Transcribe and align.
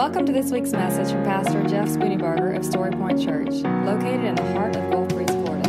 Welcome 0.00 0.24
to 0.26 0.32
this 0.32 0.50
week's 0.50 0.72
message 0.72 1.12
from 1.12 1.22
Pastor 1.24 1.62
Jeff 1.64 1.88
Spooneybarger 1.88 2.56
of 2.56 2.64
Story 2.64 2.92
Point 2.92 3.20
Church, 3.20 3.50
located 3.84 4.24
in 4.24 4.34
the 4.34 4.52
heart 4.54 4.74
of 4.74 4.90
Gulf 4.90 5.08
Breeze, 5.08 5.28
Florida. 5.28 5.68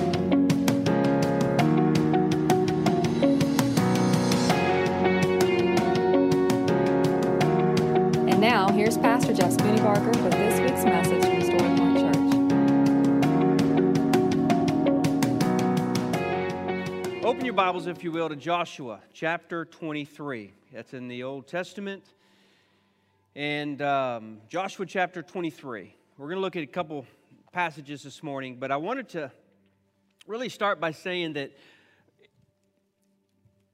And 8.30 8.40
now, 8.40 8.70
here's 8.70 8.98
Pastor 8.98 9.34
Jeff 9.34 9.52
Spooneybarger 9.52 10.24
with 10.24 10.34
this 10.34 10.60
week's 10.62 10.86
message 10.86 11.24
from 11.24 11.42
Story 11.42 11.76
Point 11.78 12.00
Church. 12.00 12.16
Open 17.26 17.44
your 17.44 17.54
Bibles, 17.54 17.88
if 17.88 18.04
you 18.04 18.12
will, 18.12 18.30
to 18.30 18.36
Joshua 18.36 19.00
chapter 19.14 19.66
23. 19.66 20.54
That's 20.72 20.94
in 20.94 21.08
the 21.08 21.24
Old 21.24 21.48
Testament 21.48 22.14
and 23.36 23.82
um, 23.82 24.42
Joshua 24.50 24.86
chapter 24.86 25.22
23. 25.22 25.96
We're 26.18 26.26
going 26.26 26.36
to 26.36 26.42
look 26.42 26.56
at 26.56 26.64
a 26.64 26.68
couple 26.68 27.06
passages 27.54 28.04
this 28.04 28.22
morning, 28.22 28.58
but 28.60 28.72
I 28.72 28.78
wanted 28.78 29.10
to 29.10 29.32
really 30.28 30.50
start 30.50 30.82
by 30.82 30.92
saying 30.92 31.34
that 31.34 31.52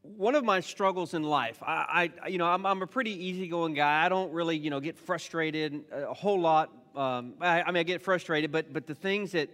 one 0.03 0.35
of 0.35 0.43
my 0.43 0.59
struggles 0.59 1.13
in 1.13 1.23
life, 1.23 1.61
I, 1.63 2.11
I 2.23 2.27
you 2.27 2.37
know, 2.37 2.45
I'm, 2.45 2.65
I'm, 2.65 2.81
a 2.81 2.87
pretty 2.87 3.11
easygoing 3.11 3.73
guy. 3.73 4.05
I 4.05 4.09
don't 4.09 4.31
really, 4.31 4.57
you 4.57 4.69
know, 4.69 4.79
get 4.79 4.97
frustrated 4.97 5.83
a 5.91 6.13
whole 6.13 6.39
lot. 6.39 6.71
Um, 6.95 7.33
I, 7.41 7.63
I 7.63 7.67
mean, 7.67 7.77
I 7.77 7.83
get 7.83 8.01
frustrated, 8.01 8.51
but 8.51 8.71
but 8.71 8.87
the 8.87 8.95
things 8.95 9.31
that 9.33 9.49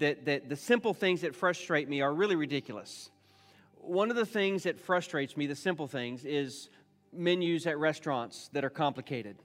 that 0.00 0.26
that 0.26 0.48
the 0.48 0.56
simple 0.56 0.92
things 0.92 1.22
that 1.22 1.34
frustrate 1.34 1.88
me 1.88 2.02
are 2.02 2.12
really 2.12 2.36
ridiculous. 2.36 3.10
One 3.80 4.10
of 4.10 4.16
the 4.16 4.26
things 4.26 4.64
that 4.64 4.78
frustrates 4.78 5.36
me, 5.36 5.46
the 5.46 5.56
simple 5.56 5.86
things, 5.86 6.24
is 6.24 6.68
menus 7.12 7.66
at 7.66 7.78
restaurants 7.78 8.48
that 8.52 8.64
are 8.64 8.70
complicated. 8.70 9.36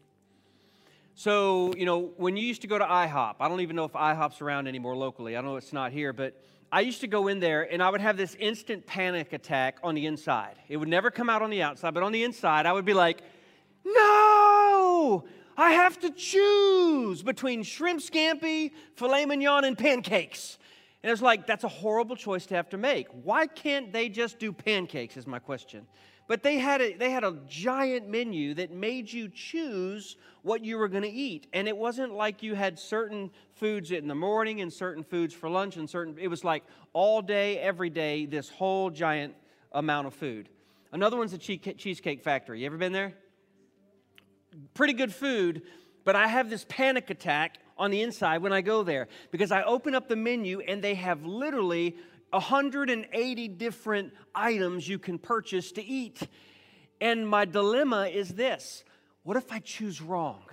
So, 1.15 1.73
you 1.75 1.85
know, 1.85 2.11
when 2.17 2.37
you 2.37 2.45
used 2.45 2.61
to 2.61 2.67
go 2.67 2.77
to 2.77 2.85
IHOP, 2.85 3.35
I 3.39 3.47
don't 3.47 3.61
even 3.61 3.75
know 3.75 3.85
if 3.85 3.93
IHOP's 3.93 4.41
around 4.41 4.67
anymore 4.67 4.95
locally. 4.95 5.35
I 5.37 5.41
know 5.41 5.57
it's 5.57 5.73
not 5.73 5.91
here, 5.91 6.13
but 6.13 6.41
I 6.71 6.81
used 6.81 7.01
to 7.01 7.07
go 7.07 7.27
in 7.27 7.39
there 7.39 7.71
and 7.71 7.83
I 7.83 7.89
would 7.89 8.01
have 8.01 8.15
this 8.17 8.35
instant 8.35 8.85
panic 8.85 9.33
attack 9.33 9.77
on 9.83 9.93
the 9.93 10.05
inside. 10.05 10.55
It 10.69 10.77
would 10.77 10.87
never 10.87 11.11
come 11.11 11.29
out 11.29 11.41
on 11.41 11.49
the 11.49 11.61
outside, 11.61 11.93
but 11.93 12.03
on 12.03 12.11
the 12.11 12.23
inside, 12.23 12.65
I 12.65 12.71
would 12.71 12.85
be 12.85 12.93
like, 12.93 13.21
no, 13.83 15.25
I 15.57 15.71
have 15.71 15.99
to 15.99 16.11
choose 16.11 17.23
between 17.23 17.63
shrimp 17.63 17.99
scampi, 17.99 18.71
filet 18.95 19.25
mignon, 19.25 19.65
and 19.65 19.77
pancakes. 19.77 20.57
And 21.03 21.11
it's 21.11 21.21
like, 21.21 21.47
that's 21.47 21.63
a 21.63 21.69
horrible 21.69 22.15
choice 22.15 22.45
to 22.47 22.55
have 22.55 22.69
to 22.69 22.77
make. 22.77 23.07
Why 23.23 23.47
can't 23.47 23.91
they 23.91 24.07
just 24.07 24.37
do 24.37 24.53
pancakes, 24.53 25.17
is 25.17 25.25
my 25.25 25.39
question. 25.39 25.87
But 26.27 26.43
they 26.43 26.59
had 26.59 26.79
a, 26.79 26.93
they 26.93 27.09
had 27.09 27.23
a 27.23 27.37
giant 27.47 28.07
menu 28.07 28.53
that 28.53 28.71
made 28.71 29.11
you 29.11 29.27
choose 29.27 30.15
what 30.43 30.63
you 30.63 30.77
were 30.77 30.87
going 30.87 31.03
to 31.03 31.09
eat. 31.09 31.47
And 31.53 31.67
it 31.67 31.75
wasn't 31.75 32.13
like 32.13 32.43
you 32.43 32.53
had 32.53 32.77
certain 32.77 33.31
foods 33.55 33.91
in 33.91 34.07
the 34.07 34.15
morning 34.15 34.61
and 34.61 34.71
certain 34.71 35.03
foods 35.03 35.33
for 35.33 35.49
lunch 35.49 35.75
and 35.75 35.89
certain, 35.89 36.15
it 36.19 36.27
was 36.27 36.43
like 36.43 36.63
all 36.93 37.21
day, 37.21 37.57
every 37.57 37.89
day, 37.89 38.27
this 38.27 38.49
whole 38.49 38.89
giant 38.91 39.33
amount 39.71 40.07
of 40.07 40.13
food. 40.13 40.49
Another 40.93 41.17
one's 41.17 41.31
the 41.31 41.37
Cheesecake 41.37 42.21
Factory. 42.21 42.59
You 42.61 42.67
ever 42.67 42.77
been 42.77 42.93
there? 42.93 43.13
Pretty 44.73 44.93
good 44.93 45.13
food, 45.13 45.63
but 46.03 46.15
I 46.15 46.27
have 46.27 46.49
this 46.49 46.65
panic 46.69 47.09
attack 47.09 47.57
on 47.81 47.89
the 47.89 48.03
inside 48.03 48.43
when 48.43 48.53
I 48.53 48.61
go 48.61 48.83
there 48.83 49.07
because 49.31 49.51
I 49.51 49.63
open 49.63 49.95
up 49.95 50.07
the 50.07 50.15
menu 50.15 50.59
and 50.59 50.83
they 50.83 50.93
have 50.93 51.25
literally 51.25 51.97
180 52.29 53.47
different 53.47 54.13
items 54.35 54.87
you 54.87 54.99
can 54.99 55.17
purchase 55.17 55.71
to 55.73 55.83
eat. 55.83 56.21
And 57.01 57.27
my 57.27 57.45
dilemma 57.45 58.05
is 58.05 58.29
this 58.29 58.83
what 59.23 59.35
if 59.35 59.51
I 59.51 59.59
choose 59.59 59.99
wrong? 59.99 60.43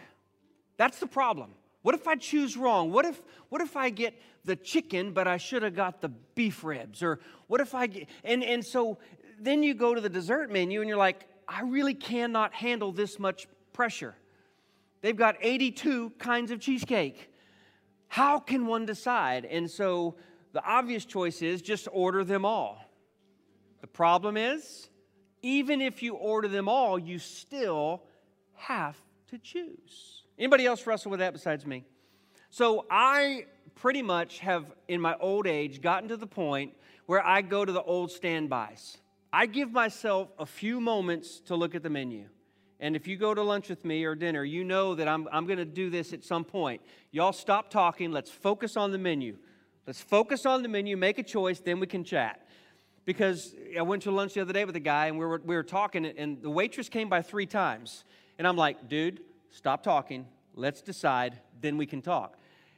That's 0.79 0.99
the 1.01 1.07
problem. 1.07 1.51
What 1.83 1.95
if 1.95 2.09
I 2.09 2.17
choose 2.17 2.57
wrong? 2.57 2.93
What 2.93 3.05
if, 3.05 3.21
what 3.51 3.61
if 3.61 3.77
I 3.77 3.91
get 3.91 4.15
the 4.45 4.57
chicken, 4.57 5.13
but 5.13 5.29
I 5.29 5.37
should 5.37 5.63
have 5.63 5.75
got 5.75 6.01
the 6.01 6.09
beef 6.09 6.65
ribs? 6.65 7.03
Or 7.03 7.21
what 7.47 7.61
if 7.61 7.75
I 7.75 7.87
get, 7.87 8.09
and, 8.25 8.43
and 8.43 8.65
so 8.65 8.99
then 9.41 9.63
you 9.63 9.75
go 9.75 9.95
to 9.95 10.01
the 10.01 10.09
dessert 10.09 10.51
menu 10.51 10.81
and 10.81 10.89
you're 10.89 10.99
like, 10.99 11.27
I 11.47 11.63
really 11.63 11.95
cannot 11.95 12.53
handle 12.53 12.93
this 12.93 13.19
much 13.19 13.47
pressure. 13.73 14.15
They've 15.01 15.17
got 15.17 15.37
82 15.41 16.11
kinds 16.19 16.51
of 16.51 16.61
cheesecake. 16.61 17.33
How 18.09 18.39
can 18.39 18.67
one 18.67 18.87
decide? 18.87 19.45
And 19.45 19.71
so 19.71 20.17
the 20.53 20.65
obvious 20.65 21.05
choice 21.05 21.43
is 21.43 21.63
just 21.63 21.89
order 21.93 22.25
them 22.25 22.45
all. 22.45 22.79
The 23.81 23.87
problem 23.87 24.37
is, 24.37 24.89
even 25.43 25.81
if 25.81 26.03
you 26.03 26.15
order 26.15 26.49
them 26.49 26.69
all, 26.69 26.99
you 26.99 27.19
still 27.19 28.03
have 28.55 28.97
to 29.29 29.39
choose. 29.39 30.25
Anybody 30.39 30.67
else 30.67 30.87
wrestle 30.87 31.11
with 31.11 31.21
that 31.21 31.33
besides 31.33 31.65
me? 31.65 31.85
So 32.51 32.87
I 32.91 33.47
pretty 33.75 34.03
much 34.03 34.41
have, 34.41 34.67
in 34.89 35.01
my 35.01 35.17
old 35.21 35.47
age, 35.47 35.81
gotten 35.81 36.09
to 36.09 36.17
the 36.17 36.27
point 36.27 36.75
where 37.07 37.25
I 37.25 37.43
go 37.43 37.65
to 37.65 37.73
the 37.73 37.83
old 37.83 38.11
standbys. 38.11 38.99
I 39.33 39.47
give 39.47 39.71
myself 39.71 40.31
a 40.39 40.47
few 40.47 40.81
moments 40.81 41.41
to 41.41 41.55
look 41.55 41.75
at 41.75 41.83
the 41.83 41.91
menu. 41.91 42.29
And 42.81 42.95
if 42.95 43.09
you 43.09 43.17
go 43.17 43.35
to 43.35 43.43
lunch 43.43 43.69
with 43.69 43.85
me 43.85 44.05
or 44.05 44.15
dinner, 44.15 44.45
you 44.45 44.63
know 44.63 44.95
that 44.95 45.09
I'm, 45.09 45.29
I'm 45.33 45.47
going 45.47 45.59
to 45.59 45.65
do 45.65 45.91
this 45.91 46.13
at 46.13 46.25
some 46.25 46.45
point. 46.45 46.81
Y'all 47.11 47.33
stop 47.33 47.71
talking. 47.71 48.13
Let's 48.13 48.31
focus 48.31 48.77
on 48.77 48.93
the 48.93 48.99
menu. 48.99 49.37
Let's 49.87 50.01
focus 50.03 50.45
on 50.45 50.63
the 50.63 50.69
menu, 50.69 50.99
make 50.99 51.19
a 51.19 51.23
choice, 51.23 51.61
then 51.61 51.81
we 51.81 51.87
can 51.87 52.05
chat. 52.05 52.47
Because 53.07 53.55
I 53.77 53.81
went 53.81 54.03
to 54.03 54.11
lunch 54.11 54.35
the 54.35 54.43
other 54.43 54.53
day 54.53 54.67
with 54.67 54.77
a 54.77 54.81
guy 54.81 55.07
and 55.07 55.19
we 55.19 55.25
were, 55.25 55.41
we 55.43 55.57
were 55.57 55.63
talking, 55.63 56.05
and 56.05 56.43
the 56.43 56.51
waitress 56.51 56.91
came 56.91 57.09
by 57.09 57.23
three 57.23 57.47
times. 57.47 58.05
And 58.39 58.47
I'm 58.47 58.57
like, 58.57 58.87
dude, 58.87 59.21
stop 59.51 59.83
talking. 59.83 60.27
Let's 60.55 60.83
decide, 60.83 61.41
then 61.63 61.79
we 61.79 61.87
can 61.87 62.03
talk. 62.03 62.37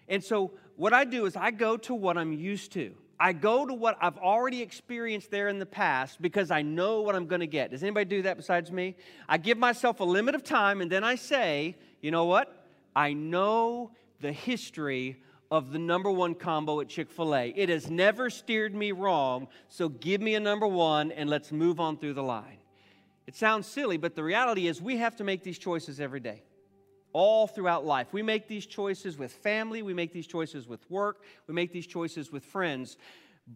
And 0.08 0.22
so 0.22 0.52
what 0.76 0.92
I 0.92 1.04
do 1.04 1.26
is 1.26 1.34
I 1.34 1.50
go 1.50 1.76
to 1.78 1.94
what 1.94 2.16
I'm 2.16 2.32
used 2.32 2.70
to. 2.74 2.94
I 3.22 3.34
go 3.34 3.66
to 3.66 3.74
what 3.74 3.98
I've 4.00 4.16
already 4.16 4.62
experienced 4.62 5.30
there 5.30 5.48
in 5.48 5.58
the 5.58 5.66
past 5.66 6.22
because 6.22 6.50
I 6.50 6.62
know 6.62 7.02
what 7.02 7.14
I'm 7.14 7.26
going 7.26 7.42
to 7.42 7.46
get. 7.46 7.70
Does 7.70 7.82
anybody 7.82 8.06
do 8.06 8.22
that 8.22 8.38
besides 8.38 8.72
me? 8.72 8.96
I 9.28 9.36
give 9.36 9.58
myself 9.58 10.00
a 10.00 10.04
limit 10.04 10.34
of 10.34 10.42
time 10.42 10.80
and 10.80 10.90
then 10.90 11.04
I 11.04 11.16
say, 11.16 11.76
you 12.00 12.10
know 12.10 12.24
what? 12.24 12.64
I 12.96 13.12
know 13.12 13.90
the 14.22 14.32
history 14.32 15.20
of 15.50 15.70
the 15.70 15.78
number 15.78 16.10
one 16.10 16.34
combo 16.34 16.80
at 16.80 16.88
Chick 16.88 17.10
fil 17.10 17.34
A. 17.34 17.52
It 17.54 17.68
has 17.68 17.90
never 17.90 18.30
steered 18.30 18.74
me 18.74 18.92
wrong, 18.92 19.48
so 19.68 19.90
give 19.90 20.22
me 20.22 20.34
a 20.34 20.40
number 20.40 20.66
one 20.66 21.12
and 21.12 21.28
let's 21.28 21.52
move 21.52 21.78
on 21.78 21.98
through 21.98 22.14
the 22.14 22.22
line. 22.22 22.56
It 23.26 23.36
sounds 23.36 23.66
silly, 23.66 23.98
but 23.98 24.14
the 24.14 24.24
reality 24.24 24.66
is 24.66 24.80
we 24.80 24.96
have 24.96 25.16
to 25.16 25.24
make 25.24 25.42
these 25.42 25.58
choices 25.58 26.00
every 26.00 26.20
day, 26.20 26.42
all 27.12 27.46
throughout 27.46 27.84
life. 27.84 28.08
We 28.12 28.22
make 28.22 28.48
these 28.48 28.66
choices 28.66 29.18
with 29.18 29.32
family, 29.32 29.82
we 29.82 29.94
make 29.94 30.12
these 30.12 30.26
choices 30.26 30.66
with 30.66 30.88
work, 30.90 31.22
we 31.46 31.54
make 31.54 31.72
these 31.72 31.86
choices 31.86 32.30
with 32.32 32.44
friends. 32.44 32.96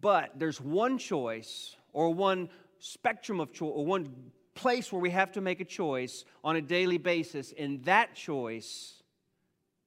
But 0.01 0.31
there's 0.37 0.59
one 0.59 0.97
choice 0.97 1.75
or 1.93 2.13
one 2.13 2.49
spectrum 2.79 3.39
of 3.39 3.53
choice 3.53 3.71
or 3.73 3.85
one 3.85 4.13
place 4.53 4.91
where 4.91 5.01
we 5.01 5.09
have 5.11 5.31
to 5.33 5.41
make 5.41 5.59
a 5.59 5.65
choice 5.65 6.25
on 6.43 6.55
a 6.55 6.61
daily 6.61 6.97
basis, 6.97 7.53
and 7.57 7.83
that 7.85 8.15
choice 8.15 9.03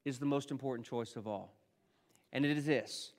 is 0.04 0.18
the 0.18 0.26
most 0.26 0.50
important 0.50 0.86
choice 0.86 1.16
of 1.16 1.26
all 1.26 1.54
and 2.32 2.44
it 2.44 2.56
is 2.56 2.66
this 2.66 3.12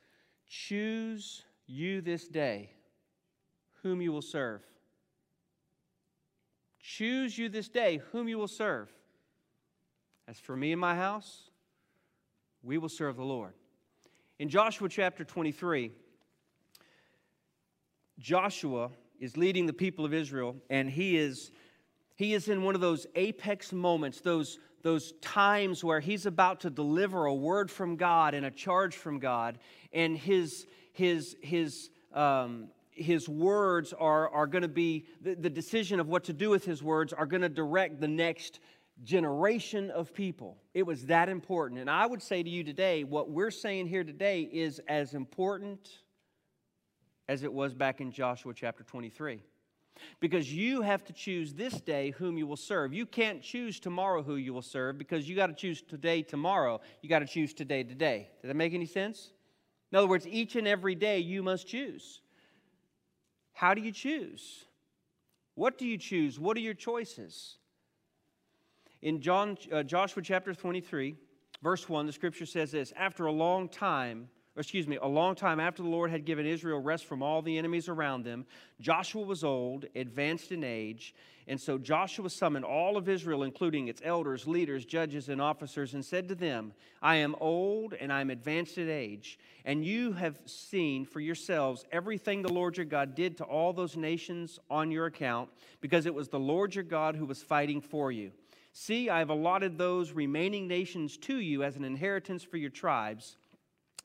choose 0.47 1.43
you 1.67 2.01
this 2.01 2.27
day 2.27 2.71
whom 3.83 4.01
you 4.01 4.11
will 4.11 4.21
serve. 4.21 4.61
Choose 6.81 7.37
you 7.37 7.49
this 7.49 7.69
day 7.69 8.01
whom 8.11 8.27
you 8.27 8.37
will 8.37 8.47
serve. 8.47 8.89
As 10.29 10.37
for 10.37 10.55
me 10.55 10.71
and 10.71 10.79
my 10.79 10.95
house, 10.95 11.49
we 12.61 12.77
will 12.77 12.87
serve 12.87 13.15
the 13.15 13.23
Lord. 13.23 13.53
In 14.37 14.47
Joshua 14.47 14.87
chapter 14.87 15.23
23, 15.23 15.91
Joshua 18.19 18.91
is 19.19 19.37
leading 19.37 19.65
the 19.65 19.73
people 19.73 20.05
of 20.05 20.13
Israel, 20.13 20.55
and 20.69 20.87
he 20.87 21.17
is, 21.17 21.49
he 22.15 22.35
is 22.35 22.47
in 22.47 22.61
one 22.61 22.75
of 22.75 22.81
those 22.81 23.07
apex 23.15 23.73
moments, 23.73 24.21
those, 24.21 24.59
those 24.83 25.13
times 25.13 25.83
where 25.83 25.99
he's 25.99 26.27
about 26.27 26.59
to 26.59 26.69
deliver 26.69 27.25
a 27.25 27.33
word 27.33 27.71
from 27.71 27.95
God 27.95 28.35
and 28.35 28.45
a 28.45 28.51
charge 28.51 28.95
from 28.95 29.17
God, 29.17 29.57
and 29.93 30.15
his, 30.15 30.67
his, 30.93 31.37
his, 31.41 31.89
um, 32.13 32.67
his 32.91 33.27
words 33.27 33.93
are, 33.93 34.29
are 34.29 34.45
going 34.45 34.61
to 34.61 34.67
be, 34.67 35.07
the, 35.21 35.33
the 35.33 35.49
decision 35.49 35.99
of 35.99 36.07
what 36.07 36.25
to 36.25 36.33
do 36.33 36.51
with 36.51 36.65
his 36.65 36.83
words 36.83 37.13
are 37.13 37.25
going 37.25 37.41
to 37.41 37.49
direct 37.49 37.99
the 37.99 38.07
next 38.07 38.59
generation 39.03 39.91
of 39.91 40.13
people. 40.13 40.57
It 40.73 40.83
was 40.83 41.05
that 41.05 41.29
important. 41.29 41.79
And 41.79 41.89
I 41.89 42.05
would 42.05 42.21
say 42.21 42.43
to 42.43 42.49
you 42.49 42.63
today, 42.63 43.03
what 43.03 43.29
we're 43.29 43.51
saying 43.51 43.87
here 43.87 44.03
today 44.03 44.41
is 44.41 44.79
as 44.87 45.13
important 45.13 45.89
as 47.27 47.43
it 47.43 47.53
was 47.53 47.73
back 47.73 48.01
in 48.01 48.11
Joshua 48.11 48.53
chapter 48.53 48.83
23 48.83 49.41
because 50.19 50.51
you 50.51 50.81
have 50.81 51.03
to 51.05 51.13
choose 51.13 51.53
this 51.53 51.79
day 51.81 52.11
whom 52.11 52.37
you 52.37 52.47
will 52.47 52.57
serve. 52.57 52.93
You 52.93 53.05
can't 53.05 53.41
choose 53.41 53.79
tomorrow 53.79 54.23
who 54.23 54.35
you 54.35 54.53
will 54.53 54.61
serve 54.61 54.97
because 54.97 55.27
you 55.29 55.35
got 55.35 55.47
to 55.47 55.53
choose 55.53 55.81
today, 55.81 56.21
tomorrow. 56.21 56.81
You 57.01 57.09
got 57.09 57.19
to 57.19 57.27
choose 57.27 57.53
today, 57.53 57.83
today. 57.83 58.29
Does 58.41 58.49
that 58.49 58.55
make 58.55 58.73
any 58.73 58.85
sense? 58.85 59.31
In 59.91 59.97
other 59.97 60.07
words, 60.07 60.27
each 60.27 60.55
and 60.55 60.67
every 60.67 60.95
day 60.95 61.19
you 61.19 61.43
must 61.43 61.67
choose. 61.67 62.21
How 63.53 63.73
do 63.73 63.81
you 63.81 63.91
choose? 63.91 64.65
What 65.55 65.77
do 65.77 65.85
you 65.85 65.97
choose? 65.97 66.39
What 66.39 66.55
are 66.57 66.61
your 66.61 66.73
choices? 66.73 67.58
In 69.01 69.21
John, 69.21 69.57
uh, 69.71 69.81
Joshua 69.83 70.21
chapter 70.21 70.53
23, 70.53 71.15
verse 71.63 71.87
1, 71.87 72.05
the 72.05 72.11
scripture 72.11 72.45
says 72.45 72.71
this 72.71 72.91
After 72.97 73.27
a 73.27 73.31
long 73.31 73.69
time, 73.69 74.27
excuse 74.57 74.87
me, 74.87 74.97
a 75.01 75.07
long 75.07 75.35
time 75.35 75.61
after 75.61 75.81
the 75.81 75.87
Lord 75.87 76.11
had 76.11 76.25
given 76.25 76.45
Israel 76.45 76.81
rest 76.81 77.05
from 77.05 77.23
all 77.23 77.41
the 77.41 77.57
enemies 77.57 77.87
around 77.87 78.25
them, 78.25 78.45
Joshua 78.81 79.21
was 79.21 79.45
old, 79.45 79.85
advanced 79.95 80.51
in 80.51 80.65
age, 80.65 81.15
and 81.47 81.59
so 81.59 81.77
Joshua 81.77 82.29
summoned 82.29 82.65
all 82.65 82.97
of 82.97 83.07
Israel, 83.07 83.43
including 83.43 83.87
its 83.87 84.01
elders, 84.03 84.45
leaders, 84.45 84.83
judges, 84.83 85.29
and 85.29 85.41
officers, 85.41 85.93
and 85.93 86.03
said 86.03 86.27
to 86.27 86.35
them, 86.35 86.73
I 87.01 87.15
am 87.15 87.35
old 87.39 87.93
and 87.93 88.11
I 88.11 88.19
am 88.19 88.29
advanced 88.29 88.77
in 88.77 88.89
age, 88.89 89.39
and 89.63 89.85
you 89.85 90.11
have 90.11 90.41
seen 90.45 91.05
for 91.05 91.21
yourselves 91.21 91.85
everything 91.93 92.41
the 92.41 92.51
Lord 92.51 92.75
your 92.75 92.85
God 92.85 93.15
did 93.15 93.37
to 93.37 93.45
all 93.45 93.71
those 93.71 93.95
nations 93.95 94.59
on 94.69 94.91
your 94.91 95.05
account, 95.05 95.49
because 95.79 96.05
it 96.05 96.13
was 96.13 96.27
the 96.27 96.37
Lord 96.37 96.75
your 96.75 96.83
God 96.83 97.15
who 97.15 97.25
was 97.25 97.41
fighting 97.41 97.79
for 97.79 98.11
you. 98.11 98.33
See, 98.81 99.09
I 99.09 99.19
have 99.19 99.29
allotted 99.29 99.77
those 99.77 100.13
remaining 100.13 100.65
nations 100.65 101.17
to 101.17 101.37
you 101.37 101.63
as 101.63 101.75
an 101.75 101.83
inheritance 101.83 102.43
for 102.43 102.55
your 102.55 102.69
tribes 102.69 103.35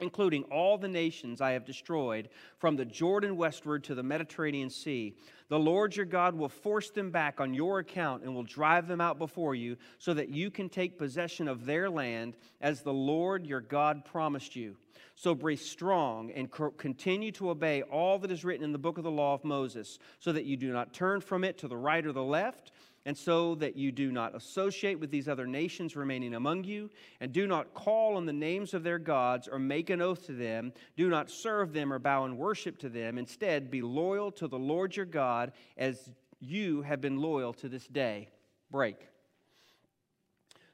including 0.00 0.42
all 0.44 0.76
the 0.76 0.88
nations 0.88 1.40
I 1.40 1.52
have 1.52 1.64
destroyed, 1.64 2.28
from 2.58 2.74
the 2.74 2.84
Jordan 2.84 3.36
westward 3.36 3.84
to 3.84 3.94
the 3.94 4.02
Mediterranean 4.02 4.68
Sea. 4.68 5.14
The 5.48 5.58
Lord 5.58 5.94
your 5.94 6.04
God 6.04 6.34
will 6.34 6.48
force 6.48 6.90
them 6.90 7.12
back 7.12 7.40
on 7.40 7.54
your 7.54 7.78
account 7.78 8.24
and 8.24 8.34
will 8.34 8.42
drive 8.42 8.88
them 8.88 9.00
out 9.00 9.20
before 9.20 9.54
you, 9.54 9.76
so 9.98 10.12
that 10.14 10.30
you 10.30 10.50
can 10.50 10.68
take 10.68 10.98
possession 10.98 11.46
of 11.46 11.64
their 11.64 11.88
land 11.88 12.36
as 12.60 12.82
the 12.82 12.92
Lord 12.92 13.46
your 13.46 13.60
God 13.60 14.04
promised 14.04 14.56
you. 14.56 14.76
So 15.14 15.32
be 15.32 15.54
strong 15.54 16.32
and 16.32 16.50
continue 16.76 17.30
to 17.32 17.50
obey 17.50 17.82
all 17.82 18.18
that 18.18 18.32
is 18.32 18.44
written 18.44 18.64
in 18.64 18.72
the 18.72 18.78
book 18.78 18.98
of 18.98 19.04
the 19.04 19.10
law 19.12 19.34
of 19.34 19.44
Moses, 19.44 20.00
so 20.18 20.32
that 20.32 20.44
you 20.44 20.56
do 20.56 20.72
not 20.72 20.92
turn 20.92 21.20
from 21.20 21.44
it 21.44 21.56
to 21.58 21.68
the 21.68 21.76
right 21.76 22.04
or 22.04 22.12
the 22.12 22.22
left 22.22 22.72
and 23.06 23.16
so 23.16 23.54
that 23.56 23.76
you 23.76 23.92
do 23.92 24.10
not 24.10 24.34
associate 24.34 24.98
with 24.98 25.10
these 25.10 25.28
other 25.28 25.46
nations 25.46 25.94
remaining 25.94 26.34
among 26.34 26.64
you, 26.64 26.90
and 27.20 27.32
do 27.32 27.46
not 27.46 27.74
call 27.74 28.16
on 28.16 28.26
the 28.26 28.32
names 28.32 28.72
of 28.72 28.82
their 28.82 28.98
gods 28.98 29.46
or 29.46 29.58
make 29.58 29.90
an 29.90 30.00
oath 30.00 30.26
to 30.26 30.32
them, 30.32 30.72
do 30.96 31.08
not 31.08 31.30
serve 31.30 31.72
them 31.72 31.92
or 31.92 31.98
bow 31.98 32.24
in 32.24 32.36
worship 32.36 32.78
to 32.78 32.88
them. 32.88 33.18
Instead, 33.18 33.70
be 33.70 33.82
loyal 33.82 34.30
to 34.32 34.48
the 34.48 34.58
Lord 34.58 34.96
your 34.96 35.06
God 35.06 35.52
as 35.76 36.10
you 36.40 36.82
have 36.82 37.00
been 37.00 37.18
loyal 37.18 37.52
to 37.54 37.68
this 37.68 37.86
day. 37.86 38.28
Break. 38.70 38.96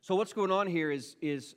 So, 0.00 0.14
what's 0.14 0.32
going 0.32 0.50
on 0.50 0.66
here 0.66 0.90
is, 0.90 1.16
is 1.20 1.54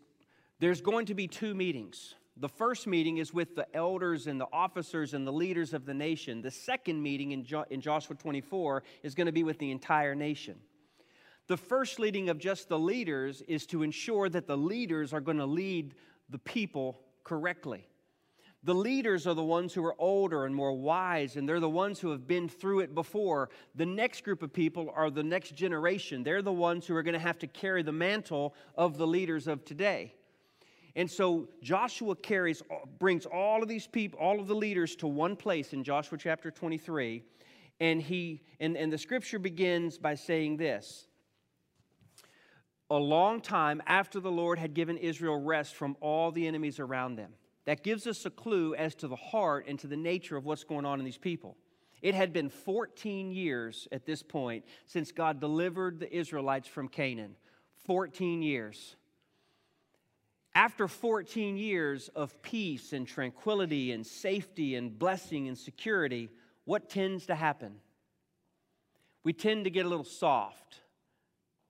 there's 0.60 0.82
going 0.82 1.06
to 1.08 1.14
be 1.14 1.28
two 1.28 1.54
meetings. 1.54 2.16
The 2.38 2.50
first 2.50 2.88
meeting 2.88 3.18
is 3.18 3.32
with 3.34 3.56
the 3.56 3.68
elders 3.76 4.26
and 4.26 4.42
the 4.42 4.48
officers 4.52 5.14
and 5.14 5.26
the 5.26 5.32
leaders 5.32 5.74
of 5.74 5.86
the 5.86 5.94
nation. 5.94 6.42
The 6.42 6.52
second 6.52 7.02
meeting 7.02 7.32
in, 7.32 7.44
jo- 7.46 7.66
in 7.70 7.80
Joshua 7.80 8.16
24 8.16 8.84
is 9.04 9.14
going 9.14 9.28
to 9.28 9.32
be 9.32 9.44
with 9.44 9.60
the 9.60 9.70
entire 9.70 10.16
nation. 10.16 10.56
The 11.48 11.58
first 11.58 12.00
leading 12.00 12.30
of 12.30 12.40
just 12.40 12.70
the 12.70 12.80
leaders 12.80 13.44
is 13.48 13.66
to 13.68 13.84
ensure 13.84 14.30
that 14.30 14.48
the 14.48 14.58
leaders 14.58 15.14
are 15.14 15.22
going 15.22 15.38
to 15.38 15.46
lead 15.46 15.94
the 16.30 16.40
people 16.40 17.02
correctly. 17.24 17.88
The 18.64 18.74
leaders 18.74 19.28
are 19.28 19.34
the 19.34 19.44
ones 19.44 19.74
who 19.74 19.84
are 19.84 19.96
older 20.00 20.46
and 20.46 20.56
more 20.56 20.72
wise, 20.72 21.36
and 21.36 21.48
they're 21.48 21.60
the 21.60 21.70
ones 21.70 22.00
who 22.00 22.12
have 22.12 22.28
been 22.28 22.48
through 22.48 22.80
it 22.80 22.96
before. 22.96 23.50
The 23.76 23.86
next 23.86 24.24
group 24.24 24.42
of 24.42 24.54
people 24.54 24.92
are 24.96 25.12
the 25.12 25.22
next 25.22 25.54
generation. 25.54 26.24
They're 26.24 26.42
the 26.42 26.54
ones 26.54 26.88
who 26.88 26.96
are 26.96 27.04
going 27.04 27.14
to 27.14 27.20
have 27.20 27.38
to 27.40 27.48
carry 27.48 27.84
the 27.84 27.92
mantle 27.92 28.56
of 28.76 28.98
the 28.98 29.06
leaders 29.06 29.48
of 29.48 29.66
today. 29.66 30.16
And 30.96 31.10
so 31.10 31.50
Joshua 31.62 32.16
carries, 32.16 32.62
brings 33.00 33.26
all 33.26 33.64
of 33.64 33.70
these 33.70 33.88
people, 33.88 34.20
all 34.20 34.40
of 34.40 34.48
the 34.48 34.56
leaders 34.56 34.96
to 34.98 35.08
one 35.08 35.36
place 35.36 35.74
in 35.74 35.84
Joshua 35.84 36.18
chapter 36.18 36.52
23. 36.52 37.24
And 37.80 38.02
he 38.02 38.44
and, 38.60 38.78
and 38.78 38.94
the 38.94 38.98
scripture 38.98 39.40
begins 39.40 39.98
by 39.98 40.16
saying 40.16 40.58
this. 40.58 41.08
A 42.92 42.98
long 42.98 43.42
time 43.42 43.82
after 43.88 44.20
the 44.20 44.32
Lord 44.32 44.60
had 44.60 44.76
given 44.76 44.98
Israel 44.98 45.42
rest 45.42 45.74
from 45.74 45.98
all 46.00 46.32
the 46.32 46.48
enemies 46.48 46.80
around 46.80 47.16
them. 47.16 47.34
That 47.66 47.84
gives 47.84 48.06
us 48.06 48.26
a 48.26 48.30
clue 48.30 48.76
as 48.76 48.94
to 48.96 49.08
the 49.08 49.16
heart 49.16 49.66
and 49.68 49.80
to 49.80 49.88
the 49.88 49.98
nature 49.98 50.38
of 50.38 50.46
what's 50.46 50.64
going 50.64 50.86
on 50.86 51.00
in 51.00 51.06
these 51.06 51.18
people. 51.18 51.58
It 52.04 52.14
had 52.14 52.34
been 52.34 52.50
14 52.50 53.32
years 53.32 53.88
at 53.92 54.06
this 54.06 54.22
point 54.22 54.66
since 54.86 55.12
God 55.12 55.40
delivered 55.40 56.00
the 56.00 56.16
Israelites 56.16 56.68
from 56.68 56.90
Canaan. 56.90 57.36
14 57.86 58.42
years. 58.42 58.98
After 60.56 60.88
14 60.88 61.58
years 61.58 62.10
of 62.10 62.40
peace 62.44 62.94
and 62.94 63.08
tranquility 63.08 63.92
and 63.92 64.06
safety 64.06 64.76
and 64.76 64.98
blessing 64.98 65.48
and 65.48 65.58
security, 65.58 66.30
what 66.66 66.90
tends 66.90 67.26
to 67.26 67.36
happen? 67.36 67.76
We 69.24 69.34
tend 69.34 69.64
to 69.64 69.72
get 69.72 69.86
a 69.86 69.90
little 69.90 70.06
soft. 70.06 70.82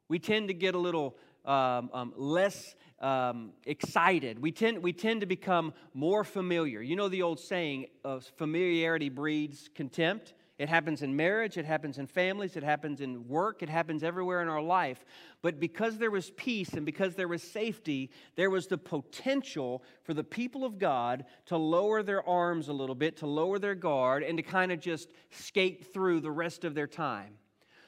We 0.09 0.19
tend 0.19 0.49
to 0.49 0.53
get 0.53 0.75
a 0.75 0.79
little 0.79 1.15
um, 1.45 1.89
um, 1.93 2.13
less 2.17 2.75
um, 2.99 3.51
excited. 3.65 4.39
We 4.39 4.51
tend, 4.51 4.83
we 4.83 4.91
tend 4.91 5.21
to 5.21 5.27
become 5.27 5.73
more 5.93 6.23
familiar. 6.23 6.81
You 6.81 6.95
know 6.95 7.07
the 7.07 7.21
old 7.21 7.39
saying, 7.39 7.87
uh, 8.03 8.19
familiarity 8.37 9.09
breeds 9.09 9.69
contempt? 9.73 10.33
It 10.59 10.69
happens 10.69 11.01
in 11.01 11.15
marriage, 11.15 11.57
it 11.57 11.65
happens 11.65 11.97
in 11.97 12.05
families, 12.05 12.55
it 12.55 12.63
happens 12.63 13.01
in 13.01 13.27
work, 13.27 13.63
it 13.63 13.69
happens 13.69 14.03
everywhere 14.03 14.41
in 14.41 14.47
our 14.47 14.61
life. 14.61 15.03
But 15.41 15.59
because 15.59 15.97
there 15.97 16.11
was 16.11 16.29
peace 16.31 16.73
and 16.73 16.85
because 16.85 17.15
there 17.15 17.27
was 17.27 17.41
safety, 17.41 18.11
there 18.35 18.51
was 18.51 18.67
the 18.67 18.77
potential 18.77 19.83
for 20.03 20.13
the 20.13 20.23
people 20.23 20.63
of 20.63 20.77
God 20.77 21.25
to 21.47 21.57
lower 21.57 22.03
their 22.03 22.27
arms 22.29 22.67
a 22.67 22.73
little 22.73 22.93
bit, 22.93 23.17
to 23.17 23.27
lower 23.27 23.57
their 23.57 23.73
guard, 23.73 24.21
and 24.21 24.37
to 24.37 24.43
kind 24.43 24.71
of 24.71 24.79
just 24.79 25.09
skate 25.31 25.91
through 25.91 26.19
the 26.19 26.31
rest 26.31 26.63
of 26.63 26.75
their 26.75 26.87
time. 26.87 27.33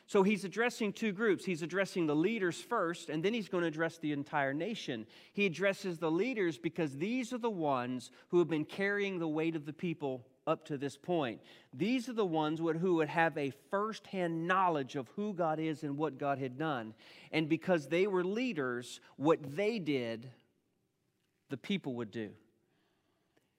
So 0.08 0.24
he's 0.24 0.44
addressing 0.44 0.94
two 0.94 1.12
groups. 1.12 1.46
He's 1.46 1.62
addressing 1.62 2.08
the 2.08 2.16
leaders 2.16 2.60
first, 2.60 3.10
and 3.10 3.24
then 3.24 3.34
he's 3.34 3.50
going 3.50 3.62
to 3.62 3.68
address 3.68 3.98
the 4.00 4.12
entire 4.12 4.54
nation. 4.54 5.06
He 5.34 5.46
addresses 5.46 6.00
the 6.00 6.12
leaders 6.12 6.58
because 6.58 6.98
these 6.98 7.32
are 7.32 7.40
the 7.40 7.50
ones 7.50 8.10
who 8.30 8.40
have 8.40 8.48
been 8.48 8.66
carrying 8.66 9.20
the 9.20 9.28
weight 9.28 9.56
of 9.56 9.66
the 9.66 9.74
people 9.74 10.26
up 10.48 10.66
to 10.66 10.78
this 10.78 10.98
point. 10.98 11.42
These 11.74 12.08
are 12.10 12.14
the 12.14 12.26
ones 12.26 12.60
who 12.60 12.96
would 12.96 13.10
have 13.10 13.38
a 13.38 13.52
firsthand 13.72 14.48
knowledge 14.48 14.96
of 14.96 15.08
who 15.16 15.34
God 15.34 15.60
is 15.60 15.84
and 15.84 15.98
what 15.98 16.18
God 16.18 16.38
had 16.38 16.58
done. 16.58 16.94
And 17.32 17.50
because 17.50 17.88
they 17.88 18.08
were 18.08 18.24
leaders, 18.24 19.00
what 19.18 19.40
they 19.56 19.80
did, 19.80 20.30
the 21.50 21.58
people 21.58 21.96
would 21.96 22.12
do. 22.12 22.30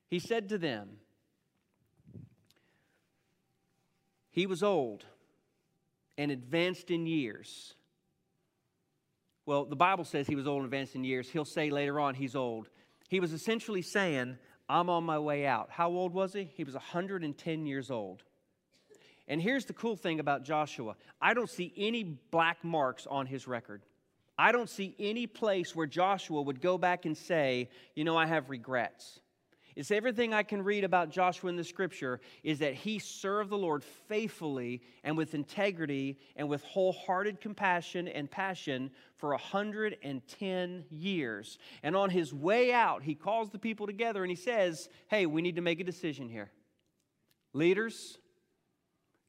He 0.08 0.18
said 0.18 0.48
to 0.50 0.58
them, 0.58 0.88
He 4.30 4.46
was 4.46 4.62
old 4.62 5.06
and 6.18 6.30
advanced 6.30 6.90
in 6.90 7.06
years. 7.06 7.74
Well, 9.46 9.64
the 9.64 9.76
Bible 9.76 10.04
says 10.04 10.26
he 10.26 10.34
was 10.34 10.46
old 10.46 10.58
and 10.58 10.66
advanced 10.66 10.94
in 10.94 11.04
years. 11.04 11.30
He'll 11.30 11.46
say 11.46 11.70
later 11.70 11.98
on 12.00 12.14
he's 12.14 12.36
old. 12.36 12.68
He 13.08 13.20
was 13.20 13.32
essentially 13.32 13.80
saying, 13.80 14.36
I'm 14.68 14.90
on 14.90 15.04
my 15.04 15.18
way 15.18 15.46
out. 15.46 15.68
How 15.70 15.90
old 15.90 16.12
was 16.12 16.32
he? 16.32 16.50
He 16.54 16.64
was 16.64 16.74
110 16.74 17.66
years 17.66 17.90
old. 17.90 18.22
And 19.28 19.40
here's 19.40 19.64
the 19.64 19.72
cool 19.72 19.96
thing 19.96 20.20
about 20.20 20.44
Joshua 20.44 20.94
I 21.20 21.34
don't 21.34 21.50
see 21.50 21.72
any 21.76 22.02
black 22.02 22.62
marks 22.64 23.06
on 23.06 23.26
his 23.26 23.46
record. 23.46 23.82
I 24.38 24.52
don't 24.52 24.68
see 24.68 24.94
any 24.98 25.26
place 25.26 25.74
where 25.74 25.86
Joshua 25.86 26.42
would 26.42 26.60
go 26.60 26.76
back 26.76 27.06
and 27.06 27.16
say, 27.16 27.70
You 27.94 28.04
know, 28.04 28.16
I 28.16 28.26
have 28.26 28.50
regrets. 28.50 29.20
It's 29.76 29.90
everything 29.90 30.32
I 30.32 30.42
can 30.42 30.64
read 30.64 30.84
about 30.84 31.10
Joshua 31.10 31.50
in 31.50 31.56
the 31.56 31.62
scripture 31.62 32.18
is 32.42 32.60
that 32.60 32.72
he 32.72 32.98
served 32.98 33.50
the 33.50 33.58
Lord 33.58 33.84
faithfully 33.84 34.80
and 35.04 35.18
with 35.18 35.34
integrity 35.34 36.18
and 36.34 36.48
with 36.48 36.62
wholehearted 36.62 37.42
compassion 37.42 38.08
and 38.08 38.30
passion 38.30 38.90
for 39.18 39.30
110 39.30 40.84
years. 40.90 41.58
And 41.82 41.94
on 41.94 42.08
his 42.08 42.32
way 42.32 42.72
out, 42.72 43.02
he 43.02 43.14
calls 43.14 43.50
the 43.50 43.58
people 43.58 43.86
together 43.86 44.22
and 44.22 44.30
he 44.30 44.36
says, 44.36 44.88
Hey, 45.08 45.26
we 45.26 45.42
need 45.42 45.56
to 45.56 45.62
make 45.62 45.78
a 45.78 45.84
decision 45.84 46.30
here. 46.30 46.50
Leaders, 47.52 48.16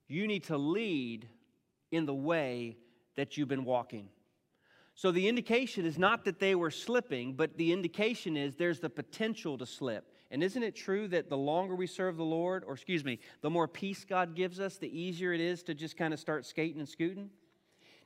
you 0.08 0.28
need 0.28 0.46
to 0.46 0.58
lead 0.58 1.28
in 1.92 2.06
the 2.06 2.16
way 2.16 2.78
that 3.18 3.36
you've 3.36 3.50
been 3.50 3.66
walking. 3.66 4.08
So 4.96 5.12
the 5.12 5.28
indication 5.28 5.86
is 5.86 6.00
not 6.00 6.24
that 6.24 6.40
they 6.40 6.56
were 6.56 6.72
slipping, 6.72 7.34
but 7.34 7.58
the 7.58 7.74
indication 7.74 8.38
is 8.38 8.56
there's 8.56 8.80
the 8.80 8.90
potential 8.90 9.58
to 9.58 9.66
slip. 9.66 10.14
And 10.30 10.44
isn't 10.44 10.62
it 10.62 10.76
true 10.76 11.08
that 11.10 11.30
the 11.30 11.38
longer 11.38 11.76
we 11.76 11.88
serve 11.88 12.18
the 12.18 12.26
Lord, 12.26 12.64
or 12.66 12.74
excuse 12.74 13.06
me, 13.06 13.20
the 13.42 13.50
more 13.50 13.68
peace 13.68 14.04
God 14.04 14.36
gives 14.36 14.60
us, 14.60 14.78
the 14.78 15.00
easier 15.00 15.32
it 15.32 15.40
is 15.40 15.64
to 15.64 15.74
just 15.74 15.96
kind 15.96 16.14
of 16.14 16.20
start 16.20 16.46
skating 16.46 16.80
and 16.80 16.90
scooting? 16.90 17.30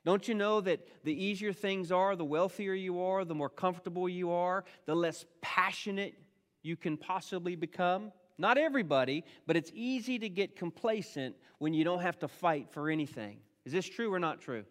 Don't 0.03 0.27
you 0.27 0.33
know 0.33 0.61
that 0.61 0.87
the 1.03 1.13
easier 1.13 1.53
things 1.53 1.91
are, 1.91 2.15
the 2.15 2.25
wealthier 2.25 2.73
you 2.73 3.01
are, 3.01 3.23
the 3.23 3.35
more 3.35 3.49
comfortable 3.49 4.09
you 4.09 4.31
are, 4.31 4.63
the 4.85 4.95
less 4.95 5.25
passionate 5.41 6.15
you 6.63 6.75
can 6.75 6.97
possibly 6.97 7.55
become? 7.55 8.11
Not 8.37 8.57
everybody, 8.57 9.23
but 9.45 9.55
it's 9.55 9.71
easy 9.73 10.17
to 10.19 10.29
get 10.29 10.55
complacent 10.55 11.35
when 11.59 11.73
you 11.73 11.83
don't 11.83 12.01
have 12.01 12.17
to 12.19 12.27
fight 12.27 12.69
for 12.71 12.89
anything. 12.89 13.37
Is 13.65 13.73
this 13.73 13.87
true 13.87 14.11
or 14.11 14.19
not 14.19 14.41
true? 14.41 14.63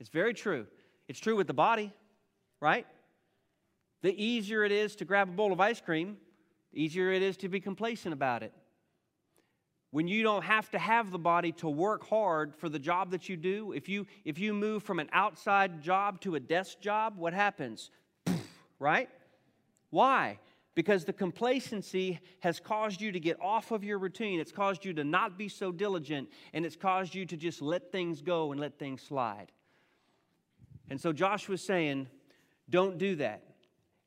It's 0.00 0.08
very 0.08 0.34
true. 0.34 0.66
It's 1.06 1.20
true 1.20 1.36
with 1.36 1.46
the 1.46 1.54
body, 1.54 1.92
right? 2.60 2.86
The 4.02 4.12
easier 4.20 4.64
it 4.64 4.72
is 4.72 4.96
to 4.96 5.04
grab 5.04 5.28
a 5.28 5.32
bowl 5.32 5.52
of 5.52 5.60
ice 5.60 5.80
cream, 5.80 6.16
the 6.72 6.82
easier 6.82 7.10
it 7.10 7.22
is 7.22 7.36
to 7.38 7.48
be 7.48 7.60
complacent 7.60 8.12
about 8.12 8.42
it. 8.42 8.52
when 9.90 10.06
you 10.06 10.22
don't 10.22 10.44
have 10.44 10.70
to 10.70 10.78
have 10.78 11.10
the 11.10 11.18
body 11.18 11.50
to 11.50 11.68
work 11.68 12.06
hard 12.06 12.54
for 12.54 12.68
the 12.68 12.78
job 12.78 13.10
that 13.10 13.28
you 13.28 13.36
do, 13.36 13.72
if 13.72 13.88
you 13.88 14.06
if 14.24 14.38
you 14.38 14.52
move 14.52 14.82
from 14.82 14.98
an 14.98 15.08
outside 15.12 15.80
job 15.80 16.20
to 16.20 16.34
a 16.34 16.40
desk 16.40 16.78
job, 16.80 17.16
what 17.16 17.32
happens? 17.32 17.90
right? 18.78 19.08
Why? 19.90 20.38
Because 20.74 21.04
the 21.04 21.12
complacency 21.12 22.20
has 22.40 22.60
caused 22.60 23.00
you 23.00 23.10
to 23.12 23.18
get 23.18 23.40
off 23.40 23.72
of 23.72 23.82
your 23.82 23.98
routine. 23.98 24.38
It's 24.38 24.52
caused 24.52 24.84
you 24.84 24.92
to 24.92 25.04
not 25.04 25.36
be 25.36 25.48
so 25.48 25.72
diligent, 25.72 26.28
and 26.52 26.64
it's 26.64 26.76
caused 26.76 27.14
you 27.14 27.26
to 27.26 27.36
just 27.36 27.60
let 27.62 27.90
things 27.90 28.22
go 28.22 28.52
and 28.52 28.60
let 28.60 28.78
things 28.78 29.02
slide. 29.02 29.50
And 30.90 31.00
so 31.00 31.12
Joshua's 31.12 31.62
saying, 31.62 32.08
Don't 32.70 32.98
do 32.98 33.16
that. 33.16 33.42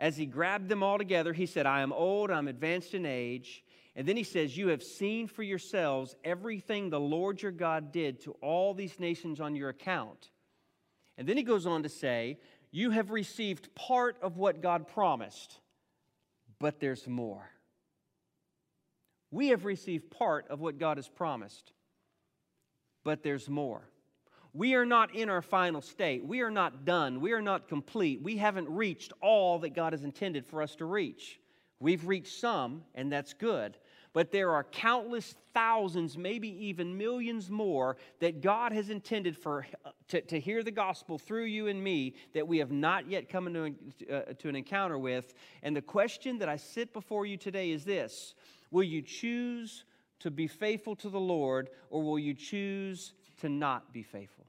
As 0.01 0.17
he 0.17 0.25
grabbed 0.25 0.67
them 0.67 0.83
all 0.83 0.97
together, 0.97 1.31
he 1.31 1.45
said, 1.45 1.65
I 1.65 1.81
am 1.81 1.93
old, 1.93 2.29
I'm 2.29 2.49
advanced 2.49 2.93
in 2.93 3.05
age. 3.05 3.63
And 3.95 4.05
then 4.05 4.17
he 4.17 4.23
says, 4.23 4.57
You 4.57 4.67
have 4.67 4.83
seen 4.83 5.27
for 5.27 5.43
yourselves 5.43 6.17
everything 6.25 6.89
the 6.89 6.99
Lord 6.99 7.41
your 7.41 7.51
God 7.53 7.93
did 7.93 8.19
to 8.21 8.31
all 8.41 8.73
these 8.73 8.99
nations 8.99 9.39
on 9.39 9.55
your 9.55 9.69
account. 9.69 10.31
And 11.17 11.25
then 11.25 11.37
he 11.37 11.43
goes 11.43 11.65
on 11.65 11.83
to 11.83 11.89
say, 11.89 12.39
You 12.71 12.89
have 12.89 13.11
received 13.11 13.73
part 13.75 14.17
of 14.21 14.35
what 14.35 14.61
God 14.61 14.89
promised 14.89 15.61
but 16.61 16.79
there's 16.79 17.07
more. 17.07 17.49
We 19.31 19.47
have 19.47 19.65
received 19.65 20.11
part 20.11 20.47
of 20.49 20.59
what 20.59 20.77
God 20.77 20.97
has 20.97 21.09
promised, 21.09 21.73
but 23.03 23.23
there's 23.23 23.49
more. 23.49 23.89
We 24.53 24.75
are 24.75 24.85
not 24.85 25.15
in 25.15 25.29
our 25.29 25.41
final 25.41 25.81
state. 25.81 26.25
We 26.25 26.41
are 26.41 26.51
not 26.51 26.83
done. 26.83 27.21
We 27.21 27.31
are 27.31 27.41
not 27.41 27.69
complete. 27.69 28.21
We 28.21 28.37
haven't 28.37 28.69
reached 28.69 29.13
all 29.21 29.59
that 29.59 29.75
God 29.75 29.93
has 29.93 30.03
intended 30.03 30.45
for 30.45 30.61
us 30.61 30.75
to 30.75 30.85
reach. 30.85 31.39
We've 31.79 32.05
reached 32.05 32.39
some, 32.39 32.83
and 32.93 33.11
that's 33.11 33.33
good. 33.33 33.77
But 34.13 34.31
there 34.31 34.51
are 34.51 34.65
countless 34.65 35.35
thousands, 35.53 36.17
maybe 36.17 36.49
even 36.65 36.97
millions 36.97 37.49
more, 37.49 37.95
that 38.19 38.41
God 38.41 38.73
has 38.73 38.89
intended 38.89 39.37
for 39.37 39.65
to, 40.09 40.21
to 40.21 40.39
hear 40.39 40.63
the 40.63 40.71
gospel 40.71 41.17
through 41.17 41.45
you 41.45 41.67
and 41.67 41.81
me 41.81 42.15
that 42.33 42.45
we 42.45 42.57
have 42.57 42.71
not 42.71 43.09
yet 43.09 43.29
come 43.29 43.47
into 43.47 43.73
uh, 44.13 44.33
to 44.37 44.49
an 44.49 44.55
encounter 44.57 44.97
with. 44.97 45.33
And 45.63 45.75
the 45.75 45.81
question 45.81 46.39
that 46.39 46.49
I 46.49 46.57
sit 46.57 46.91
before 46.91 47.25
you 47.25 47.37
today 47.37 47.71
is 47.71 47.85
this 47.85 48.35
Will 48.69 48.83
you 48.83 49.01
choose 49.01 49.85
to 50.19 50.29
be 50.29 50.47
faithful 50.47 50.95
to 50.97 51.09
the 51.09 51.19
Lord, 51.19 51.69
or 51.89 52.03
will 52.03 52.19
you 52.19 52.33
choose 52.33 53.13
to 53.39 53.49
not 53.49 53.93
be 53.93 54.03
faithful? 54.03 54.40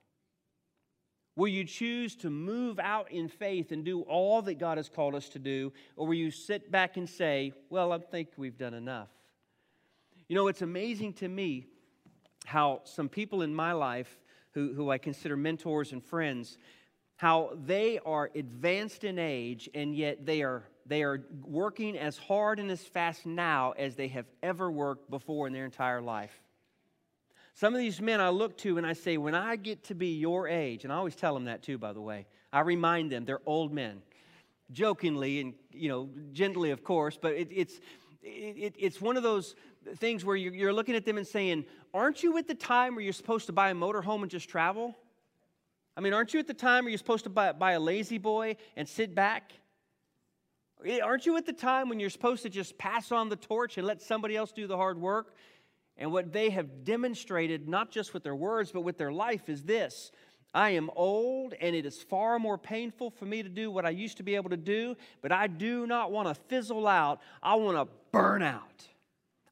Will 1.35 1.49
you 1.49 1.65
choose 1.65 2.15
to 2.17 2.31
move 2.31 2.79
out 2.79 3.11
in 3.11 3.29
faith 3.29 3.73
and 3.73 3.85
do 3.85 4.03
all 4.03 4.43
that 4.43 4.59
God 4.59 4.77
has 4.77 4.89
called 4.89 5.15
us 5.15 5.31
to 5.31 5.39
do, 5.39 5.73
or 5.97 6.07
will 6.07 6.15
you 6.15 6.31
sit 6.31 6.71
back 6.71 6.97
and 6.97 7.09
say, 7.09 7.53
Well, 7.71 7.93
I 7.93 7.99
think 7.99 8.29
we've 8.37 8.59
done 8.59 8.75
enough? 8.75 9.09
You 10.29 10.37
know, 10.37 10.49
it's 10.49 10.63
amazing 10.63 11.15
to 11.15 11.29
me 11.29 11.67
how 12.45 12.81
some 12.85 13.09
people 13.09 13.43
in 13.43 13.55
my 13.55 13.73
life 13.73 14.19
who, 14.53 14.75
who 14.75 14.91
I 14.91 14.99
consider 14.99 15.37
mentors 15.37 15.93
and 15.93 16.05
friends, 16.05 16.59
how 17.17 17.53
they 17.65 17.99
are 18.05 18.31
advanced 18.35 19.05
in 19.05 19.19
age 19.19 19.71
and 19.75 19.95
yet 19.95 20.27
they 20.27 20.43
are, 20.43 20.65
they 20.87 21.03
are 21.03 21.25
working 21.45 21.97
as 21.97 22.19
hard 22.19 22.61
and 22.61 22.71
as 22.71 22.83
fast 22.83 23.27
now 23.27 23.73
as 23.73 23.95
they 23.95 24.09
have 24.09 24.27
ever 24.43 24.71
worked 24.71 25.11
before 25.11 25.47
in 25.47 25.53
their 25.53 25.65
entire 25.65 26.03
life. 26.03 26.43
Some 27.55 27.75
of 27.75 27.81
these 27.81 28.01
men 28.01 28.21
I 28.21 28.31
look 28.31 28.57
to 28.59 28.79
and 28.79 28.87
I 28.87 28.95
say, 28.95 29.19
when 29.19 29.35
I 29.35 29.57
get 29.57 29.85
to 29.85 29.95
be 29.95 30.09
your 30.19 30.49
age, 30.49 30.85
and 30.85 30.93
I 30.93 30.97
always 30.97 31.15
tell 31.15 31.35
them 31.35 31.45
that 31.45 31.63
too, 31.63 31.79
by 31.79 31.93
the 31.93 32.01
way, 32.01 32.27
I 32.53 32.61
remind 32.61 33.13
them 33.13 33.25
they're 33.25 33.41
old 33.47 33.73
men. 33.73 34.03
Jokingly 34.71 35.41
and, 35.41 35.55
you 35.71 35.89
know, 35.89 36.09
gently, 36.33 36.71
of 36.71 36.83
course, 36.83 37.19
but 37.21 37.35
it, 37.35 37.49
it's, 37.51 37.81
it, 38.23 38.75
it's 38.79 39.01
one 39.01 39.19
of 39.19 39.23
those 39.23 39.55
things 39.97 40.25
where 40.25 40.37
you're, 40.37 40.55
you're 40.55 40.73
looking 40.73 40.95
at 40.95 41.05
them 41.05 41.19
and 41.19 41.27
saying, 41.27 41.67
Aren't 41.93 42.23
you 42.23 42.39
at 42.39 42.49
the 42.49 42.55
time 42.55 42.95
where 42.95 43.05
you're 43.05 43.13
supposed 43.13 43.47
to 43.47 43.53
buy 43.53 43.71
a 43.71 43.75
motorhome 43.75 44.23
and 44.23 44.31
just 44.31 44.49
travel? 44.49 44.97
I 45.95 46.01
mean, 46.01 46.15
aren't 46.15 46.33
you 46.33 46.41
at 46.41 46.47
the 46.47 46.55
time 46.55 46.85
where 46.85 46.91
you're 46.91 46.99
supposed 46.99 47.25
to 47.25 47.31
buy, 47.31 47.53
buy 47.53 47.73
a 47.73 47.81
La-Z-Boy 47.81 48.57
and 48.77 48.89
sit 48.89 49.15
back? 49.15 49.53
Eh, 50.87 51.01
aren't 51.01 51.27
you 51.27 51.37
at 51.37 51.45
the 51.45 51.53
time 51.53 51.89
when 51.89 52.01
you're 52.01 52.11
supposed 52.11 52.43
to 52.45 52.49
just 52.49 52.79
pass 52.79 53.13
on 53.13 53.29
the 53.29 53.37
torch 53.37 53.77
and 53.77 53.87
let 53.87 54.01
somebody 54.01 54.37
else 54.37 54.53
do 54.53 54.67
the 54.67 54.77
hard 54.77 54.99
work? 54.99 55.35
And 55.99 56.13
what 56.13 56.33
they 56.33 56.51
have 56.51 56.85
demonstrated, 56.85 57.69
not 57.69 57.91
just 57.91 58.15
with 58.15 58.23
their 58.23 58.35
words, 58.35 58.73
but 58.73 58.81
with 58.81 58.99
their 58.99 59.13
life, 59.13 59.49
is 59.49 59.63
this 59.63 60.11
I 60.55 60.71
am 60.71 60.91
old, 60.95 61.55
and 61.61 61.75
it 61.75 61.87
is 61.87 62.03
far 62.03 62.39
more 62.39 62.59
painful 62.59 63.11
for 63.11 63.25
me 63.25 63.43
to 63.43 63.49
do 63.49 63.71
what 63.71 63.87
I 63.87 63.91
used 63.91 64.19
to 64.19 64.23
be 64.23 64.35
able 64.35 64.51
to 64.51 64.57
do, 64.57 64.97
but 65.23 65.33
I 65.33 65.47
do 65.47 65.87
not 65.87 66.13
want 66.13 66.29
to 66.29 66.35
fizzle 66.35 66.87
out. 66.87 67.21
I 67.43 67.55
want 67.55 67.77
to 67.77 67.93
burn 68.11 68.43
out. 68.43 68.87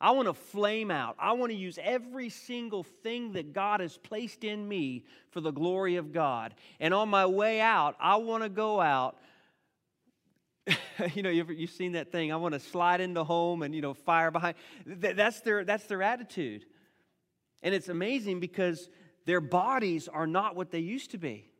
I 0.01 0.13
want 0.13 0.29
to 0.29 0.35
flame 0.35 0.91
out. 0.91 1.15
I 1.19 1.33
want 1.33 1.53
to 1.53 1.57
use 1.57 1.79
every 1.83 2.31
single 2.31 2.85
thing 2.85 3.33
that 3.33 3.53
God 3.53 3.81
has 3.81 3.99
placed 3.99 4.45
in 4.45 4.67
me 4.67 5.05
for 5.31 5.43
the 5.43 5.51
glory 5.51 5.97
of 5.97 6.13
God. 6.13 6.55
And 6.81 6.95
on 6.95 7.11
my 7.11 7.27
way 7.27 7.61
out, 7.61 7.97
I 8.01 8.17
want 8.17 8.43
to 8.43 8.49
go 8.49 8.81
out. 8.81 9.19
you 11.15 11.23
know, 11.23 11.31
you've, 11.31 11.51
you've 11.51 11.71
seen 11.71 11.93
that 11.93 12.11
thing. 12.11 12.33
I 12.33 12.37
want 12.37 12.55
to 12.55 12.61
slide 12.61 13.01
into 13.01 13.25
home 13.25 13.63
and, 13.63 13.75
you 13.75 13.81
know, 13.81 13.95
fire 13.95 14.31
behind. 14.31 14.57
That's 14.87 15.41
their, 15.41 15.65
that's 15.65 15.85
their 15.85 16.03
attitude. 16.03 16.65
And 17.63 17.75
it's 17.75 17.89
amazing 17.89 18.41
because 18.41 18.89
their 19.27 19.41
bodies 19.41 20.09
are 20.09 20.27
not 20.27 20.57
what 20.57 20.71
they 20.71 20.79
used 20.79 21.11
to 21.13 21.19
be. 21.19 21.51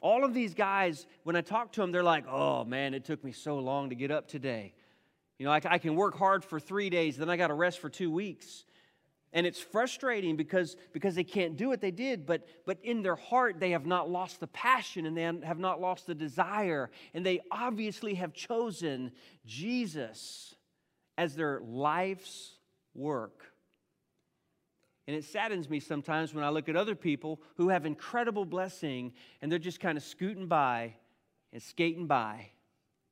All 0.00 0.24
of 0.24 0.34
these 0.34 0.54
guys, 0.54 1.06
when 1.22 1.36
I 1.36 1.40
talk 1.40 1.72
to 1.72 1.80
them, 1.80 1.92
they're 1.92 2.02
like, 2.02 2.26
oh 2.28 2.64
man, 2.64 2.94
it 2.94 3.04
took 3.04 3.24
me 3.24 3.32
so 3.32 3.58
long 3.58 3.90
to 3.90 3.94
get 3.94 4.10
up 4.10 4.28
today. 4.28 4.74
You 5.38 5.46
know, 5.46 5.52
I, 5.52 5.60
I 5.64 5.78
can 5.78 5.96
work 5.96 6.16
hard 6.16 6.44
for 6.44 6.60
three 6.60 6.90
days, 6.90 7.16
then 7.16 7.30
I 7.30 7.36
got 7.36 7.48
to 7.48 7.54
rest 7.54 7.80
for 7.80 7.88
two 7.88 8.10
weeks. 8.10 8.64
And 9.34 9.48
it's 9.48 9.58
frustrating 9.58 10.36
because, 10.36 10.76
because 10.92 11.16
they 11.16 11.24
can't 11.24 11.56
do 11.56 11.68
what 11.68 11.80
they 11.80 11.90
did, 11.90 12.24
but, 12.24 12.46
but 12.64 12.78
in 12.84 13.02
their 13.02 13.16
heart, 13.16 13.58
they 13.58 13.72
have 13.72 13.84
not 13.84 14.08
lost 14.08 14.38
the 14.38 14.46
passion 14.46 15.06
and 15.06 15.16
they 15.16 15.22
have 15.22 15.58
not 15.58 15.80
lost 15.80 16.06
the 16.06 16.14
desire. 16.14 16.88
And 17.12 17.26
they 17.26 17.40
obviously 17.50 18.14
have 18.14 18.32
chosen 18.32 19.10
Jesus 19.44 20.54
as 21.18 21.34
their 21.34 21.60
life's 21.60 22.52
work. 22.94 23.42
And 25.08 25.16
it 25.16 25.24
saddens 25.24 25.68
me 25.68 25.80
sometimes 25.80 26.32
when 26.32 26.44
I 26.44 26.50
look 26.50 26.68
at 26.68 26.76
other 26.76 26.94
people 26.94 27.42
who 27.56 27.70
have 27.70 27.84
incredible 27.84 28.44
blessing 28.44 29.12
and 29.42 29.50
they're 29.50 29.58
just 29.58 29.80
kind 29.80 29.98
of 29.98 30.04
scooting 30.04 30.46
by 30.46 30.94
and 31.52 31.60
skating 31.60 32.06
by. 32.06 32.50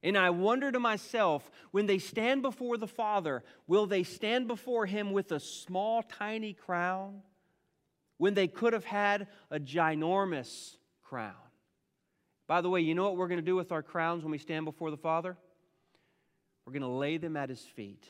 And 0.02 0.18
I 0.18 0.30
wonder 0.30 0.72
to 0.72 0.80
myself, 0.80 1.48
when 1.70 1.86
they 1.86 1.98
stand 1.98 2.42
before 2.42 2.76
the 2.76 2.88
Father, 2.88 3.44
will 3.66 3.86
they 3.86 4.02
stand 4.02 4.48
before 4.48 4.86
Him 4.86 5.12
with 5.12 5.30
a 5.30 5.38
small, 5.38 6.02
tiny 6.02 6.54
crown? 6.54 7.22
When 8.18 8.34
they 8.34 8.48
could 8.48 8.72
have 8.72 8.84
had 8.84 9.28
a 9.50 9.60
ginormous 9.60 10.76
crown. 11.02 11.34
By 12.48 12.60
the 12.60 12.68
way, 12.68 12.80
you 12.80 12.94
know 12.94 13.04
what 13.04 13.16
we're 13.16 13.28
going 13.28 13.40
to 13.40 13.46
do 13.46 13.56
with 13.56 13.72
our 13.72 13.82
crowns 13.82 14.22
when 14.22 14.32
we 14.32 14.38
stand 14.38 14.64
before 14.64 14.90
the 14.90 14.96
Father? 14.96 15.36
We're 16.66 16.72
going 16.72 16.82
to 16.82 16.88
lay 16.88 17.16
them 17.16 17.36
at 17.36 17.48
His 17.48 17.62
feet. 17.62 18.04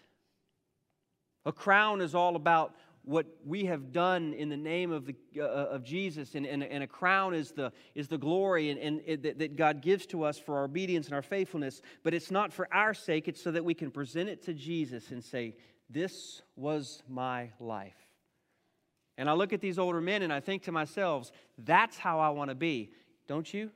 A 1.45 1.53
crown 1.53 2.01
is 2.01 2.15
all 2.15 2.37
about 2.37 2.75
what 3.05 3.27
we 3.45 3.65
have 3.65 3.93
done 3.93 4.33
in 4.33 4.49
the 4.49 4.57
name 4.57 4.93
of, 4.93 5.07
the, 5.07 5.17
uh, 5.37 5.43
uh, 5.43 5.69
of 5.73 5.83
Jesus, 5.83 6.35
and, 6.35 6.47
and, 6.47 6.63
and, 6.63 6.85
a 6.85 6.87
crown 6.87 7.35
is 7.35 7.51
the, 7.51 7.73
is 7.97 8.07
the 8.07 8.19
glory 8.19 8.71
and, 8.71 8.79
and 8.79 9.01
it, 9.05 9.23
that, 9.25 9.39
that 9.41 9.57
God 9.57 9.83
gives 9.83 10.07
to 10.07 10.23
us 10.23 10.39
for 10.39 10.59
our 10.59 10.65
obedience 10.65 11.07
and 11.07 11.15
our 11.15 11.23
faithfulness. 11.23 11.83
But 12.05 12.15
it's 12.15 12.31
not 12.31 12.53
for 12.53 12.73
our 12.73 12.95
sake, 12.95 13.27
it's 13.27 13.43
so 13.43 13.51
that 13.51 13.65
we 13.65 13.75
can 13.75 13.91
present 13.91 14.29
it 14.29 14.43
to 14.45 14.55
Jesus 14.55 15.11
and 15.11 15.23
say, 15.23 15.57
This 15.91 16.43
was 16.55 17.03
my 17.09 17.51
life. 17.59 17.97
And 19.19 19.29
I 19.29 19.33
look 19.33 19.53
at 19.53 19.61
these 19.61 19.79
older 19.79 20.01
men 20.01 20.23
and 20.23 20.33
I 20.33 20.39
think 20.39 20.63
to 20.65 20.73
myself, 20.73 21.33
That's 21.59 21.99
how 21.99 22.21
I 22.21 22.29
want 22.29 22.51
to 22.51 22.55
be. 22.55 22.93
Don't 23.27 23.53
you? 23.53 23.73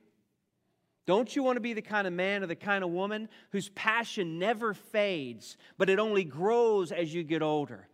Don't 1.04 1.34
you 1.34 1.42
want 1.42 1.56
to 1.56 1.60
be 1.60 1.72
the 1.72 1.82
kind 1.82 2.06
of 2.06 2.12
man 2.12 2.42
or 2.42 2.46
the 2.46 2.56
kind 2.56 2.82
of 2.82 2.90
woman 2.90 3.28
whose 3.50 3.68
passion 3.70 4.38
never 4.38 4.74
fades, 4.74 5.56
but 5.78 5.88
it 5.88 5.98
only 5.98 6.24
grows 6.24 6.90
as 6.92 7.12
you 7.12 7.24
get 7.24 7.42
older? 7.42 7.88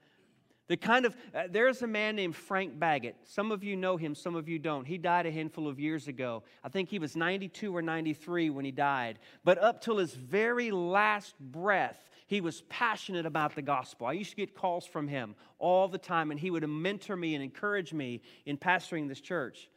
The 0.72 0.78
kind 0.78 1.04
of, 1.04 1.14
uh, 1.34 1.48
there's 1.50 1.82
a 1.82 1.86
man 1.86 2.16
named 2.16 2.34
Frank 2.34 2.78
Baggett. 2.78 3.14
Some 3.24 3.52
of 3.52 3.62
you 3.62 3.76
know 3.76 3.98
him, 3.98 4.14
some 4.14 4.34
of 4.34 4.48
you 4.48 4.58
don't. 4.58 4.86
He 4.86 4.96
died 4.96 5.26
a 5.26 5.30
handful 5.30 5.68
of 5.68 5.78
years 5.78 6.08
ago. 6.08 6.44
I 6.64 6.70
think 6.70 6.88
he 6.88 6.98
was 6.98 7.14
92 7.14 7.76
or 7.76 7.82
93 7.82 8.48
when 8.48 8.64
he 8.64 8.70
died. 8.70 9.18
But 9.44 9.58
up 9.58 9.82
till 9.82 9.98
his 9.98 10.14
very 10.14 10.70
last 10.70 11.38
breath, 11.38 12.08
he 12.26 12.40
was 12.40 12.62
passionate 12.70 13.26
about 13.26 13.54
the 13.54 13.60
gospel. 13.60 14.06
I 14.06 14.12
used 14.12 14.30
to 14.30 14.36
get 14.36 14.54
calls 14.54 14.86
from 14.86 15.08
him 15.08 15.34
all 15.58 15.88
the 15.88 15.98
time, 15.98 16.30
and 16.30 16.40
he 16.40 16.50
would 16.50 16.66
mentor 16.66 17.16
me 17.16 17.34
and 17.34 17.44
encourage 17.44 17.92
me 17.92 18.22
in 18.46 18.56
pastoring 18.56 19.08
this 19.08 19.20
church. 19.20 19.68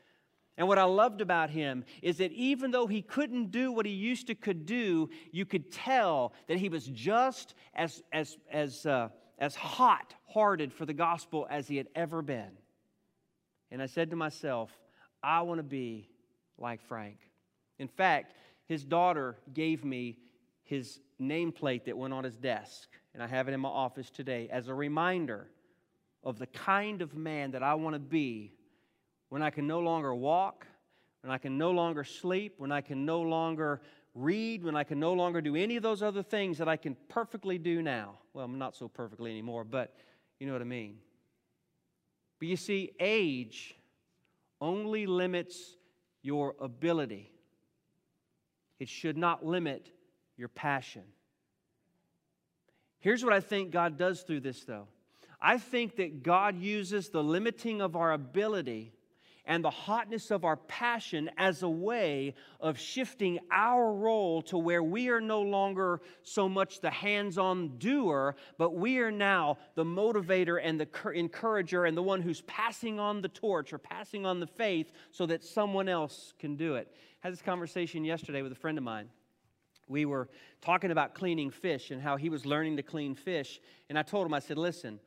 And 0.58 0.66
what 0.66 0.78
I 0.78 0.86
loved 0.86 1.20
about 1.20 1.50
him 1.50 1.84
is 2.02 2.20
that 2.20 2.32
even 2.32 2.72
though 2.72 2.88
he 2.88 3.02
couldn't 3.02 3.52
do 3.52 3.74
what 3.74 3.86
he 3.86 3.92
used 3.92 4.28
to 4.28 4.36
could 4.36 4.66
do, 4.66 5.10
you 5.34 5.46
could 5.46 5.74
tell 5.74 6.32
that 6.48 6.58
he 6.58 6.70
was 6.70 6.86
just 6.86 7.54
as, 7.74 8.02
as, 8.14 8.38
as, 8.50 8.86
uh, 8.86 9.10
as 9.38 9.56
hot 9.56 10.14
hearted 10.28 10.74
for 10.74 10.86
the 10.86 10.94
gospel 10.94 11.48
as 11.50 11.68
he 11.68 11.78
had 11.78 11.88
ever 11.96 12.22
been. 12.22 12.52
And 13.72 13.82
I 13.82 13.86
said 13.88 14.10
to 14.12 14.16
myself, 14.16 14.72
I 15.24 15.42
want 15.42 15.60
to 15.60 15.64
be 15.64 16.10
like 16.58 16.82
Frank. 16.82 17.18
In 17.80 17.88
fact, 17.88 18.34
his 18.66 18.84
daughter 18.84 19.38
gave 19.54 19.84
me 19.84 20.18
his 20.64 21.00
nameplate 21.22 21.86
that 21.86 21.98
went 21.98 22.14
on 22.14 22.24
his 22.24 22.38
desk, 22.38 22.90
and 23.14 23.22
I 23.22 23.28
have 23.28 23.48
it 23.48 23.54
in 23.54 23.60
my 23.60 23.70
office 23.70 24.10
today 24.10 24.50
as 24.52 24.68
a 24.68 24.74
reminder 24.74 25.48
of 26.24 26.40
the 26.40 26.48
kind 26.48 27.02
of 27.02 27.16
man 27.16 27.52
that 27.52 27.64
I 27.64 27.76
want 27.76 27.94
to 27.94 28.00
be 28.00 28.54
when 29.30 29.42
I 29.42 29.50
can 29.50 29.68
no 29.68 29.80
longer 29.80 30.14
walk, 30.14 30.66
when 31.22 31.32
I 31.32 31.38
can 31.38 31.58
no 31.58 31.72
longer 31.72 32.04
sleep, 32.04 32.56
when 32.58 32.72
I 32.72 32.82
can 32.82 33.06
no 33.06 33.22
longer 33.22 33.82
read, 34.16 34.64
when 34.64 34.76
I 34.76 34.84
can 34.84 35.00
no 35.00 35.14
longer 35.14 35.42
do 35.42 35.56
any 35.56 35.76
of 35.76 35.84
those 35.84 36.02
other 36.02 36.24
things 36.24 36.58
that 36.58 36.70
I 36.70 36.78
can 36.78 36.96
perfectly 37.10 37.58
do 37.58 37.82
now. 37.82 38.18
Well, 38.34 38.46
I'm 38.46 38.58
not 38.58 38.76
so 38.76 38.88
perfectly 38.88 39.30
anymore, 39.30 39.66
but 39.66 39.94
you 40.40 40.48
know 40.48 40.54
what 40.54 40.62
I 40.62 40.66
mean. 40.66 40.98
But 42.40 42.48
you 42.48 42.56
see, 42.56 42.94
age 43.00 43.76
only 44.62 45.06
limits 45.06 45.76
your 46.22 46.56
ability, 46.60 47.32
it 48.80 48.90
should 48.90 49.18
not 49.18 49.46
limit 49.46 49.92
your 50.38 50.48
passion. 50.48 51.04
Here's 53.00 53.24
what 53.24 53.34
I 53.34 53.40
think 53.40 53.70
God 53.70 53.98
does 53.98 54.22
through 54.22 54.40
this, 54.40 54.64
though. 54.64 54.88
I 55.40 55.60
think 55.60 55.98
that 55.98 56.24
God 56.24 56.60
uses 56.60 57.10
the 57.10 57.24
limiting 57.24 57.80
of 57.80 57.96
our 57.96 58.12
ability 58.14 58.95
and 59.46 59.64
the 59.64 59.70
hotness 59.70 60.32
of 60.32 60.44
our 60.44 60.58
passion 60.58 61.30
as 61.38 61.64
a 61.64 61.70
way 61.70 62.34
of 62.60 62.80
shifting 62.80 63.40
our 63.52 63.94
role 63.94 64.42
to 64.44 64.58
where 64.58 64.84
we 64.84 65.10
are 65.10 65.22
no 65.22 65.42
longer 65.42 66.02
so 66.24 66.50
much 66.50 66.82
the 66.82 66.90
hands 66.90 67.38
on 67.38 67.78
doer, 67.78 68.36
but 68.58 68.76
we 68.76 69.00
are 69.00 69.12
now 69.12 69.58
the 69.76 69.84
motivator 69.84 70.60
and 70.62 70.80
the 70.80 70.88
encourager 71.14 71.86
and 71.86 71.96
the 71.96 72.04
one 72.04 72.22
who's 72.22 72.42
passing 72.42 73.00
on 73.00 73.22
the 73.22 73.30
torch 73.30 73.74
or 73.74 73.78
passing 73.78 74.26
on 74.26 74.40
the 74.40 74.48
faith 74.48 74.92
so 75.12 75.26
that 75.26 75.44
someone 75.44 75.88
else 75.88 76.34
can 76.40 76.56
do 76.56 76.76
it. 76.76 76.92
I 77.24 77.28
had 77.28 77.34
this 77.34 77.42
conversation 77.42 78.04
yesterday 78.04 78.42
with 78.42 78.52
a 78.52 78.56
friend 78.56 78.78
of 78.78 78.84
mine 78.84 79.10
we 79.88 80.06
were 80.06 80.30
talking 80.62 80.92
about 80.92 81.14
cleaning 81.14 81.52
fish 81.52 81.92
and 81.92 82.02
how 82.02 82.18
he 82.18 82.30
was 82.30 82.46
learning 82.46 82.78
to 82.78 82.84
clean 82.84 83.16
fish. 83.16 83.62
And 83.90 84.00
I 84.00 84.04
told 84.04 84.26
him, 84.26 84.34
I 84.34 84.40
said, 84.40 84.58
listen, 84.58 85.00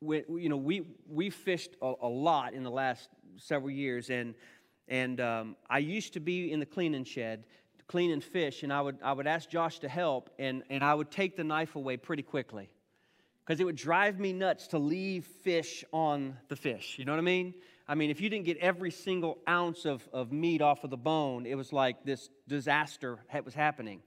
we, 0.00 0.24
you 0.28 0.48
know, 0.48 0.56
we, 0.56 0.82
we 1.08 1.30
fished 1.30 1.76
a, 1.80 1.92
a, 2.02 2.08
lot 2.08 2.54
in 2.54 2.62
the 2.62 2.70
last 2.70 3.08
several 3.36 3.70
years, 3.70 4.10
and, 4.10 4.34
and 4.88 5.20
um, 5.20 5.56
I 5.68 5.78
used 5.78 6.12
to 6.14 6.20
be 6.20 6.52
in 6.52 6.60
the 6.60 6.66
cleaning 6.66 7.04
shed 7.04 7.44
cleaning 7.86 8.20
fish, 8.20 8.62
and 8.62 8.72
I 8.72 8.80
would, 8.80 8.98
I 9.02 9.12
would 9.12 9.26
ask 9.26 9.48
Josh 9.48 9.78
to 9.80 9.88
help, 9.88 10.30
and, 10.38 10.62
and 10.70 10.82
I 10.82 10.94
would 10.94 11.10
take 11.10 11.36
the 11.36 11.44
knife 11.44 11.76
away 11.76 11.96
pretty 11.96 12.22
quickly 12.22 12.70
because 13.44 13.60
it 13.60 13.64
would 13.64 13.76
drive 13.76 14.18
me 14.18 14.32
nuts 14.32 14.68
to 14.68 14.78
leave 14.78 15.26
fish 15.26 15.84
on 15.92 16.36
the 16.48 16.56
fish. 16.56 16.98
You 16.98 17.04
know 17.04 17.12
what 17.12 17.18
I 17.18 17.22
mean? 17.22 17.54
I 17.86 17.94
mean, 17.94 18.10
if 18.10 18.20
you 18.20 18.30
didn't 18.30 18.46
get 18.46 18.56
every 18.58 18.90
single 18.90 19.38
ounce 19.46 19.84
of, 19.84 20.08
of 20.12 20.32
meat 20.32 20.62
off 20.62 20.84
of 20.84 20.90
the 20.90 20.96
bone, 20.96 21.44
it 21.44 21.54
was 21.54 21.72
like 21.72 22.04
this 22.04 22.30
disaster 22.48 23.18
was 23.44 23.54
happening. 23.54 24.00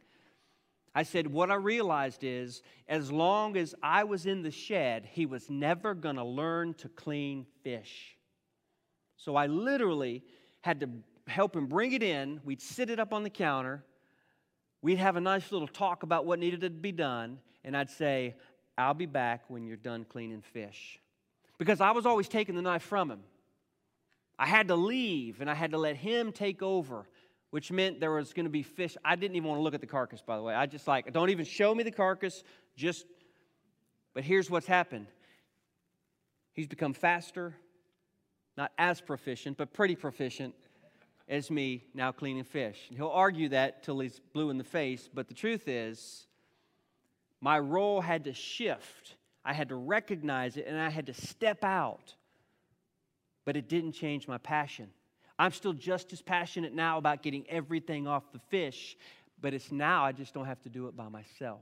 I 0.98 1.04
said, 1.04 1.28
What 1.28 1.52
I 1.52 1.56
realized 1.56 2.24
is, 2.24 2.64
as 2.88 3.12
long 3.12 3.56
as 3.56 3.76
I 3.84 4.04
was 4.04 4.26
in 4.26 4.42
the 4.42 4.50
shed, 4.50 5.08
he 5.12 5.28
was 5.28 5.48
never 5.48 5.94
going 5.94 6.16
to 6.16 6.24
learn 6.24 6.74
to 6.80 6.90
clean 6.90 7.46
fish. 7.62 8.18
So 9.16 9.36
I 9.36 9.46
literally 9.46 10.24
had 10.62 10.80
to 10.80 10.90
help 11.28 11.56
him 11.56 11.68
bring 11.68 11.92
it 11.92 12.02
in. 12.02 12.42
We'd 12.44 12.64
sit 12.64 12.90
it 12.90 13.00
up 13.00 13.14
on 13.14 13.22
the 13.22 13.30
counter. 13.30 13.84
We'd 14.82 14.98
have 14.98 15.18
a 15.18 15.22
nice 15.22 15.52
little 15.52 15.68
talk 15.68 16.02
about 16.02 16.26
what 16.26 16.40
needed 16.40 16.62
to 16.62 16.72
be 16.72 16.92
done. 16.92 17.38
And 17.64 17.78
I'd 17.78 17.92
say, 17.92 18.34
I'll 18.76 18.96
be 18.96 19.06
back 19.06 19.44
when 19.50 19.68
you're 19.68 19.78
done 19.78 20.04
cleaning 20.04 20.42
fish. 20.42 21.00
Because 21.60 21.80
I 21.80 21.92
was 21.92 22.08
always 22.08 22.28
taking 22.28 22.56
the 22.56 22.64
knife 22.64 22.82
from 22.82 23.12
him. 23.12 23.20
I 24.40 24.48
had 24.48 24.68
to 24.70 24.76
leave 24.76 25.42
and 25.42 25.50
I 25.50 25.54
had 25.54 25.70
to 25.72 25.78
let 25.78 25.96
him 25.96 26.32
take 26.32 26.64
over 26.64 27.06
which 27.52 27.72
meant 27.72 28.00
there 28.00 28.12
was 28.12 28.34
going 28.34 28.46
to 28.46 28.52
be 28.52 28.64
fish. 28.64 28.98
I 29.04 29.16
didn't 29.16 29.36
even 29.36 29.50
want 29.50 29.60
to 29.60 29.64
look 29.64 29.74
at 29.74 29.82
the 29.82 29.88
carcass, 29.88 30.22
by 30.22 30.36
the 30.36 30.44
way. 30.44 30.54
I 30.54 30.66
just 30.66 30.88
like, 30.88 31.12
don't 31.14 31.30
even 31.30 31.46
show 31.46 31.74
me 31.74 31.84
the 31.84 31.92
carcass, 31.92 32.44
just, 32.76 33.06
but 34.14 34.24
here's 34.24 34.50
what's 34.50 34.68
happened. 34.68 35.08
He's 36.54 36.68
become 36.68 36.94
faster, 36.94 37.56
not 38.58 38.72
as 38.78 39.00
proficient, 39.00 39.58
but 39.58 39.74
pretty 39.74 39.96
proficient 39.96 40.56
as 41.30 41.52
me 41.52 41.84
now 41.94 42.12
cleaning 42.12 42.44
fish. 42.44 42.86
And 42.90 42.98
he'll 42.98 43.10
argue 43.10 43.50
that 43.50 43.84
till 43.84 44.00
he's 44.00 44.20
blue 44.34 44.50
in 44.50 44.58
the 44.58 44.64
face, 44.64 45.10
but 45.14 45.28
the 45.28 45.34
truth 45.34 45.68
is, 45.68 46.28
my 47.42 47.60
role 47.60 48.02
had 48.02 48.24
to 48.26 48.34
shift. 48.34 49.16
I 49.46 49.54
had 49.54 49.70
to 49.70 49.76
recognize 49.76 50.58
it 50.58 50.66
and 50.68 50.78
I 50.78 50.90
had 50.90 51.06
to 51.08 51.14
step 51.14 51.64
out. 51.64 52.16
But 53.46 53.56
it 53.56 53.70
didn't 53.70 53.94
change 53.94 54.28
my 54.28 54.38
passion. 54.38 54.90
I'm 55.40 55.52
still 55.52 55.74
just 55.74 56.14
as 56.14 56.22
passionate 56.22 56.74
now 56.74 56.98
about 56.98 57.22
getting 57.22 57.46
everything 57.50 58.08
off 58.08 58.32
the 58.32 58.40
fish, 58.50 58.98
but 59.40 59.54
it's 59.54 59.72
now 59.72 60.04
I 60.04 60.12
just 60.12 60.34
don't 60.34 60.46
have 60.46 60.62
to 60.64 60.70
do 60.70 60.88
it 60.88 60.96
by 60.96 61.10
myself. 61.10 61.62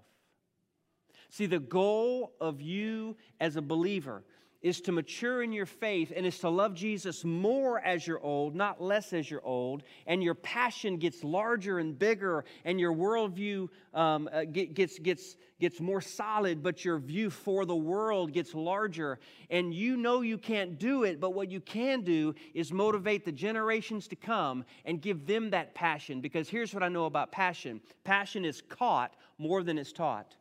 See, 1.30 1.46
the 1.46 1.60
goal 1.60 2.34
of 2.40 2.62
you 2.62 3.18
as 3.40 3.56
a 3.56 3.62
believer 3.62 4.24
is 4.66 4.82
to 4.82 4.92
mature 4.92 5.44
in 5.44 5.52
your 5.52 5.68
faith 5.68 6.12
and 6.16 6.26
is 6.26 6.40
to 6.40 6.50
love 6.50 6.74
Jesus 6.74 7.24
more 7.24 7.80
as 7.82 8.08
you're 8.08 8.20
old, 8.20 8.56
not 8.56 8.82
less 8.82 9.14
as 9.14 9.30
you're 9.30 9.46
old, 9.46 9.84
and 10.08 10.24
your 10.24 10.34
passion 10.34 10.98
gets 10.98 11.24
larger 11.24 11.78
and 11.78 12.00
bigger, 12.00 12.44
and 12.64 12.80
your 12.80 12.92
worldview 12.92 13.70
um, 13.94 14.28
uh, 14.34 14.44
gets, 14.44 14.98
gets, 14.98 15.36
gets 15.60 15.80
more 15.80 16.02
solid, 16.02 16.64
but 16.64 16.84
your 16.84 16.98
view 16.98 17.30
for 17.30 17.64
the 17.64 17.76
world 17.76 18.34
gets 18.34 18.56
larger. 18.56 19.20
And 19.52 19.72
you 19.72 19.98
know 19.98 20.22
you 20.22 20.40
can't 20.40 20.80
do 20.80 21.04
it, 21.04 21.20
but 21.20 21.36
what 21.36 21.52
you 21.52 21.62
can 21.62 22.02
do 22.02 22.34
is 22.56 22.74
motivate 22.74 23.24
the 23.24 23.32
generations 23.32 24.08
to 24.08 24.16
come 24.16 24.66
and 24.84 25.00
give 25.00 25.28
them 25.28 25.52
that 25.52 25.76
passion. 25.76 26.22
Because 26.22 26.50
here's 26.50 26.74
what 26.74 26.82
I 26.82 26.90
know 26.90 27.06
about 27.06 27.32
passion 27.32 27.82
passion 28.04 28.44
is 28.44 28.64
caught 28.68 29.14
more 29.38 29.62
than 29.62 29.78
it's 29.78 29.94
taught. 29.94 30.36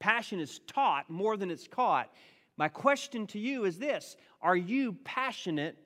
Passion 0.00 0.40
is 0.40 0.58
taught 0.66 1.08
more 1.10 1.36
than 1.36 1.50
it's 1.50 1.68
caught. 1.68 2.10
My 2.56 2.68
question 2.68 3.26
to 3.28 3.38
you 3.38 3.64
is 3.64 3.78
this 3.78 4.16
Are 4.40 4.56
you 4.56 4.96
passionate 5.04 5.76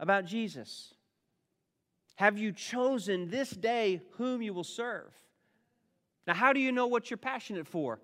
about 0.00 0.24
Jesus? 0.24 0.94
Have 2.16 2.36
you 2.36 2.52
chosen 2.52 3.30
this 3.30 3.50
day 3.50 4.02
whom 4.12 4.42
you 4.42 4.52
will 4.52 4.64
serve? 4.64 5.12
Now, 6.26 6.34
how 6.34 6.52
do 6.52 6.60
you 6.60 6.72
know 6.72 6.88
what 6.88 7.10
you're 7.10 7.16
passionate 7.16 7.66
for? 7.66 8.00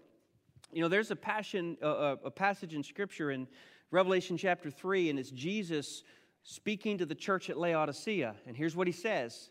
You 0.72 0.82
know, 0.82 0.88
there's 0.88 1.10
a 1.10 1.16
passion, 1.16 1.76
uh, 1.82 2.16
a 2.24 2.30
passage 2.30 2.74
in 2.74 2.82
Scripture 2.82 3.32
in 3.32 3.46
Revelation 3.90 4.36
chapter 4.36 4.70
3, 4.70 5.10
and 5.10 5.18
it's 5.18 5.30
Jesus 5.30 6.04
speaking 6.42 6.98
to 6.98 7.06
the 7.06 7.14
church 7.14 7.50
at 7.50 7.58
Laodicea. 7.58 8.34
And 8.46 8.56
here's 8.56 8.76
what 8.76 8.86
he 8.86 8.92
says 8.92 9.50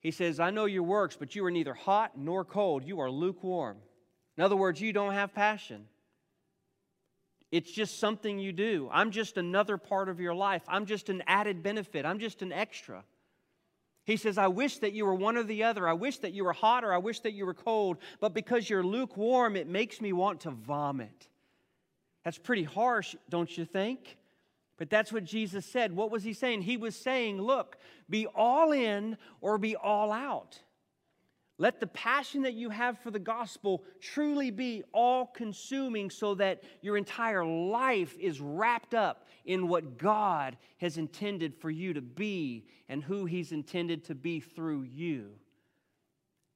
He 0.00 0.10
says, 0.10 0.40
I 0.40 0.50
know 0.50 0.66
your 0.66 0.82
works, 0.82 1.16
but 1.16 1.34
you 1.34 1.44
are 1.46 1.50
neither 1.50 1.74
hot 1.74 2.18
nor 2.18 2.44
cold. 2.44 2.84
You 2.84 3.00
are 3.00 3.10
lukewarm. 3.10 3.78
In 4.36 4.44
other 4.44 4.56
words, 4.56 4.80
you 4.80 4.92
don't 4.92 5.14
have 5.14 5.34
passion. 5.34 5.86
It's 7.54 7.70
just 7.70 8.00
something 8.00 8.40
you 8.40 8.50
do. 8.50 8.88
I'm 8.90 9.12
just 9.12 9.36
another 9.36 9.76
part 9.76 10.08
of 10.08 10.18
your 10.18 10.34
life. 10.34 10.62
I'm 10.66 10.86
just 10.86 11.08
an 11.08 11.22
added 11.28 11.62
benefit. 11.62 12.04
I'm 12.04 12.18
just 12.18 12.42
an 12.42 12.50
extra. 12.50 13.04
He 14.02 14.16
says, 14.16 14.38
I 14.38 14.48
wish 14.48 14.78
that 14.78 14.92
you 14.92 15.06
were 15.06 15.14
one 15.14 15.36
or 15.36 15.44
the 15.44 15.62
other. 15.62 15.86
I 15.86 15.92
wish 15.92 16.18
that 16.18 16.32
you 16.32 16.42
were 16.42 16.52
hot 16.52 16.82
or 16.82 16.92
I 16.92 16.98
wish 16.98 17.20
that 17.20 17.32
you 17.32 17.46
were 17.46 17.54
cold. 17.54 17.98
But 18.18 18.34
because 18.34 18.68
you're 18.68 18.82
lukewarm, 18.82 19.54
it 19.54 19.68
makes 19.68 20.00
me 20.00 20.12
want 20.12 20.40
to 20.40 20.50
vomit. 20.50 21.28
That's 22.24 22.38
pretty 22.38 22.64
harsh, 22.64 23.14
don't 23.28 23.56
you 23.56 23.64
think? 23.64 24.16
But 24.76 24.90
that's 24.90 25.12
what 25.12 25.22
Jesus 25.22 25.64
said. 25.64 25.94
What 25.94 26.10
was 26.10 26.24
he 26.24 26.32
saying? 26.32 26.62
He 26.62 26.76
was 26.76 26.96
saying, 26.96 27.40
look, 27.40 27.78
be 28.10 28.26
all 28.34 28.72
in 28.72 29.16
or 29.40 29.58
be 29.58 29.76
all 29.76 30.10
out. 30.10 30.58
Let 31.56 31.78
the 31.78 31.86
passion 31.86 32.42
that 32.42 32.54
you 32.54 32.70
have 32.70 32.98
for 32.98 33.12
the 33.12 33.20
gospel 33.20 33.84
truly 34.00 34.50
be 34.50 34.82
all 34.92 35.26
consuming 35.26 36.10
so 36.10 36.34
that 36.34 36.64
your 36.82 36.96
entire 36.96 37.44
life 37.44 38.16
is 38.18 38.40
wrapped 38.40 38.92
up 38.92 39.28
in 39.44 39.68
what 39.68 39.96
God 39.96 40.56
has 40.78 40.98
intended 40.98 41.54
for 41.54 41.70
you 41.70 41.92
to 41.92 42.02
be 42.02 42.66
and 42.88 43.04
who 43.04 43.24
He's 43.24 43.52
intended 43.52 44.04
to 44.06 44.16
be 44.16 44.40
through 44.40 44.82
you. 44.82 45.30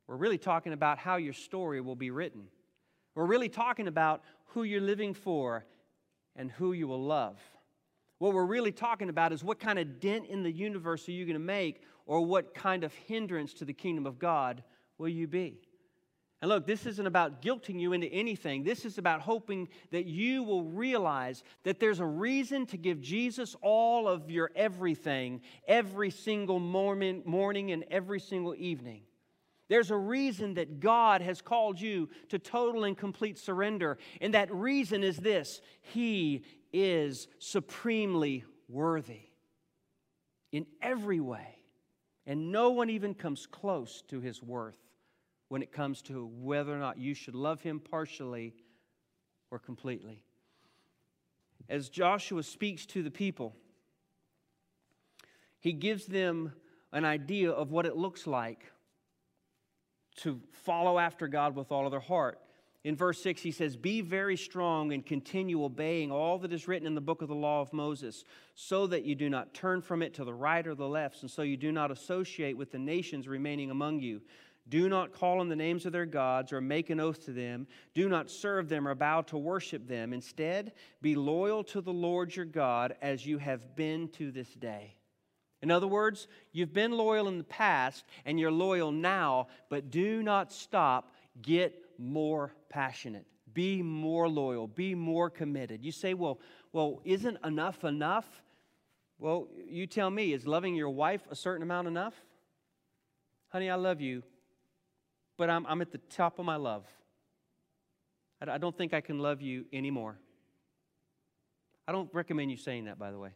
We're 0.08 0.16
really 0.16 0.38
talking 0.38 0.72
about 0.72 0.98
how 0.98 1.16
your 1.16 1.34
story 1.34 1.80
will 1.80 1.96
be 1.96 2.10
written. 2.10 2.48
We're 3.14 3.26
really 3.26 3.50
talking 3.50 3.86
about 3.86 4.22
who 4.46 4.64
you're 4.64 4.80
living 4.80 5.14
for 5.14 5.64
and 6.34 6.50
who 6.50 6.72
you 6.72 6.88
will 6.88 7.04
love. 7.04 7.38
What 8.18 8.32
we're 8.32 8.46
really 8.46 8.72
talking 8.72 9.10
about 9.10 9.32
is 9.32 9.44
what 9.44 9.60
kind 9.60 9.78
of 9.78 10.00
dent 10.00 10.26
in 10.26 10.42
the 10.42 10.50
universe 10.50 11.08
are 11.08 11.12
you 11.12 11.24
going 11.24 11.34
to 11.34 11.40
make, 11.40 11.82
or 12.06 12.24
what 12.24 12.54
kind 12.54 12.82
of 12.82 12.92
hindrance 12.94 13.52
to 13.54 13.64
the 13.64 13.72
kingdom 13.72 14.06
of 14.06 14.18
God 14.18 14.64
will 14.98 15.08
you 15.08 15.26
be? 15.26 15.60
And 16.40 16.48
look, 16.48 16.66
this 16.66 16.86
isn't 16.86 17.06
about 17.06 17.42
guilting 17.42 17.80
you 17.80 17.92
into 17.92 18.06
anything. 18.06 18.62
This 18.62 18.84
is 18.84 18.96
about 18.96 19.20
hoping 19.20 19.68
that 19.90 20.06
you 20.06 20.44
will 20.44 20.62
realize 20.62 21.42
that 21.64 21.80
there's 21.80 21.98
a 21.98 22.06
reason 22.06 22.64
to 22.66 22.76
give 22.76 23.00
Jesus 23.00 23.56
all 23.60 24.06
of 24.06 24.30
your 24.30 24.52
everything 24.54 25.40
every 25.66 26.10
single 26.10 26.60
morning, 26.60 27.22
morning 27.24 27.72
and 27.72 27.84
every 27.90 28.20
single 28.20 28.54
evening. 28.56 29.02
There's 29.68 29.90
a 29.90 29.96
reason 29.96 30.54
that 30.54 30.78
God 30.78 31.22
has 31.22 31.42
called 31.42 31.80
you 31.80 32.08
to 32.28 32.38
total 32.38 32.84
and 32.84 32.96
complete 32.96 33.36
surrender. 33.36 33.98
And 34.20 34.32
that 34.34 34.52
reason 34.54 35.02
is 35.02 35.16
this 35.16 35.60
He 35.80 36.44
is 36.72 37.26
supremely 37.40 38.44
worthy 38.68 39.22
in 40.52 40.66
every 40.80 41.20
way. 41.20 41.56
And 42.26 42.52
no 42.52 42.70
one 42.70 42.90
even 42.90 43.12
comes 43.14 43.46
close 43.46 44.02
to 44.08 44.20
His 44.20 44.40
worth 44.40 44.78
when 45.48 45.62
it 45.62 45.72
comes 45.72 46.02
to 46.02 46.26
whether 46.26 46.74
or 46.74 46.78
not 46.78 46.98
you 46.98 47.14
should 47.14 47.34
love 47.34 47.60
him 47.62 47.80
partially 47.80 48.54
or 49.50 49.58
completely. 49.58 50.22
as 51.68 51.88
Joshua 51.88 52.42
speaks 52.42 52.86
to 52.86 53.02
the 53.02 53.10
people, 53.10 53.56
he 55.60 55.72
gives 55.72 56.06
them 56.06 56.52
an 56.92 57.04
idea 57.04 57.50
of 57.50 57.70
what 57.70 57.86
it 57.86 57.96
looks 57.96 58.26
like 58.26 58.64
to 60.16 60.40
follow 60.52 60.98
after 60.98 61.28
God 61.28 61.54
with 61.54 61.70
all 61.70 61.84
of 61.84 61.90
their 61.90 62.00
heart. 62.00 62.40
In 62.84 62.96
verse 62.96 63.20
6, 63.22 63.42
he 63.42 63.50
says, 63.50 63.76
Be 63.76 64.00
very 64.00 64.36
strong 64.36 64.92
and 64.92 65.04
continue 65.04 65.64
obeying 65.64 66.12
all 66.12 66.38
that 66.38 66.52
is 66.52 66.68
written 66.68 66.86
in 66.86 66.94
the 66.94 67.00
book 67.00 67.22
of 67.22 67.28
the 67.28 67.34
law 67.34 67.60
of 67.60 67.72
Moses, 67.72 68.24
so 68.54 68.86
that 68.86 69.04
you 69.04 69.14
do 69.14 69.28
not 69.28 69.52
turn 69.52 69.82
from 69.82 70.00
it 70.00 70.14
to 70.14 70.24
the 70.24 70.32
right 70.32 70.66
or 70.66 70.74
the 70.74 70.88
left, 70.88 71.22
and 71.22 71.30
so 71.30 71.42
you 71.42 71.56
do 71.56 71.72
not 71.72 71.90
associate 71.90 72.56
with 72.56 72.70
the 72.72 72.78
nations 72.78 73.28
remaining 73.28 73.70
among 73.70 74.00
you. 74.00 74.22
Do 74.68 74.88
not 74.88 75.12
call 75.12 75.40
on 75.40 75.48
the 75.48 75.56
names 75.56 75.86
of 75.86 75.92
their 75.92 76.06
gods 76.06 76.52
or 76.52 76.60
make 76.60 76.90
an 76.90 77.00
oath 77.00 77.24
to 77.24 77.32
them. 77.32 77.66
Do 77.94 78.08
not 78.08 78.30
serve 78.30 78.68
them 78.68 78.86
or 78.86 78.94
bow 78.94 79.22
to 79.22 79.38
worship 79.38 79.88
them. 79.88 80.12
Instead, 80.12 80.72
be 81.00 81.14
loyal 81.14 81.64
to 81.64 81.80
the 81.80 81.92
Lord 81.92 82.34
your 82.34 82.44
God 82.44 82.94
as 83.00 83.24
you 83.24 83.38
have 83.38 83.76
been 83.76 84.08
to 84.08 84.30
this 84.30 84.52
day. 84.54 84.94
In 85.62 85.70
other 85.70 85.88
words, 85.88 86.28
you've 86.52 86.72
been 86.72 86.92
loyal 86.92 87.28
in 87.28 87.38
the 87.38 87.44
past 87.44 88.04
and 88.24 88.38
you're 88.38 88.52
loyal 88.52 88.92
now, 88.92 89.48
but 89.70 89.90
do 89.90 90.22
not 90.22 90.52
stop. 90.52 91.12
Get 91.40 91.74
more 91.98 92.52
passionate. 92.68 93.26
Be 93.54 93.82
more 93.82 94.28
loyal. 94.28 94.68
Be 94.68 94.94
more 94.94 95.30
committed. 95.30 95.84
You 95.84 95.92
say, 95.92 96.14
well, 96.14 96.38
well, 96.72 97.00
isn't 97.04 97.38
enough 97.44 97.84
enough? 97.84 98.26
Well, 99.18 99.48
you 99.66 99.86
tell 99.86 100.10
me, 100.10 100.32
is 100.32 100.46
loving 100.46 100.74
your 100.74 100.90
wife 100.90 101.22
a 101.30 101.34
certain 101.34 101.62
amount 101.62 101.88
enough? 101.88 102.14
Honey, 103.48 103.70
I 103.70 103.74
love 103.74 104.00
you, 104.00 104.22
but 105.38 105.48
I'm, 105.48 105.64
I'm 105.66 105.80
at 105.80 105.90
the 105.92 105.98
top 106.10 106.38
of 106.38 106.44
my 106.44 106.56
love. 106.56 106.84
I, 108.42 108.50
I 108.50 108.58
don't 108.58 108.76
think 108.76 108.92
I 108.92 109.00
can 109.00 109.20
love 109.20 109.40
you 109.40 109.64
anymore. 109.72 110.18
I 111.86 111.92
don't 111.92 112.12
recommend 112.12 112.50
you 112.50 112.58
saying 112.58 112.84
that, 112.84 112.98
by 112.98 113.10
the 113.10 113.18
way. 113.18 113.30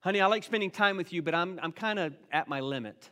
Honey, 0.00 0.20
I 0.20 0.26
like 0.26 0.42
spending 0.42 0.70
time 0.70 0.96
with 0.96 1.12
you, 1.12 1.20
but 1.20 1.34
I'm, 1.34 1.60
I'm 1.62 1.72
kind 1.72 1.98
of 1.98 2.14
at 2.32 2.48
my 2.48 2.60
limit. 2.60 3.10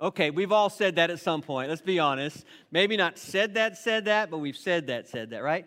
Okay, 0.00 0.30
we've 0.30 0.52
all 0.52 0.70
said 0.70 0.96
that 0.96 1.10
at 1.10 1.20
some 1.20 1.42
point. 1.42 1.70
Let's 1.70 1.80
be 1.80 1.98
honest. 1.98 2.44
Maybe 2.70 2.96
not 2.96 3.18
said 3.18 3.54
that, 3.54 3.78
said 3.78 4.04
that, 4.04 4.30
but 4.30 4.38
we've 4.38 4.56
said 4.56 4.86
that, 4.88 5.08
said 5.08 5.30
that, 5.30 5.42
right? 5.42 5.66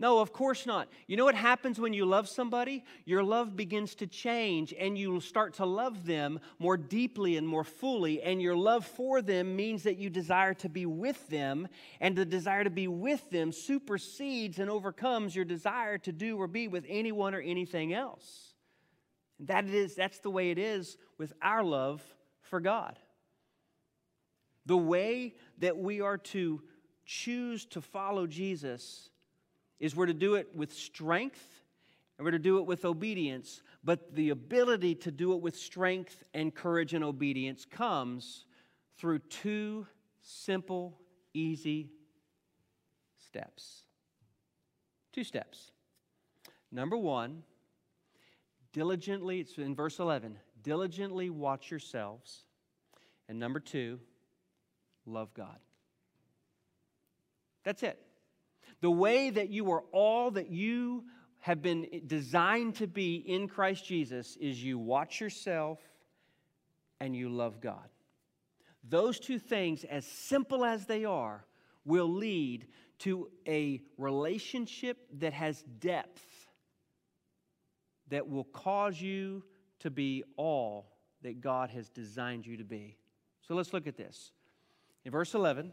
No, 0.00 0.20
of 0.20 0.32
course 0.32 0.64
not. 0.64 0.88
You 1.06 1.18
know 1.18 1.26
what 1.26 1.34
happens 1.34 1.78
when 1.78 1.92
you 1.92 2.06
love 2.06 2.26
somebody? 2.26 2.84
Your 3.04 3.22
love 3.22 3.54
begins 3.54 3.94
to 3.96 4.06
change 4.06 4.72
and 4.72 4.96
you 4.96 5.20
start 5.20 5.52
to 5.56 5.66
love 5.66 6.06
them 6.06 6.40
more 6.58 6.78
deeply 6.78 7.36
and 7.36 7.46
more 7.46 7.64
fully. 7.64 8.22
And 8.22 8.40
your 8.40 8.56
love 8.56 8.86
for 8.86 9.20
them 9.20 9.54
means 9.54 9.82
that 9.82 9.98
you 9.98 10.08
desire 10.08 10.54
to 10.54 10.70
be 10.70 10.86
with 10.86 11.28
them. 11.28 11.68
And 12.00 12.16
the 12.16 12.24
desire 12.24 12.64
to 12.64 12.70
be 12.70 12.88
with 12.88 13.28
them 13.28 13.52
supersedes 13.52 14.58
and 14.58 14.70
overcomes 14.70 15.36
your 15.36 15.44
desire 15.44 15.98
to 15.98 16.12
do 16.12 16.38
or 16.38 16.46
be 16.46 16.66
with 16.66 16.86
anyone 16.88 17.34
or 17.34 17.40
anything 17.40 17.92
else. 17.92 18.54
That 19.40 19.66
is, 19.66 19.96
that's 19.96 20.20
the 20.20 20.30
way 20.30 20.50
it 20.50 20.56
is 20.56 20.96
with 21.18 21.34
our 21.42 21.62
love 21.62 22.02
for 22.40 22.58
God. 22.58 22.98
The 24.64 24.78
way 24.78 25.34
that 25.58 25.76
we 25.76 26.00
are 26.00 26.16
to 26.18 26.62
choose 27.04 27.66
to 27.66 27.82
follow 27.82 28.26
Jesus 28.26 29.09
is 29.80 29.96
we're 29.96 30.06
to 30.06 30.14
do 30.14 30.34
it 30.34 30.54
with 30.54 30.72
strength 30.72 31.60
and 32.18 32.24
we're 32.26 32.32
to 32.32 32.38
do 32.38 32.58
it 32.58 32.66
with 32.66 32.84
obedience. 32.84 33.62
But 33.82 34.14
the 34.14 34.28
ability 34.28 34.94
to 34.96 35.10
do 35.10 35.32
it 35.32 35.40
with 35.40 35.56
strength 35.56 36.22
and 36.34 36.54
courage 36.54 36.92
and 36.92 37.02
obedience 37.02 37.64
comes 37.64 38.44
through 38.98 39.20
two 39.20 39.86
simple, 40.20 40.98
easy 41.32 41.88
steps. 43.16 43.84
Two 45.12 45.24
steps. 45.24 45.72
Number 46.70 46.98
one, 46.98 47.42
diligently, 48.74 49.40
it's 49.40 49.56
in 49.56 49.74
verse 49.74 49.98
11, 49.98 50.36
diligently 50.62 51.30
watch 51.30 51.70
yourselves. 51.70 52.44
And 53.30 53.38
number 53.38 53.60
two, 53.60 53.98
love 55.06 55.32
God. 55.32 55.58
That's 57.64 57.82
it. 57.82 57.98
The 58.80 58.90
way 58.90 59.30
that 59.30 59.50
you 59.50 59.70
are 59.72 59.82
all 59.92 60.30
that 60.32 60.50
you 60.50 61.04
have 61.40 61.62
been 61.62 62.02
designed 62.06 62.76
to 62.76 62.86
be 62.86 63.16
in 63.16 63.48
Christ 63.48 63.84
Jesus 63.84 64.36
is 64.40 64.62
you 64.62 64.78
watch 64.78 65.20
yourself 65.20 65.78
and 67.00 67.16
you 67.16 67.28
love 67.30 67.60
God. 67.60 67.88
Those 68.88 69.18
two 69.18 69.38
things, 69.38 69.84
as 69.84 70.06
simple 70.06 70.64
as 70.64 70.86
they 70.86 71.04
are, 71.04 71.44
will 71.84 72.08
lead 72.08 72.66
to 73.00 73.30
a 73.46 73.80
relationship 73.96 74.98
that 75.18 75.32
has 75.32 75.62
depth 75.78 76.22
that 78.08 78.28
will 78.28 78.44
cause 78.44 79.00
you 79.00 79.42
to 79.80 79.90
be 79.90 80.22
all 80.36 80.92
that 81.22 81.40
God 81.40 81.70
has 81.70 81.88
designed 81.88 82.46
you 82.46 82.56
to 82.58 82.64
be. 82.64 82.96
So 83.46 83.54
let's 83.54 83.72
look 83.72 83.86
at 83.86 83.96
this. 83.96 84.32
In 85.04 85.12
verse 85.12 85.34
11, 85.34 85.72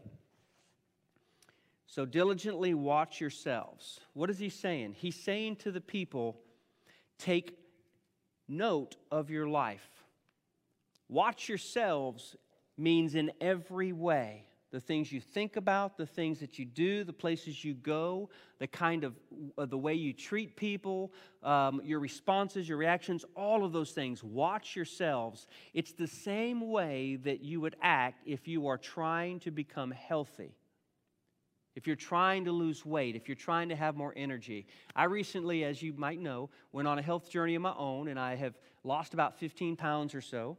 so 1.88 2.04
diligently 2.04 2.74
watch 2.74 3.18
yourselves. 3.20 3.98
What 4.12 4.28
is 4.28 4.38
he 4.38 4.50
saying? 4.50 4.94
He's 4.96 5.16
saying 5.16 5.56
to 5.56 5.72
the 5.72 5.80
people, 5.80 6.38
take 7.18 7.58
note 8.46 8.96
of 9.10 9.30
your 9.30 9.48
life. 9.48 9.88
Watch 11.08 11.48
yourselves 11.48 12.36
means 12.76 13.14
in 13.14 13.32
every 13.40 13.92
way 13.92 14.44
the 14.70 14.80
things 14.80 15.10
you 15.10 15.18
think 15.18 15.56
about, 15.56 15.96
the 15.96 16.04
things 16.04 16.40
that 16.40 16.58
you 16.58 16.66
do, 16.66 17.02
the 17.04 17.12
places 17.12 17.64
you 17.64 17.72
go, 17.72 18.28
the 18.58 18.66
kind 18.66 19.02
of 19.02 19.14
uh, 19.56 19.64
the 19.64 19.78
way 19.78 19.94
you 19.94 20.12
treat 20.12 20.56
people, 20.56 21.10
um, 21.42 21.80
your 21.82 22.00
responses, 22.00 22.68
your 22.68 22.76
reactions, 22.76 23.24
all 23.34 23.64
of 23.64 23.72
those 23.72 23.92
things. 23.92 24.22
Watch 24.22 24.76
yourselves. 24.76 25.46
It's 25.72 25.92
the 25.92 26.06
same 26.06 26.70
way 26.70 27.16
that 27.24 27.40
you 27.40 27.62
would 27.62 27.76
act 27.80 28.20
if 28.26 28.46
you 28.46 28.66
are 28.66 28.76
trying 28.76 29.40
to 29.40 29.50
become 29.50 29.90
healthy. 29.90 30.57
If 31.78 31.86
you're 31.86 31.94
trying 31.94 32.46
to 32.46 32.50
lose 32.50 32.84
weight, 32.84 33.14
if 33.14 33.28
you're 33.28 33.36
trying 33.36 33.68
to 33.68 33.76
have 33.76 33.94
more 33.94 34.12
energy. 34.16 34.66
I 34.96 35.04
recently, 35.04 35.62
as 35.62 35.80
you 35.80 35.92
might 35.96 36.18
know, 36.20 36.50
went 36.72 36.88
on 36.88 36.98
a 36.98 37.02
health 37.02 37.30
journey 37.30 37.54
of 37.54 37.62
my 37.62 37.72
own 37.78 38.08
and 38.08 38.18
I 38.18 38.34
have 38.34 38.58
lost 38.82 39.14
about 39.14 39.38
15 39.38 39.76
pounds 39.76 40.12
or 40.12 40.20
so. 40.20 40.58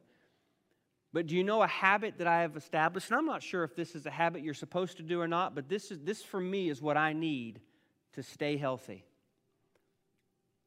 But 1.12 1.28
do 1.28 1.36
you 1.36 1.44
know 1.44 1.62
a 1.62 1.68
habit 1.68 2.20
that 2.20 2.28
I 2.28 2.40
have 2.40 2.56
established? 2.56 3.10
And 3.10 3.18
I'm 3.18 3.26
not 3.26 3.44
sure 3.44 3.66
if 3.66 3.76
this 3.76 3.96
is 3.96 4.06
a 4.06 4.10
habit 4.10 4.44
you're 4.44 4.54
supposed 4.54 4.96
to 4.96 5.04
do 5.04 5.20
or 5.20 5.28
not, 5.28 5.56
but 5.56 5.68
this, 5.68 5.92
is, 5.92 6.00
this 6.00 6.24
for 6.24 6.40
me 6.40 6.70
is 6.70 6.82
what 6.82 6.96
I 6.96 7.12
need 7.12 7.60
to 8.14 8.24
stay 8.24 8.56
healthy. 8.56 9.04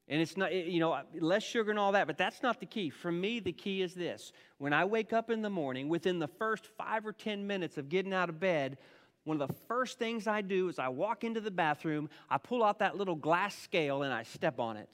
And 0.07 0.21
it's 0.21 0.37
not, 0.37 0.53
you 0.53 0.79
know, 0.79 1.01
less 1.19 1.41
sugar 1.41 1.71
and 1.71 1.79
all 1.79 1.93
that, 1.93 2.05
but 2.05 2.19
that's 2.19 2.43
not 2.43 2.59
the 2.59 2.67
key. 2.67 2.91
For 2.91 3.11
me, 3.11 3.39
the 3.39 3.53
key 3.53 3.81
is 3.81 3.95
this. 3.95 4.33
When 4.59 4.71
I 4.71 4.85
wake 4.85 5.13
up 5.13 5.31
in 5.31 5.41
the 5.41 5.49
morning, 5.49 5.89
within 5.89 6.19
the 6.19 6.27
first 6.27 6.67
five 6.77 7.07
or 7.07 7.11
10 7.11 7.47
minutes 7.47 7.79
of 7.79 7.89
getting 7.89 8.13
out 8.13 8.29
of 8.29 8.39
bed, 8.39 8.77
one 9.23 9.39
of 9.41 9.47
the 9.47 9.53
first 9.67 9.99
things 9.99 10.27
I 10.27 10.41
do 10.41 10.67
is 10.67 10.79
I 10.79 10.89
walk 10.89 11.23
into 11.23 11.39
the 11.39 11.51
bathroom, 11.51 12.09
I 12.29 12.37
pull 12.37 12.63
out 12.63 12.79
that 12.79 12.97
little 12.97 13.15
glass 13.15 13.57
scale, 13.57 14.03
and 14.03 14.13
I 14.13 14.23
step 14.23 14.59
on 14.59 14.77
it. 14.77 14.89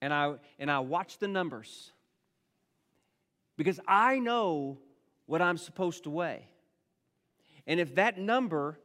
And 0.00 0.12
I, 0.12 0.34
and 0.58 0.70
I 0.70 0.80
watch 0.80 1.18
the 1.18 1.28
numbers 1.28 1.92
because 3.56 3.80
I 3.86 4.18
know 4.18 4.78
what 5.26 5.42
I'm 5.42 5.58
supposed 5.58 6.04
to 6.04 6.10
weigh. 6.10 6.46
And 7.66 7.78
if 7.80 7.96
that 7.96 8.18
number 8.18 8.78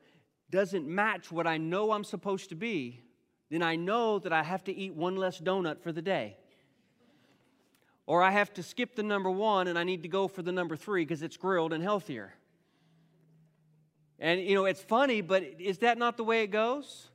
doesn't 0.50 0.88
match 0.88 1.32
what 1.32 1.48
I 1.48 1.58
know 1.58 1.92
I'm 1.92 2.04
supposed 2.04 2.50
to 2.50 2.56
be, 2.56 3.02
then 3.50 3.62
I 3.62 3.76
know 3.76 4.20
that 4.20 4.34
I 4.34 4.44
have 4.44 4.64
to 4.66 4.76
eat 4.76 4.94
one 4.94 5.16
less 5.16 5.40
donut 5.40 5.82
for 5.82 5.92
the 5.92 6.02
day. 6.02 6.38
Or 8.06 8.22
I 8.22 8.32
have 8.32 8.54
to 8.56 8.64
skip 8.64 8.96
the 8.96 9.04
number 9.04 9.32
one 9.32 9.68
and 9.68 9.80
I 9.80 9.84
need 9.84 10.04
to 10.04 10.10
go 10.10 10.28
for 10.28 10.42
the 10.42 10.52
number 10.52 10.76
three 10.76 11.06
because 11.06 11.22
it's 11.22 11.38
grilled 11.38 11.72
and 11.72 11.82
healthier. 11.82 12.34
And 14.24 14.40
you 14.40 14.56
know, 14.56 14.64
it's 14.64 14.82
funny, 14.82 15.20
but 15.20 15.44
is 15.60 15.80
that 15.80 15.98
not 15.98 16.16
the 16.16 16.24
way 16.24 16.44
it 16.44 16.48
goes? 16.48 17.10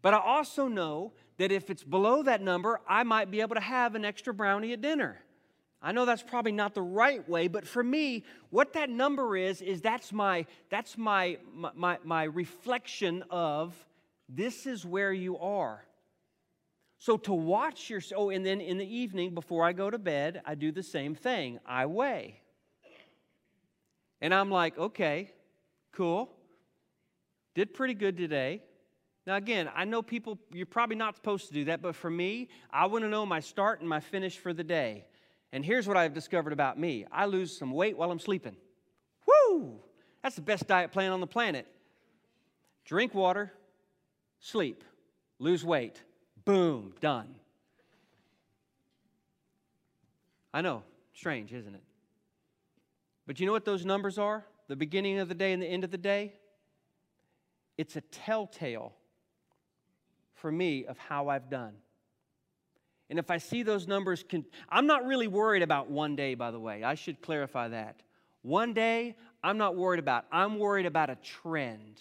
But 0.00 0.14
I 0.14 0.18
also 0.18 0.66
know 0.66 1.12
that 1.36 1.52
if 1.52 1.68
it's 1.68 1.84
below 1.84 2.22
that 2.22 2.40
number, 2.40 2.80
I 2.88 3.02
might 3.02 3.30
be 3.30 3.42
able 3.42 3.54
to 3.54 3.60
have 3.60 3.94
an 3.94 4.02
extra 4.02 4.32
brownie 4.32 4.72
at 4.72 4.80
dinner. 4.80 5.20
I 5.82 5.92
know 5.92 6.06
that's 6.06 6.22
probably 6.22 6.52
not 6.52 6.72
the 6.72 6.80
right 6.80 7.28
way, 7.28 7.48
but 7.48 7.66
for 7.68 7.84
me, 7.84 8.24
what 8.48 8.72
that 8.72 8.88
number 8.88 9.36
is, 9.36 9.60
is 9.60 9.82
that's 9.82 10.10
my, 10.10 10.46
that's 10.70 10.96
my, 10.96 11.36
my, 11.74 11.98
my 12.02 12.24
reflection 12.24 13.22
of 13.28 13.74
this 14.30 14.66
is 14.66 14.86
where 14.86 15.12
you 15.12 15.36
are. 15.36 15.84
So 16.96 17.18
to 17.18 17.34
watch 17.34 17.90
your, 17.90 18.00
oh, 18.16 18.30
and 18.30 18.46
then 18.46 18.62
in 18.62 18.78
the 18.78 18.96
evening 18.96 19.34
before 19.34 19.66
I 19.66 19.74
go 19.74 19.90
to 19.90 19.98
bed, 19.98 20.40
I 20.46 20.54
do 20.54 20.72
the 20.72 20.82
same 20.82 21.14
thing. 21.14 21.60
I 21.66 21.84
weigh. 21.84 22.40
And 24.22 24.32
I'm 24.32 24.50
like, 24.50 24.78
okay, 24.78 25.30
cool. 25.92 26.30
Did 27.54 27.72
pretty 27.72 27.94
good 27.94 28.16
today. 28.16 28.62
Now, 29.26 29.36
again, 29.36 29.70
I 29.74 29.84
know 29.84 30.02
people, 30.02 30.38
you're 30.52 30.66
probably 30.66 30.96
not 30.96 31.16
supposed 31.16 31.48
to 31.48 31.54
do 31.54 31.64
that, 31.66 31.80
but 31.80 31.94
for 31.94 32.10
me, 32.10 32.48
I 32.70 32.86
want 32.86 33.04
to 33.04 33.08
know 33.08 33.24
my 33.24 33.40
start 33.40 33.80
and 33.80 33.88
my 33.88 34.00
finish 34.00 34.36
for 34.36 34.52
the 34.52 34.64
day. 34.64 35.06
And 35.52 35.64
here's 35.64 35.86
what 35.86 35.96
I've 35.96 36.12
discovered 36.12 36.52
about 36.52 36.78
me 36.78 37.06
I 37.10 37.26
lose 37.26 37.56
some 37.56 37.70
weight 37.70 37.96
while 37.96 38.10
I'm 38.10 38.18
sleeping. 38.18 38.56
Woo! 39.26 39.80
That's 40.22 40.36
the 40.36 40.42
best 40.42 40.66
diet 40.66 40.92
plan 40.92 41.12
on 41.12 41.20
the 41.20 41.26
planet. 41.26 41.66
Drink 42.84 43.14
water, 43.14 43.52
sleep. 44.40 44.84
lose 45.38 45.64
weight, 45.64 46.02
boom, 46.44 46.92
done. 47.00 47.34
I 50.52 50.60
know, 50.60 50.82
strange, 51.14 51.52
isn't 51.52 51.74
it? 51.74 51.82
But 53.26 53.40
you 53.40 53.46
know 53.46 53.52
what 53.52 53.64
those 53.64 53.84
numbers 53.86 54.18
are? 54.18 54.44
The 54.68 54.76
beginning 54.76 55.18
of 55.18 55.28
the 55.28 55.34
day 55.34 55.52
and 55.52 55.62
the 55.62 55.66
end 55.66 55.84
of 55.84 55.90
the 55.90 55.98
day? 55.98 56.34
It's 57.76 57.96
a 57.96 58.00
telltale 58.00 58.94
for 60.34 60.50
me 60.50 60.86
of 60.86 60.98
how 60.98 61.28
I've 61.28 61.48
done. 61.48 61.74
And 63.10 63.18
if 63.18 63.30
I 63.30 63.38
see 63.38 63.62
those 63.62 63.86
numbers, 63.86 64.24
con- 64.28 64.44
I'm 64.68 64.86
not 64.86 65.06
really 65.06 65.28
worried 65.28 65.62
about 65.62 65.90
one 65.90 66.16
day, 66.16 66.34
by 66.34 66.50
the 66.50 66.60
way. 66.60 66.82
I 66.82 66.94
should 66.94 67.20
clarify 67.20 67.68
that. 67.68 68.02
One 68.42 68.74
day, 68.74 69.16
I'm 69.42 69.58
not 69.58 69.76
worried 69.76 70.00
about. 70.00 70.24
I'm 70.32 70.58
worried 70.58 70.86
about 70.86 71.10
a 71.10 71.16
trend. 71.16 72.00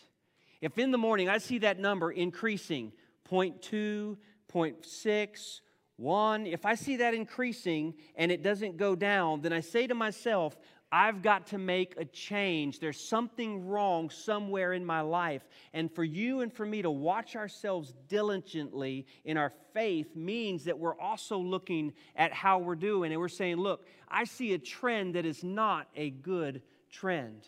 If 0.61 0.77
in 0.77 0.91
the 0.91 0.97
morning 0.97 1.29
I 1.29 1.37
see 1.37 1.59
that 1.59 1.79
number 1.79 2.11
increasing 2.11 2.93
0.2, 3.29 4.17
0.6, 4.51 5.61
1, 5.97 6.47
if 6.47 6.65
I 6.65 6.75
see 6.75 6.97
that 6.97 7.13
increasing 7.13 7.93
and 8.15 8.31
it 8.31 8.43
doesn't 8.43 8.77
go 8.77 8.95
down, 8.95 9.41
then 9.41 9.53
I 9.53 9.59
say 9.59 9.87
to 9.87 9.95
myself, 9.95 10.57
I've 10.95 11.23
got 11.23 11.47
to 11.47 11.57
make 11.57 11.95
a 11.97 12.05
change. 12.05 12.79
There's 12.79 12.99
something 12.99 13.65
wrong 13.67 14.11
somewhere 14.11 14.73
in 14.73 14.85
my 14.85 15.01
life. 15.01 15.41
And 15.73 15.91
for 15.91 16.03
you 16.03 16.41
and 16.41 16.53
for 16.53 16.67
me 16.67 16.83
to 16.83 16.91
watch 16.91 17.35
ourselves 17.35 17.95
diligently 18.07 19.07
in 19.25 19.35
our 19.35 19.51
faith 19.73 20.15
means 20.15 20.65
that 20.65 20.77
we're 20.77 20.95
also 20.99 21.39
looking 21.39 21.93
at 22.15 22.31
how 22.31 22.59
we're 22.59 22.75
doing 22.75 23.11
and 23.11 23.19
we're 23.19 23.27
saying, 23.27 23.57
look, 23.57 23.87
I 24.07 24.25
see 24.25 24.53
a 24.53 24.59
trend 24.59 25.15
that 25.15 25.25
is 25.25 25.43
not 25.43 25.87
a 25.95 26.11
good 26.11 26.61
trend. 26.91 27.47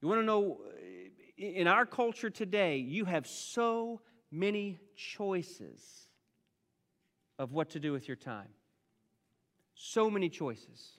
You 0.00 0.08
want 0.08 0.22
to 0.22 0.24
know, 0.24 0.60
in 1.36 1.68
our 1.68 1.84
culture 1.84 2.30
today, 2.30 2.78
you 2.78 3.04
have 3.04 3.26
so 3.26 4.00
many 4.30 4.80
choices 4.96 6.08
of 7.38 7.52
what 7.52 7.68
to 7.70 7.80
do 7.80 7.92
with 7.92 8.08
your 8.08 8.16
time. 8.16 8.48
So 9.74 10.08
many 10.08 10.30
choices. 10.30 10.98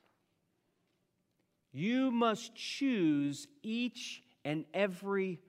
You 1.71 2.11
must 2.11 2.55
choose 2.55 3.47
each 3.61 4.23
and 4.43 4.65
every 4.73 5.39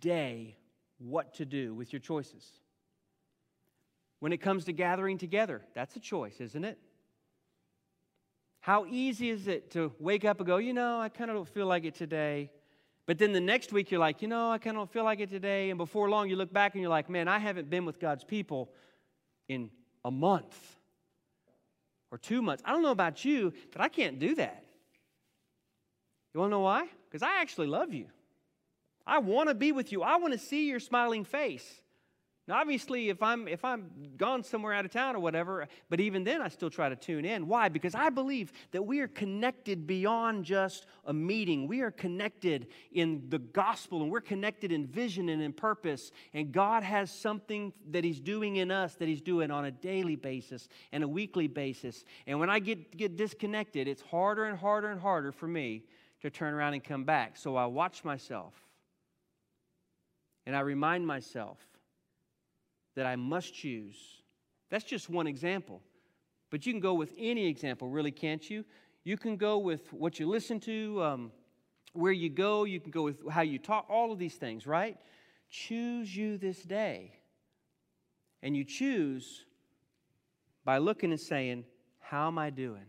day 0.00 0.56
what 0.98 1.34
to 1.34 1.44
do 1.44 1.74
with 1.74 1.92
your 1.92 2.00
choices. 2.00 2.44
When 4.20 4.32
it 4.32 4.38
comes 4.38 4.64
to 4.64 4.72
gathering 4.72 5.18
together, 5.18 5.62
that's 5.74 5.94
a 5.96 6.00
choice, 6.00 6.40
isn't 6.40 6.64
it? 6.64 6.78
How 8.60 8.86
easy 8.86 9.30
is 9.30 9.46
it 9.46 9.70
to 9.72 9.92
wake 9.98 10.24
up 10.24 10.38
and 10.38 10.46
go, 10.46 10.56
you 10.56 10.72
know, 10.72 11.00
I 11.00 11.08
kind 11.08 11.30
of 11.30 11.36
don't 11.36 11.48
feel 11.48 11.66
like 11.66 11.84
it 11.84 11.94
today. 11.94 12.50
But 13.06 13.18
then 13.18 13.32
the 13.32 13.40
next 13.40 13.72
week 13.72 13.90
you're 13.90 14.00
like, 14.00 14.22
you 14.22 14.28
know, 14.28 14.50
I 14.50 14.58
kind 14.58 14.76
of 14.76 14.80
don't 14.80 14.92
feel 14.92 15.04
like 15.04 15.20
it 15.20 15.30
today. 15.30 15.70
And 15.70 15.78
before 15.78 16.10
long 16.10 16.28
you 16.28 16.34
look 16.34 16.52
back 16.52 16.74
and 16.74 16.80
you're 16.82 16.90
like, 16.90 17.08
man, 17.08 17.28
I 17.28 17.38
haven't 17.38 17.70
been 17.70 17.84
with 17.84 18.00
God's 18.00 18.24
people 18.24 18.72
in 19.48 19.70
a 20.04 20.10
month 20.10 20.56
or 22.10 22.18
two 22.18 22.42
months. 22.42 22.62
I 22.66 22.72
don't 22.72 22.82
know 22.82 22.90
about 22.90 23.24
you, 23.24 23.52
but 23.70 23.80
I 23.80 23.88
can't 23.88 24.18
do 24.18 24.34
that. 24.34 24.65
You 26.36 26.40
want 26.40 26.50
to 26.50 26.56
know 26.56 26.60
why? 26.60 26.86
Because 27.08 27.22
I 27.22 27.40
actually 27.40 27.66
love 27.66 27.94
you. 27.94 28.08
I 29.06 29.20
want 29.20 29.48
to 29.48 29.54
be 29.54 29.72
with 29.72 29.90
you. 29.90 30.02
I 30.02 30.16
want 30.16 30.34
to 30.34 30.38
see 30.38 30.68
your 30.68 30.80
smiling 30.80 31.24
face. 31.24 31.64
Now, 32.46 32.60
obviously, 32.60 33.08
if 33.08 33.22
I'm 33.22 33.48
if 33.48 33.64
I'm 33.64 33.90
gone 34.18 34.44
somewhere 34.44 34.74
out 34.74 34.84
of 34.84 34.90
town 34.90 35.16
or 35.16 35.20
whatever, 35.20 35.66
but 35.88 35.98
even 35.98 36.24
then, 36.24 36.42
I 36.42 36.48
still 36.48 36.68
try 36.68 36.90
to 36.90 36.94
tune 36.94 37.24
in. 37.24 37.48
Why? 37.48 37.70
Because 37.70 37.94
I 37.94 38.10
believe 38.10 38.52
that 38.72 38.82
we 38.82 39.00
are 39.00 39.08
connected 39.08 39.86
beyond 39.86 40.44
just 40.44 40.84
a 41.06 41.12
meeting. 41.14 41.68
We 41.68 41.80
are 41.80 41.90
connected 41.90 42.66
in 42.92 43.24
the 43.30 43.38
gospel, 43.38 44.02
and 44.02 44.12
we're 44.12 44.20
connected 44.20 44.72
in 44.72 44.86
vision 44.86 45.30
and 45.30 45.40
in 45.40 45.54
purpose. 45.54 46.12
And 46.34 46.52
God 46.52 46.82
has 46.82 47.10
something 47.10 47.72
that 47.92 48.04
He's 48.04 48.20
doing 48.20 48.56
in 48.56 48.70
us 48.70 48.94
that 48.96 49.08
He's 49.08 49.22
doing 49.22 49.50
on 49.50 49.64
a 49.64 49.70
daily 49.70 50.16
basis 50.16 50.68
and 50.92 51.02
a 51.02 51.08
weekly 51.08 51.48
basis. 51.48 52.04
And 52.26 52.38
when 52.38 52.50
I 52.50 52.58
get 52.58 52.94
get 52.94 53.16
disconnected, 53.16 53.88
it's 53.88 54.02
harder 54.02 54.44
and 54.44 54.58
harder 54.58 54.90
and 54.90 55.00
harder 55.00 55.32
for 55.32 55.48
me 55.48 55.84
to 56.22 56.30
turn 56.30 56.54
around 56.54 56.74
and 56.74 56.82
come 56.82 57.04
back. 57.04 57.36
So 57.36 57.56
I 57.56 57.66
watch 57.66 58.04
myself 58.04 58.54
and 60.46 60.56
I 60.56 60.60
remind 60.60 61.06
myself 61.06 61.58
that 62.94 63.06
I 63.06 63.16
must 63.16 63.54
choose. 63.54 63.96
That's 64.70 64.84
just 64.84 65.10
one 65.10 65.26
example. 65.26 65.82
But 66.50 66.66
you 66.66 66.72
can 66.72 66.80
go 66.80 66.94
with 66.94 67.12
any 67.18 67.46
example, 67.46 67.88
really, 67.88 68.12
can't 68.12 68.48
you? 68.48 68.64
You 69.04 69.16
can 69.16 69.36
go 69.36 69.58
with 69.58 69.92
what 69.92 70.18
you 70.18 70.28
listen 70.28 70.58
to, 70.60 71.02
um, 71.02 71.32
where 71.92 72.12
you 72.12 72.30
go, 72.30 72.64
you 72.64 72.80
can 72.80 72.90
go 72.90 73.02
with 73.02 73.28
how 73.30 73.42
you 73.42 73.58
talk, 73.58 73.86
all 73.88 74.12
of 74.12 74.18
these 74.18 74.34
things, 74.34 74.66
right? 74.66 74.96
Choose 75.50 76.16
you 76.16 76.38
this 76.38 76.62
day. 76.62 77.12
And 78.42 78.56
you 78.56 78.64
choose 78.64 79.44
by 80.64 80.78
looking 80.78 81.10
and 81.10 81.20
saying, 81.20 81.64
How 81.98 82.28
am 82.28 82.38
I 82.38 82.50
doing? 82.50 82.86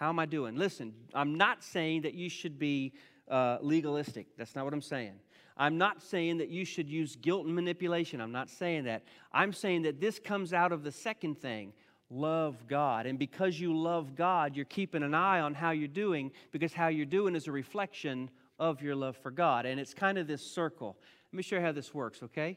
How 0.00 0.08
am 0.08 0.18
I 0.18 0.24
doing? 0.24 0.56
Listen, 0.56 0.94
I'm 1.12 1.36
not 1.36 1.62
saying 1.62 2.02
that 2.02 2.14
you 2.14 2.30
should 2.30 2.58
be 2.58 2.94
uh, 3.28 3.58
legalistic. 3.60 4.28
That's 4.38 4.56
not 4.56 4.64
what 4.64 4.72
I'm 4.72 4.80
saying. 4.80 5.12
I'm 5.58 5.76
not 5.76 6.00
saying 6.00 6.38
that 6.38 6.48
you 6.48 6.64
should 6.64 6.88
use 6.88 7.16
guilt 7.16 7.44
and 7.44 7.54
manipulation. 7.54 8.18
I'm 8.18 8.32
not 8.32 8.48
saying 8.48 8.84
that. 8.84 9.02
I'm 9.30 9.52
saying 9.52 9.82
that 9.82 10.00
this 10.00 10.18
comes 10.18 10.54
out 10.54 10.72
of 10.72 10.84
the 10.84 10.90
second 10.90 11.38
thing 11.38 11.74
love 12.08 12.66
God. 12.66 13.04
And 13.04 13.18
because 13.18 13.60
you 13.60 13.76
love 13.76 14.16
God, 14.16 14.56
you're 14.56 14.64
keeping 14.64 15.02
an 15.02 15.12
eye 15.12 15.40
on 15.40 15.52
how 15.52 15.72
you're 15.72 15.86
doing 15.86 16.32
because 16.50 16.72
how 16.72 16.88
you're 16.88 17.04
doing 17.04 17.36
is 17.36 17.46
a 17.46 17.52
reflection 17.52 18.30
of 18.58 18.80
your 18.80 18.96
love 18.96 19.18
for 19.18 19.30
God. 19.30 19.66
And 19.66 19.78
it's 19.78 19.92
kind 19.92 20.16
of 20.16 20.26
this 20.26 20.40
circle. 20.42 20.96
Let 21.30 21.36
me 21.36 21.42
show 21.42 21.56
you 21.56 21.62
how 21.62 21.72
this 21.72 21.92
works, 21.92 22.22
okay? 22.22 22.56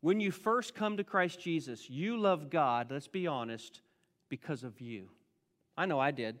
When 0.00 0.18
you 0.18 0.30
first 0.30 0.74
come 0.74 0.96
to 0.96 1.04
Christ 1.04 1.40
Jesus, 1.40 1.90
you 1.90 2.18
love 2.18 2.48
God, 2.48 2.90
let's 2.90 3.06
be 3.06 3.26
honest, 3.26 3.82
because 4.30 4.64
of 4.64 4.80
you. 4.80 5.10
I 5.76 5.86
know 5.86 5.98
I 5.98 6.10
did. 6.10 6.38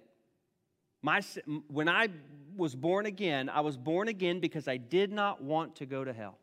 My, 1.02 1.22
when 1.68 1.88
I 1.88 2.08
was 2.56 2.74
born 2.74 3.06
again, 3.06 3.48
I 3.48 3.60
was 3.60 3.76
born 3.76 4.08
again 4.08 4.40
because 4.40 4.68
I 4.68 4.76
did 4.76 5.10
not 5.10 5.42
want 5.42 5.76
to 5.76 5.86
go 5.86 6.04
to 6.04 6.12
hell. 6.12 6.38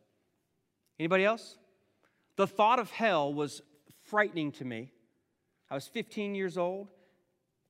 Anybody 0.99 1.23
else? 1.23 1.57
The 2.35 2.47
thought 2.47 2.79
of 2.79 2.89
hell 2.91 3.33
was 3.33 3.61
frightening 4.03 4.51
to 4.53 4.65
me. 4.65 4.91
I 5.69 5.75
was 5.75 5.87
15 5.87 6.35
years 6.35 6.57
old. 6.57 6.87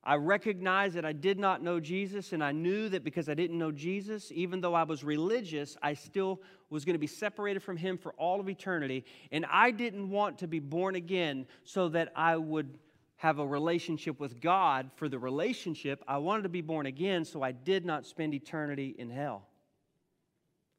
I 0.04 0.16
recognized 0.16 0.96
that 0.96 1.04
I 1.04 1.12
did 1.12 1.38
not 1.38 1.62
know 1.62 1.80
Jesus, 1.80 2.32
and 2.32 2.42
I 2.42 2.54
knew 2.54 2.88
that 2.90 3.04
because 3.04 3.28
I 3.28 3.34
didn't 3.34 3.58
know 3.58 3.72
Jesus, 3.72 4.32
even 4.34 4.62
though 4.62 4.74
I 4.74 4.84
was 4.84 5.04
religious, 5.04 5.76
I 5.84 5.94
still 5.94 6.42
was 6.70 6.86
going 6.86 6.94
to 6.94 7.00
be 7.00 7.08
separated 7.08 7.62
from 7.62 7.76
Him 7.76 7.98
for 7.98 8.14
all 8.14 8.40
of 8.40 8.48
eternity. 8.48 9.04
And 9.32 9.46
I 9.52 9.72
didn't 9.72 10.10
want 10.10 10.40
to 10.40 10.48
be 10.48 10.60
born 10.60 10.96
again 10.96 11.46
so 11.66 11.90
that 11.90 12.14
I 12.16 12.38
would 12.38 12.78
have 13.20 13.38
a 13.38 13.46
relationship 13.46 14.18
with 14.18 14.40
God 14.40 14.90
for 14.96 15.10
the 15.10 15.20
relationship. 15.20 16.02
I 16.08 16.20
wanted 16.20 16.44
to 16.44 16.50
be 16.50 16.62
born 16.62 16.86
again, 16.86 17.26
so 17.26 17.44
I 17.44 17.52
did 17.52 17.86
not 17.86 18.06
spend 18.06 18.34
eternity 18.34 18.96
in 18.98 19.10
hell. 19.10 19.46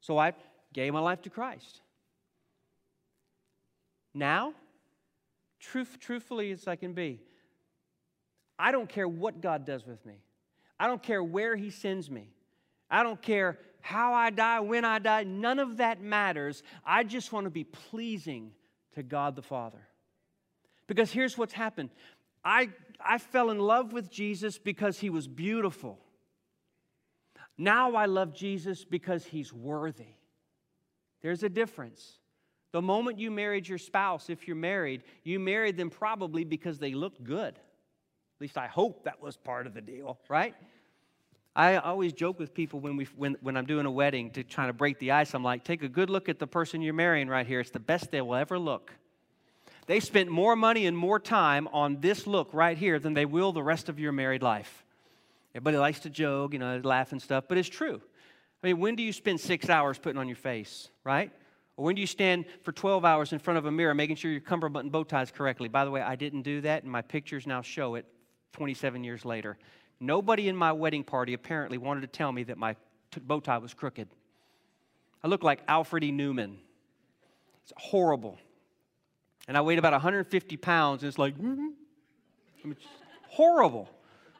So 0.01 0.17
I 0.17 0.33
gave 0.73 0.95
my 0.95 1.01
life 1.01 1.21
to 1.23 1.31
Christ. 1.31 1.83
Now, 4.15 4.55
truth, 5.61 5.99
truthfully 6.01 6.51
as 6.51 6.67
I 6.67 6.77
can 6.77 6.95
be, 6.95 7.21
I 8.59 8.73
don't 8.73 8.89
care 8.89 9.07
what 9.07 9.43
God 9.43 9.67
does 9.67 9.87
with 9.87 10.05
me. 10.07 10.15
I 10.79 10.87
don't 10.87 11.03
care 11.03 11.23
where 11.23 11.57
He 11.57 11.69
sends 11.69 12.11
me. 12.11 12.33
I 12.91 13.03
don't 13.03 13.21
care 13.21 13.59
how 13.83 14.15
I 14.15 14.31
die, 14.31 14.61
when 14.61 14.87
I 14.87 14.99
die. 14.99 15.25
None 15.25 15.59
of 15.59 15.77
that 15.77 16.01
matters. 16.01 16.63
I 16.87 17.05
just 17.05 17.35
want 17.35 17.45
to 17.45 17.51
be 17.51 17.65
pleasing 17.65 18.53
to 18.95 19.03
God 19.03 19.37
the 19.37 19.43
Father. 19.43 19.87
Because 20.87 21.13
here's 21.13 21.37
what's 21.37 21.53
happened 21.53 21.91
I, 22.45 22.71
I 23.05 23.19
fell 23.19 23.51
in 23.51 23.59
love 23.59 23.93
with 23.93 24.11
Jesus 24.11 24.59
because 24.59 24.99
he 24.99 25.11
was 25.11 25.29
beautiful. 25.29 25.99
Now 27.59 27.95
I 27.95 28.07
love 28.07 28.35
Jesus 28.35 28.85
because 28.85 29.25
he's 29.25 29.53
worthy. 29.53 30.15
There's 31.23 31.43
a 31.43 31.49
difference. 31.49 32.19
The 32.73 32.81
moment 32.81 33.19
you 33.19 33.31
married 33.31 33.69
your 33.69 33.79
spouse, 33.79 34.31
if 34.31 34.47
you're 34.47 34.57
married, 34.57 35.03
you 35.25 35.39
married 35.39 35.77
them 35.77 35.91
probably 35.91 36.45
because 36.45 36.79
they 36.79 36.95
looked 36.95 37.23
good. 37.23 37.55
At 37.55 38.41
least 38.41 38.57
I 38.57 38.69
hope 38.69 39.05
that 39.05 39.21
was 39.21 39.37
part 39.37 39.67
of 39.67 39.75
the 39.75 39.81
deal, 39.83 40.19
right? 40.29 40.55
I 41.55 41.77
always 41.77 42.13
joke 42.13 42.39
with 42.39 42.55
people 42.55 42.81
when, 42.81 42.97
we, 42.97 43.07
when, 43.17 43.37
when 43.43 43.57
I'm 43.57 43.67
doing 43.67 43.87
a 43.87 43.91
wedding 43.91 44.31
to 44.31 44.45
try 44.45 44.67
to 44.67 44.73
break 44.73 44.99
the 44.99 45.11
ice. 45.11 45.35
I'm 45.35 45.43
like, 45.43 45.65
take 45.65 45.83
a 45.83 45.89
good 45.89 46.09
look 46.09 46.29
at 46.29 46.39
the 46.39 46.47
person 46.47 46.81
you're 46.81 46.95
marrying 46.95 47.29
right 47.29 47.47
here. 47.47 47.61
It's 47.61 47.71
the 47.71 47.81
best 47.81 48.11
they 48.11 48.21
will 48.21 48.37
ever 48.37 48.59
look. 48.59 48.93
They 49.91 49.99
spent 49.99 50.31
more 50.31 50.55
money 50.55 50.87
and 50.87 50.97
more 50.97 51.19
time 51.19 51.67
on 51.73 52.01
this 52.01 52.25
look 52.25 52.51
right 52.55 52.79
here 52.79 53.01
than 53.01 53.13
they 53.13 53.27
will 53.27 53.51
the 53.51 53.61
rest 53.61 53.89
of 53.89 53.99
your 53.99 54.13
married 54.13 54.41
life. 54.41 54.85
Everybody 55.53 55.79
likes 55.79 55.99
to 56.01 56.11
joke, 56.11 56.53
you 56.53 56.61
know, 56.61 56.81
laugh 56.85 57.11
and 57.11 57.21
stuff, 57.21 57.47
but 57.49 57.59
it's 57.59 57.69
true. 57.69 58.01
I 58.63 58.69
mean, 58.69 58.79
when 58.79 58.95
do 58.95 59.03
you 59.03 59.13
spend 59.13 59.41
six 59.41 59.69
hours 59.69 59.99
putting 59.99 60.17
on 60.17 60.29
your 60.29 60.37
face, 60.37 60.91
right? 61.03 61.33
Or 61.77 61.87
when 61.87 61.97
do 61.97 62.01
you 62.01 62.07
stand 62.07 62.45
for 62.63 62.71
12 62.71 63.05
hours 63.05 63.33
in 63.33 63.41
front 63.41 63.59
of 63.59 63.67
a 63.67 63.73
mirror 63.73 63.93
making 63.93 64.15
sure 64.15 64.31
your 64.31 64.41
cummerbund 64.41 64.85
and 64.85 64.93
bow 64.93 65.03
ties 65.03 65.33
correctly? 65.33 65.67
By 65.69 65.85
the 65.85 65.91
way, 65.91 66.03
I 66.03 66.15
didn't 66.15 66.43
do 66.43 66.61
that, 66.61 66.85
and 66.85 66.93
my 66.93 67.03
pictures 67.03 67.45
now 67.45 67.61
show 67.61 67.97
it 67.97 68.07
27 68.53 69.03
years 69.03 69.25
later. 69.25 69.59
Nobody 69.99 70.47
in 70.47 70.55
my 70.55 70.71
wedding 70.71 71.03
party 71.03 71.35
apparently 71.35 71.79
wanted 71.79 72.03
to 72.03 72.07
tell 72.07 72.31
me 72.31 72.45
that 72.45 72.59
my 72.59 72.77
t- 73.11 73.19
bow 73.19 73.41
tie 73.41 73.59
was 73.59 73.75
crooked. 73.75 74.07
I 75.25 75.27
look 75.27 75.43
like 75.43 75.63
Alfred 75.67 76.05
E. 76.05 76.13
Neuman. 76.13 76.59
It's 77.65 77.73
horrible 77.77 78.39
and 79.49 79.57
I 79.57 79.61
weighed 79.61 79.79
about 79.79 79.93
150 79.93 80.57
pounds, 80.57 81.03
and 81.03 81.09
it's 81.09 81.19
like, 81.19 81.37
mm-hmm. 81.37 81.69
I 82.65 82.67
mean, 82.67 82.77
horrible, 83.29 83.89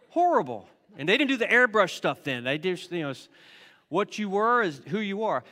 horrible. 0.09 0.69
And 0.97 1.09
they 1.09 1.17
didn't 1.17 1.31
do 1.31 1.37
the 1.37 1.47
airbrush 1.47 1.91
stuff 1.91 2.23
then. 2.25 2.45
They 2.45 2.59
just, 2.59 2.93
you 2.93 3.03
know, 3.03 3.15
what 3.89 4.19
you 4.19 4.29
were 4.29 4.63
is 4.63 4.81
who 4.89 5.01
you 5.01 5.25
are. 5.25 5.45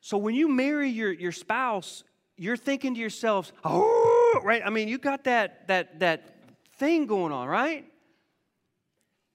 So 0.00 0.18
when 0.18 0.34
you 0.34 0.48
marry 0.48 0.88
your, 0.88 1.12
your 1.12 1.32
spouse, 1.32 2.04
you're 2.36 2.56
thinking 2.56 2.94
to 2.94 3.00
yourselves, 3.00 3.52
oh, 3.64 4.40
right? 4.44 4.62
I 4.64 4.70
mean, 4.70 4.88
you 4.88 4.98
got 4.98 5.24
that, 5.24 5.66
that, 5.68 6.00
that 6.00 6.36
thing 6.74 7.06
going 7.06 7.32
on, 7.32 7.48
right? 7.48 7.84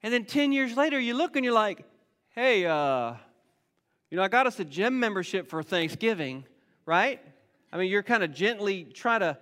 And 0.02 0.12
then 0.12 0.24
10 0.24 0.52
years 0.52 0.76
later, 0.76 0.98
you 0.98 1.14
look 1.14 1.36
and 1.36 1.44
you're 1.44 1.54
like, 1.54 1.84
hey, 2.30 2.64
uh, 2.66 3.14
you 4.10 4.16
know, 4.16 4.22
I 4.22 4.28
got 4.28 4.46
us 4.46 4.58
a 4.60 4.64
gym 4.64 4.98
membership 4.98 5.48
for 5.48 5.62
Thanksgiving, 5.62 6.44
right? 6.86 7.20
I 7.72 7.78
mean, 7.78 7.90
you're 7.90 8.02
kind 8.02 8.22
of 8.22 8.34
gently 8.34 8.84
trying 8.84 9.20
to. 9.20 9.38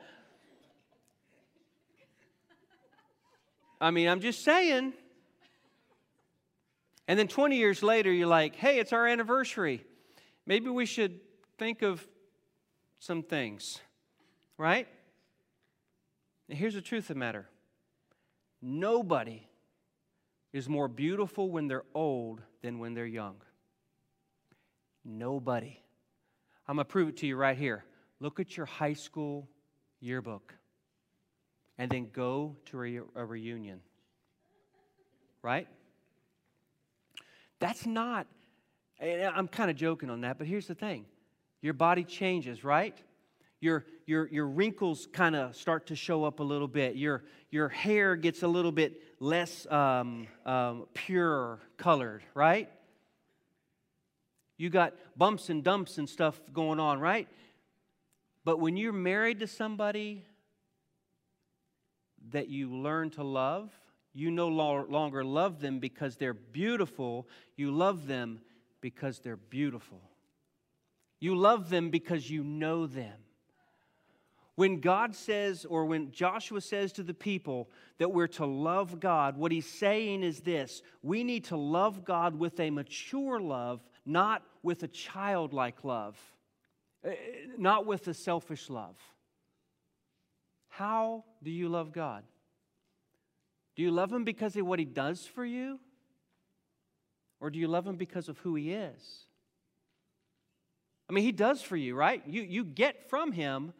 I 3.80 3.90
mean, 3.90 4.08
I'm 4.08 4.20
just 4.20 4.44
saying. 4.44 4.92
And 7.08 7.18
then 7.18 7.26
20 7.26 7.56
years 7.56 7.82
later, 7.82 8.12
you're 8.12 8.28
like, 8.28 8.54
hey, 8.54 8.78
it's 8.78 8.92
our 8.92 9.06
anniversary. 9.06 9.84
Maybe 10.46 10.70
we 10.70 10.86
should 10.86 11.18
think 11.58 11.82
of 11.82 12.06
some 13.00 13.24
things, 13.24 13.80
right? 14.56 14.86
And 16.48 16.56
here's 16.56 16.74
the 16.74 16.80
truth 16.80 17.04
of 17.04 17.14
the 17.14 17.20
matter 17.20 17.48
nobody 18.62 19.42
is 20.52 20.68
more 20.68 20.86
beautiful 20.86 21.50
when 21.50 21.66
they're 21.66 21.84
old 21.94 22.42
than 22.62 22.78
when 22.78 22.94
they're 22.94 23.06
young. 23.06 23.36
Nobody. 25.04 25.80
I'm 26.68 26.76
going 26.76 26.86
to 26.86 26.90
prove 26.90 27.08
it 27.08 27.16
to 27.18 27.26
you 27.26 27.36
right 27.36 27.56
here. 27.56 27.84
Look 28.20 28.38
at 28.38 28.56
your 28.56 28.66
high 28.66 28.92
school 28.92 29.48
yearbook 30.00 30.54
and 31.78 31.90
then 31.90 32.08
go 32.12 32.56
to 32.66 33.06
a, 33.16 33.24
reunion. 33.24 33.80
Right? 35.42 35.66
That's 37.58 37.86
not, 37.86 38.26
I'm 39.00 39.48
kind 39.48 39.70
of 39.70 39.76
joking 39.76 40.10
on 40.10 40.20
that, 40.20 40.36
but 40.36 40.46
here's 40.46 40.66
the 40.66 40.74
thing 40.74 41.06
your 41.62 41.74
body 41.74 42.04
changes, 42.04 42.64
right? 42.64 42.96
Your, 43.60 43.84
your, 44.06 44.26
your 44.28 44.46
wrinkles 44.46 45.06
kind 45.12 45.36
of 45.36 45.54
start 45.54 45.88
to 45.88 45.96
show 45.96 46.24
up 46.24 46.40
a 46.40 46.42
little 46.42 46.68
bit. 46.68 46.96
Your, 46.96 47.24
your 47.50 47.68
hair 47.68 48.16
gets 48.16 48.42
a 48.42 48.48
little 48.48 48.72
bit 48.72 49.02
less 49.18 49.66
um, 49.70 50.26
um, 50.46 50.86
pure 50.94 51.60
colored, 51.76 52.22
right? 52.34 52.70
You 54.56 54.70
got 54.70 54.94
bumps 55.16 55.50
and 55.50 55.62
dumps 55.62 55.98
and 55.98 56.08
stuff 56.08 56.40
going 56.52 56.80
on, 56.80 57.00
right? 57.00 57.28
But 58.50 58.58
when 58.58 58.76
you're 58.76 58.92
married 58.92 59.38
to 59.38 59.46
somebody 59.46 60.24
that 62.30 62.48
you 62.48 62.68
learn 62.68 63.10
to 63.10 63.22
love, 63.22 63.70
you 64.12 64.32
no 64.32 64.48
longer 64.48 65.22
love 65.22 65.60
them 65.60 65.78
because 65.78 66.16
they're 66.16 66.34
beautiful. 66.34 67.28
You 67.54 67.70
love 67.70 68.08
them 68.08 68.40
because 68.80 69.20
they're 69.20 69.36
beautiful. 69.36 70.00
You 71.20 71.36
love 71.36 71.70
them 71.70 71.90
because 71.90 72.28
you 72.28 72.42
know 72.42 72.88
them. 72.88 73.14
When 74.56 74.80
God 74.80 75.14
says, 75.14 75.64
or 75.64 75.84
when 75.84 76.10
Joshua 76.10 76.60
says 76.60 76.90
to 76.94 77.04
the 77.04 77.14
people 77.14 77.70
that 77.98 78.10
we're 78.10 78.26
to 78.26 78.46
love 78.46 78.98
God, 78.98 79.36
what 79.36 79.52
he's 79.52 79.70
saying 79.70 80.24
is 80.24 80.40
this 80.40 80.82
we 81.04 81.22
need 81.22 81.44
to 81.44 81.56
love 81.56 82.04
God 82.04 82.36
with 82.36 82.58
a 82.58 82.70
mature 82.70 83.38
love, 83.38 83.80
not 84.04 84.42
with 84.64 84.82
a 84.82 84.88
childlike 84.88 85.84
love, 85.84 86.18
Uh, 87.04 87.10
not 87.56 87.86
with 87.86 88.06
a 88.08 88.14
selfish 88.14 88.68
love. 88.68 88.96
How 90.68 91.24
do 91.42 91.50
you 91.50 91.68
love 91.68 91.92
God? 91.92 92.24
Do 93.76 93.82
you 93.82 93.90
love 93.90 94.12
him 94.12 94.24
because 94.24 94.56
of 94.56 94.66
what 94.66 94.78
he 94.78 94.84
does 94.84 95.26
for 95.26 95.44
you? 95.44 95.78
Or 97.40 97.50
do 97.50 97.58
you 97.58 97.68
love 97.68 97.86
him 97.86 97.96
because 97.96 98.28
of 98.28 98.38
who 98.38 98.54
he 98.54 98.72
is? 98.72 99.24
I 101.08 101.12
mean, 101.12 101.24
he 101.24 101.32
does 101.32 101.62
for 101.62 101.76
you, 101.76 101.94
right? 101.94 102.22
You, 102.26 102.42
you 102.42 102.64
get 102.64 103.08
from 103.08 103.32
him, 103.32 103.72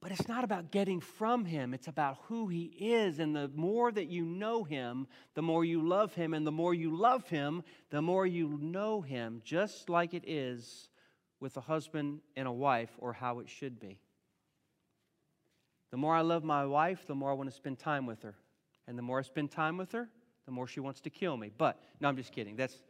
but 0.00 0.10
it's 0.10 0.28
not 0.28 0.44
about 0.44 0.70
getting 0.70 1.00
from 1.00 1.44
him. 1.44 1.72
It's 1.72 1.88
about 1.88 2.18
who 2.24 2.48
he 2.48 2.64
is. 2.64 3.20
And 3.20 3.34
the 3.34 3.50
more 3.54 3.90
that 3.90 4.08
you 4.08 4.24
know 4.24 4.64
him, 4.64 5.06
the 5.34 5.42
more 5.42 5.64
you 5.64 5.80
love 5.80 6.14
him. 6.14 6.34
And 6.34 6.46
the 6.46 6.52
more 6.52 6.74
you 6.74 6.94
love 6.96 7.28
him, 7.28 7.62
the 7.90 8.02
more 8.02 8.26
you 8.26 8.58
know 8.60 9.00
him, 9.00 9.40
just 9.44 9.88
like 9.88 10.12
it 10.12 10.24
is 10.28 10.88
with 11.40 11.56
a 11.56 11.60
husband 11.60 12.20
and 12.36 12.48
a 12.48 12.52
wife, 12.52 12.90
or 12.98 13.12
how 13.12 13.38
it 13.38 13.48
should 13.48 13.78
be. 13.78 14.00
The 15.90 15.96
more 15.96 16.14
I 16.14 16.20
love 16.20 16.44
my 16.44 16.66
wife, 16.66 17.06
the 17.06 17.14
more 17.14 17.30
I 17.30 17.34
want 17.34 17.48
to 17.48 17.54
spend 17.54 17.78
time 17.78 18.06
with 18.06 18.22
her. 18.22 18.34
And 18.86 18.98
the 18.98 19.02
more 19.02 19.18
I 19.18 19.22
spend 19.22 19.50
time 19.50 19.76
with 19.76 19.92
her, 19.92 20.08
the 20.46 20.52
more 20.52 20.66
she 20.66 20.80
wants 20.80 21.00
to 21.02 21.10
kill 21.10 21.36
me. 21.36 21.50
But, 21.56 21.80
no, 22.00 22.08
I'm 22.08 22.16
just 22.16 22.32
kidding. 22.32 22.56
That's, 22.56 22.72
does 22.72 22.82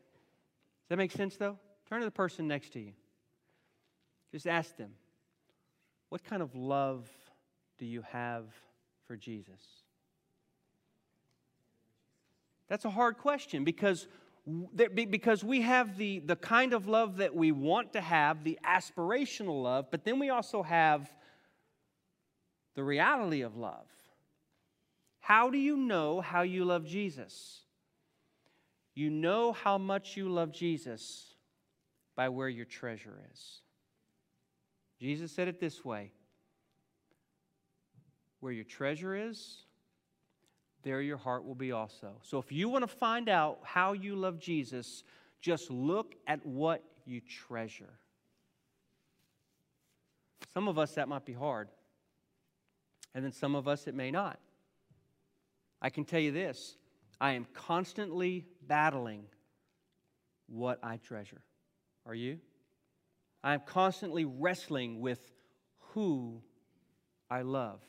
that 0.88 0.96
make 0.96 1.12
sense, 1.12 1.36
though? 1.36 1.58
Turn 1.88 2.00
to 2.00 2.04
the 2.04 2.10
person 2.10 2.48
next 2.48 2.72
to 2.72 2.80
you. 2.80 2.92
Just 4.32 4.46
ask 4.46 4.76
them, 4.76 4.90
what 6.08 6.24
kind 6.24 6.42
of 6.42 6.54
love 6.54 7.08
do 7.78 7.86
you 7.86 8.02
have 8.10 8.44
for 9.06 9.16
Jesus? 9.16 9.60
That's 12.68 12.84
a 12.84 12.90
hard 12.90 13.18
question 13.18 13.64
because, 13.64 14.06
because 14.74 15.44
we 15.44 15.62
have 15.62 15.98
the, 15.98 16.20
the 16.20 16.36
kind 16.36 16.72
of 16.72 16.88
love 16.88 17.18
that 17.18 17.34
we 17.34 17.52
want 17.52 17.92
to 17.92 18.00
have, 18.00 18.44
the 18.44 18.58
aspirational 18.64 19.62
love, 19.62 19.86
but 19.90 20.04
then 20.04 20.18
we 20.18 20.30
also 20.30 20.62
have 20.62 21.12
the 22.74 22.84
reality 22.84 23.42
of 23.42 23.56
love. 23.56 23.86
How 25.20 25.50
do 25.50 25.58
you 25.58 25.76
know 25.76 26.20
how 26.20 26.42
you 26.42 26.64
love 26.64 26.86
Jesus? 26.86 27.62
You 28.94 29.10
know 29.10 29.52
how 29.52 29.76
much 29.76 30.16
you 30.16 30.28
love 30.28 30.52
Jesus 30.52 31.34
by 32.16 32.28
where 32.28 32.48
your 32.48 32.64
treasure 32.64 33.20
is. 33.32 33.60
Jesus 34.98 35.30
said 35.30 35.48
it 35.48 35.60
this 35.60 35.84
way 35.84 36.12
Where 38.40 38.52
your 38.52 38.64
treasure 38.64 39.14
is, 39.14 39.66
there 40.82 41.00
your 41.00 41.16
heart 41.16 41.44
will 41.44 41.54
be 41.54 41.72
also. 41.72 42.12
So 42.22 42.38
if 42.38 42.52
you 42.52 42.68
want 42.68 42.82
to 42.82 42.88
find 42.88 43.28
out 43.28 43.58
how 43.62 43.92
you 43.92 44.16
love 44.16 44.38
Jesus, 44.38 45.02
just 45.40 45.70
look 45.70 46.14
at 46.26 46.44
what 46.44 46.82
you 47.04 47.20
treasure. 47.20 47.98
Some 50.54 50.68
of 50.68 50.78
us, 50.78 50.94
that 50.94 51.08
might 51.08 51.24
be 51.24 51.32
hard. 51.32 51.68
And 53.14 53.24
then 53.24 53.32
some 53.32 53.54
of 53.54 53.68
us, 53.68 53.86
it 53.86 53.94
may 53.94 54.10
not. 54.10 54.38
I 55.80 55.90
can 55.90 56.04
tell 56.04 56.20
you 56.20 56.32
this 56.32 56.76
I 57.20 57.32
am 57.32 57.46
constantly 57.54 58.46
battling 58.66 59.24
what 60.46 60.78
I 60.82 60.96
treasure. 60.98 61.42
Are 62.06 62.14
you? 62.14 62.38
I 63.42 63.54
am 63.54 63.60
constantly 63.66 64.24
wrestling 64.24 65.00
with 65.00 65.20
who 65.92 66.42
I 67.30 67.42
love. 67.42 67.82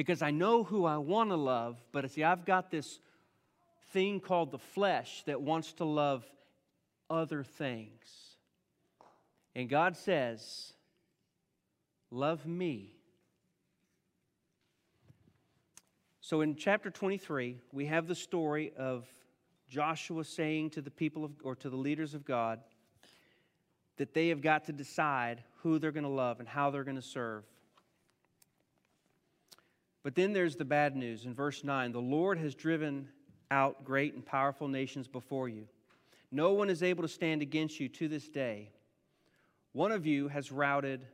Because 0.00 0.22
I 0.22 0.30
know 0.30 0.64
who 0.64 0.86
I 0.86 0.96
want 0.96 1.28
to 1.28 1.36
love, 1.36 1.76
but 1.92 2.10
see, 2.10 2.24
I've 2.24 2.46
got 2.46 2.70
this 2.70 3.00
thing 3.92 4.18
called 4.18 4.50
the 4.50 4.58
flesh 4.58 5.22
that 5.26 5.42
wants 5.42 5.74
to 5.74 5.84
love 5.84 6.24
other 7.10 7.42
things. 7.42 8.36
And 9.54 9.68
God 9.68 9.98
says, 9.98 10.72
Love 12.10 12.46
me 12.46 12.94
So 16.30 16.42
in 16.42 16.54
chapter 16.54 16.90
23, 16.90 17.56
we 17.72 17.86
have 17.86 18.06
the 18.06 18.14
story 18.14 18.70
of 18.78 19.04
Joshua 19.68 20.22
saying 20.22 20.70
to 20.70 20.80
the 20.80 20.90
people 20.90 21.24
of, 21.24 21.32
or 21.42 21.56
to 21.56 21.68
the 21.68 21.76
leaders 21.76 22.14
of 22.14 22.24
God 22.24 22.60
that 23.96 24.14
they 24.14 24.28
have 24.28 24.40
got 24.40 24.66
to 24.66 24.72
decide 24.72 25.42
who 25.64 25.80
they're 25.80 25.90
going 25.90 26.04
to 26.04 26.08
love 26.08 26.38
and 26.38 26.48
how 26.48 26.70
they're 26.70 26.84
going 26.84 26.94
to 26.94 27.02
serve. 27.02 27.42
But 30.02 30.14
then 30.14 30.32
there's 30.32 30.56
the 30.56 30.64
bad 30.64 30.96
news 30.96 31.26
in 31.26 31.34
verse 31.34 31.62
9 31.62 31.92
the 31.92 32.00
Lord 32.00 32.38
has 32.38 32.54
driven 32.54 33.08
out 33.50 33.84
great 33.84 34.14
and 34.14 34.24
powerful 34.24 34.68
nations 34.68 35.08
before 35.08 35.48
you. 35.48 35.66
No 36.30 36.52
one 36.52 36.70
is 36.70 36.82
able 36.82 37.02
to 37.02 37.08
stand 37.08 37.42
against 37.42 37.80
you 37.80 37.88
to 37.88 38.08
this 38.08 38.28
day. 38.28 38.70
One 39.72 39.92
of 39.92 40.06
you 40.06 40.28
has 40.28 40.52
routed 40.52 41.04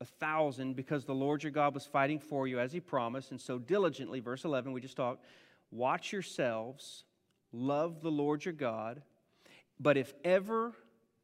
a 0.00 0.04
thousand 0.04 0.76
because 0.76 1.04
the 1.04 1.14
Lord 1.14 1.42
your 1.42 1.52
God 1.52 1.74
was 1.74 1.84
fighting 1.84 2.18
for 2.18 2.46
you 2.46 2.60
as 2.60 2.72
he 2.72 2.80
promised. 2.80 3.30
And 3.30 3.40
so 3.40 3.58
diligently, 3.58 4.20
verse 4.20 4.44
11, 4.44 4.72
we 4.72 4.80
just 4.80 4.96
talked, 4.96 5.24
watch 5.70 6.12
yourselves, 6.12 7.04
love 7.52 8.02
the 8.02 8.10
Lord 8.10 8.44
your 8.44 8.54
God. 8.54 9.02
But 9.80 9.96
if 9.96 10.12
ever 10.24 10.72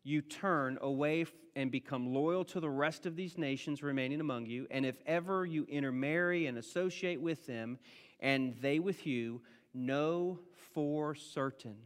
you 0.02 0.22
turn 0.22 0.78
away 0.80 1.24
and 1.56 1.70
become 1.70 2.12
loyal 2.12 2.44
to 2.44 2.60
the 2.60 2.70
rest 2.70 3.06
of 3.06 3.16
these 3.16 3.38
nations 3.38 3.82
remaining 3.82 4.20
among 4.20 4.46
you, 4.46 4.66
and 4.70 4.84
if 4.84 4.96
ever 5.06 5.46
you 5.46 5.64
intermarry 5.68 6.46
and 6.46 6.58
associate 6.58 7.20
with 7.20 7.46
them, 7.46 7.78
and 8.20 8.56
they 8.60 8.78
with 8.78 9.06
you, 9.06 9.40
know 9.72 10.40
for 10.72 11.14
certain. 11.14 11.76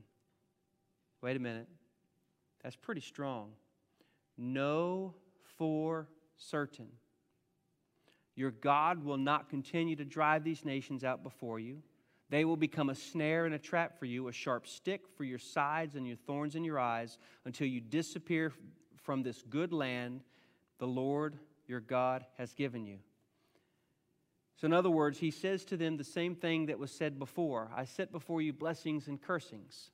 Wait 1.23 1.37
a 1.37 1.41
minute. 1.41 1.69
That's 2.63 2.77
pretty 2.77 3.01
strong. 3.01 3.51
Know 4.37 5.15
for 5.57 6.09
certain. 6.37 6.89
Your 8.37 8.53
God 8.53 9.05
will 9.05 9.17
not 9.17 9.49
continue 9.49 9.97
to 9.97 10.05
drive 10.05 10.45
these 10.45 10.65
nations 10.65 11.03
out 11.03 11.23
before 11.23 11.59
you. 11.59 11.83
They 12.31 12.45
will 12.45 12.57
become 12.57 12.91
a 12.91 12.95
snare 12.95 13.47
and 13.47 13.55
a 13.55 13.59
trap 13.59 13.99
for 13.99 14.05
you, 14.05 14.29
a 14.29 14.33
sharp 14.33 14.67
stick 14.67 15.03
for 15.17 15.25
your 15.25 15.39
sides 15.39 15.97
and 15.97 16.07
your 16.07 16.17
thorns 16.17 16.55
in 16.55 16.63
your 16.63 16.79
eyes, 16.79 17.19
until 17.47 17.67
you 17.67 17.81
disappear 17.81 18.53
from 19.09 19.23
this 19.23 19.43
good 19.49 19.73
land 19.73 20.21
the 20.79 20.87
Lord 20.87 21.39
your 21.67 21.81
God 21.81 22.27
has 22.37 22.53
given 22.53 22.85
you. 22.85 22.99
So, 24.57 24.67
in 24.67 24.75
other 24.75 24.91
words, 24.91 25.19
he 25.19 25.31
says 25.31 25.65
to 25.65 25.79
them 25.79 25.97
the 25.97 26.05
same 26.05 26.35
thing 26.35 26.67
that 26.67 26.79
was 26.79 26.91
said 26.91 27.19
before 27.19 27.71
I 27.75 27.87
set 27.87 28.13
before 28.13 28.43
you 28.43 28.53
blessings 28.53 29.09
and 29.09 29.19
cursings. 29.19 29.93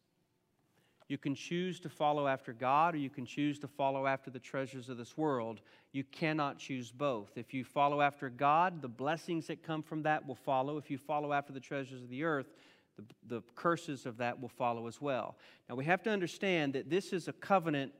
You 1.07 1.17
can 1.17 1.37
choose 1.37 1.79
to 1.81 1.89
follow 1.89 2.27
after 2.27 2.53
God 2.53 2.97
or 2.97 2.99
you 2.99 3.09
can 3.09 3.25
choose 3.25 3.61
to 3.61 3.69
follow 3.69 4.09
after 4.09 4.33
the 4.33 4.41
treasures 4.41 4.89
of 4.89 4.97
this 4.97 5.17
world. 5.17 5.61
You 5.93 6.03
cannot 6.03 6.59
choose 6.59 6.91
both. 6.91 7.39
If 7.39 7.55
you 7.55 7.63
follow 7.63 8.01
after 8.01 8.29
God, 8.29 8.83
the 8.83 8.89
blessings 8.89 9.47
that 9.47 9.63
come 9.63 9.85
from 9.85 10.03
that 10.03 10.27
will 10.27 10.35
follow. 10.35 10.77
If 10.77 10.91
you 10.91 10.99
follow 10.99 11.33
after 11.33 11.53
the 11.53 11.61
treasures 11.61 12.03
of 12.03 12.09
the 12.09 12.25
earth, 12.25 12.53
the, 12.97 13.05
the 13.29 13.43
curses 13.55 14.07
of 14.07 14.17
that 14.17 14.41
will 14.41 14.49
follow 14.49 14.89
as 14.89 15.01
well. 15.01 15.37
Now, 15.69 15.77
we 15.77 15.85
have 15.85 16.03
to 16.03 16.11
understand 16.11 16.73
that 16.73 16.91
this 16.91 17.13
is 17.13 17.29
a 17.29 17.33
covenant 17.33 17.93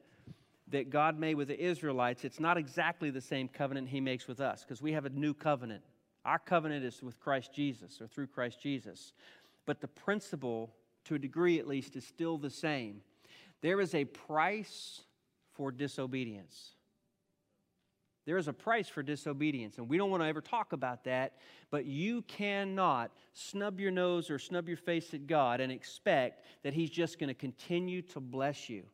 that 0.75 0.91
God 0.91 1.17
made 1.17 1.37
with 1.37 1.49
the 1.49 1.61
Israelites. 1.61 2.25
It's 2.25 2.41
not 2.41 2.59
exactly 2.59 3.11
the 3.11 3.21
same 3.21 3.47
covenant 3.47 3.89
He 3.89 4.01
makes 4.01 4.27
with 4.27 4.41
us 4.41 4.65
because 4.65 4.83
we 4.83 4.93
have 4.93 5.05
a 5.05 5.11
new 5.11 5.33
covenant. 5.33 5.85
Our 6.25 6.41
covenant 6.41 6.85
is 6.85 7.01
with 7.01 7.21
Christ 7.21 7.53
Jesus 7.55 8.01
or 8.01 8.09
through 8.09 8.27
Christ 8.27 8.61
Jesus. 8.61 9.13
But 9.67 9.81
the 9.81 9.87
principle, 9.87 10.75
to 11.05 11.15
a 11.15 11.19
degree 11.19 11.61
at 11.61 11.69
least, 11.69 11.95
is 11.95 12.05
still 12.05 12.39
the 12.39 12.51
same. 12.51 13.03
There 13.63 13.81
is 13.81 13.95
a 13.95 14.05
price 14.05 15.03
for 15.53 15.71
disobedience. 15.71 16.73
There 18.27 18.37
is 18.37 18.49
a 18.49 18.53
price 18.53 18.89
for 18.89 19.05
disobedience, 19.05 19.79
and 19.79 19.89
we 19.89 19.97
don't 19.97 20.11
want 20.11 20.25
to 20.25 20.29
ever 20.29 20.41
talk 20.41 20.73
about 20.73 21.05
that, 21.05 21.35
but 21.71 21.85
you 21.85 22.23
cannot 22.23 23.13
snub 23.33 23.79
your 23.79 23.93
nose 23.93 24.29
or 24.29 24.41
snub 24.41 24.67
your 24.67 24.79
face 24.79 25.15
at 25.15 25.29
God 25.29 25.61
and 25.61 25.71
expect 25.71 26.43
that 26.65 26.75
He's 26.75 26.91
just 26.91 27.21
going 27.21 27.29
to 27.29 27.35
continue 27.35 28.03
to 28.03 28.19
bless 28.19 28.69
you. 28.69 28.85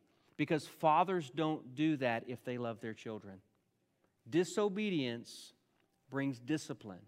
Because 0.41 0.65
fathers 0.65 1.29
don't 1.29 1.75
do 1.75 1.97
that 1.97 2.23
if 2.25 2.43
they 2.43 2.57
love 2.57 2.81
their 2.81 2.95
children. 2.95 3.35
Disobedience 4.27 5.53
brings 6.09 6.39
discipline. 6.39 7.03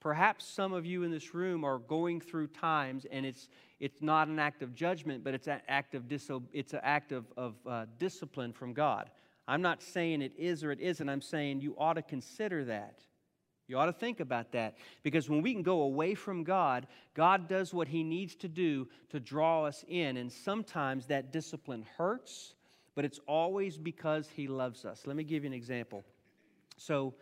Perhaps 0.00 0.48
some 0.48 0.72
of 0.72 0.86
you 0.86 1.02
in 1.02 1.10
this 1.10 1.34
room 1.34 1.64
are 1.64 1.76
going 1.76 2.22
through 2.22 2.46
times, 2.46 3.04
and 3.10 3.26
it's, 3.26 3.50
it's 3.78 4.00
not 4.00 4.28
an 4.28 4.38
act 4.38 4.62
of 4.62 4.74
judgment, 4.74 5.22
but 5.22 5.34
it's 5.34 5.48
an 5.48 5.60
act 5.68 5.94
of, 5.94 6.04
diso- 6.04 6.48
it's 6.54 6.72
an 6.72 6.80
act 6.82 7.12
of, 7.12 7.26
of 7.36 7.56
uh, 7.66 7.84
discipline 7.98 8.54
from 8.54 8.72
God. 8.72 9.10
I'm 9.46 9.60
not 9.60 9.82
saying 9.82 10.22
it 10.22 10.32
is 10.38 10.64
or 10.64 10.72
it 10.72 10.80
isn't. 10.80 11.06
I'm 11.06 11.20
saying 11.20 11.60
you 11.60 11.76
ought 11.76 11.92
to 11.92 12.02
consider 12.02 12.64
that. 12.64 13.00
You 13.66 13.78
ought 13.78 13.86
to 13.86 13.92
think 13.92 14.20
about 14.20 14.52
that. 14.52 14.76
Because 15.02 15.28
when 15.30 15.42
we 15.42 15.52
can 15.52 15.62
go 15.62 15.82
away 15.82 16.14
from 16.14 16.44
God, 16.44 16.86
God 17.14 17.48
does 17.48 17.72
what 17.72 17.88
He 17.88 18.02
needs 18.02 18.34
to 18.36 18.48
do 18.48 18.88
to 19.10 19.20
draw 19.20 19.64
us 19.64 19.84
in. 19.88 20.18
And 20.18 20.30
sometimes 20.30 21.06
that 21.06 21.32
discipline 21.32 21.84
hurts, 21.96 22.54
but 22.94 23.04
it's 23.04 23.20
always 23.26 23.78
because 23.78 24.28
He 24.28 24.46
loves 24.46 24.84
us. 24.84 25.06
Let 25.06 25.16
me 25.16 25.24
give 25.24 25.44
you 25.44 25.48
an 25.48 25.54
example. 25.54 26.04
So, 26.76 27.14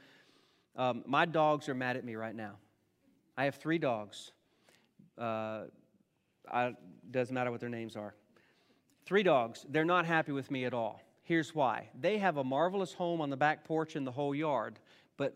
um, 0.74 1.05
my 1.07 1.26
dogs 1.26 1.68
are 1.68 1.74
mad 1.74 1.97
at 1.97 2.05
me 2.05 2.14
right 2.14 2.34
now. 2.34 2.57
I 3.36 3.45
have 3.45 3.57
three 3.57 3.78
dogs. 3.78 4.32
Uh, 5.18 5.64
doesn't 7.11 7.34
matter 7.34 7.51
what 7.51 7.61
their 7.61 7.68
names 7.68 7.95
are. 7.97 8.14
Three 9.05 9.22
dogs. 9.22 9.66
They're 9.68 9.84
not 9.84 10.07
happy 10.07 10.32
with 10.32 10.51
me 10.51 10.64
at 10.64 10.74
all. 10.74 11.03
Here's 11.22 11.55
why. 11.55 11.88
They 12.01 12.18
have 12.18 12.36
a 12.38 12.45
marvelous 12.45 12.93
home 12.93 13.20
on 13.20 13.30
the 13.30 13.36
back 13.36 13.64
porch 13.64 13.97
in 13.97 14.05
the 14.05 14.11
whole 14.11 14.34
yard, 14.34 14.78
but 15.16 15.34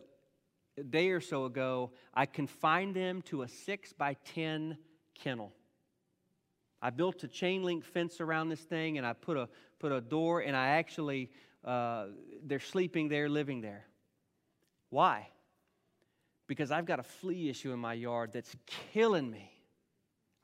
a 0.78 0.82
day 0.82 1.10
or 1.10 1.20
so 1.20 1.44
ago, 1.44 1.92
I 2.14 2.26
confined 2.26 2.94
them 2.94 3.22
to 3.22 3.42
a 3.42 3.48
six 3.48 3.92
by 3.92 4.16
10 4.34 4.76
kennel. 5.14 5.52
I 6.82 6.90
built 6.90 7.24
a 7.24 7.28
chain 7.28 7.62
link 7.62 7.84
fence 7.84 8.20
around 8.20 8.48
this 8.48 8.60
thing 8.60 8.98
and 8.98 9.06
I 9.06 9.12
put 9.12 9.36
a, 9.36 9.48
put 9.78 9.92
a 9.92 10.00
door, 10.00 10.40
and 10.40 10.56
I 10.56 10.68
actually, 10.68 11.30
uh, 11.64 12.06
they're 12.44 12.60
sleeping 12.60 13.08
there, 13.08 13.28
living 13.28 13.60
there. 13.60 13.86
Why? 14.90 15.28
because 16.46 16.70
I've 16.70 16.86
got 16.86 17.00
a 17.00 17.02
flea 17.02 17.48
issue 17.48 17.72
in 17.72 17.78
my 17.78 17.94
yard 17.94 18.30
that's 18.32 18.54
killing 18.92 19.30
me. 19.30 19.52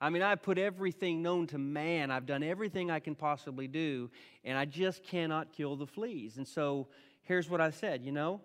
I 0.00 0.10
mean, 0.10 0.22
I've 0.22 0.42
put 0.42 0.58
everything 0.58 1.22
known 1.22 1.46
to 1.48 1.58
man, 1.58 2.10
I've 2.10 2.26
done 2.26 2.42
everything 2.42 2.90
I 2.90 2.98
can 2.98 3.14
possibly 3.14 3.68
do, 3.68 4.10
and 4.44 4.58
I 4.58 4.64
just 4.64 5.04
cannot 5.04 5.52
kill 5.52 5.76
the 5.76 5.86
fleas. 5.86 6.38
And 6.38 6.46
so 6.46 6.88
here's 7.22 7.48
what 7.48 7.60
I 7.60 7.70
said 7.70 8.04
you 8.04 8.12
know, 8.12 8.40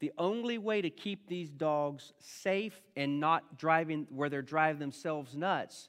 the 0.00 0.12
only 0.18 0.58
way 0.58 0.80
to 0.80 0.90
keep 0.90 1.28
these 1.28 1.50
dogs 1.50 2.12
safe 2.18 2.82
and 2.96 3.20
not 3.20 3.58
driving 3.58 4.06
where 4.10 4.28
they're 4.28 4.42
driving 4.42 4.80
themselves 4.80 5.36
nuts 5.36 5.88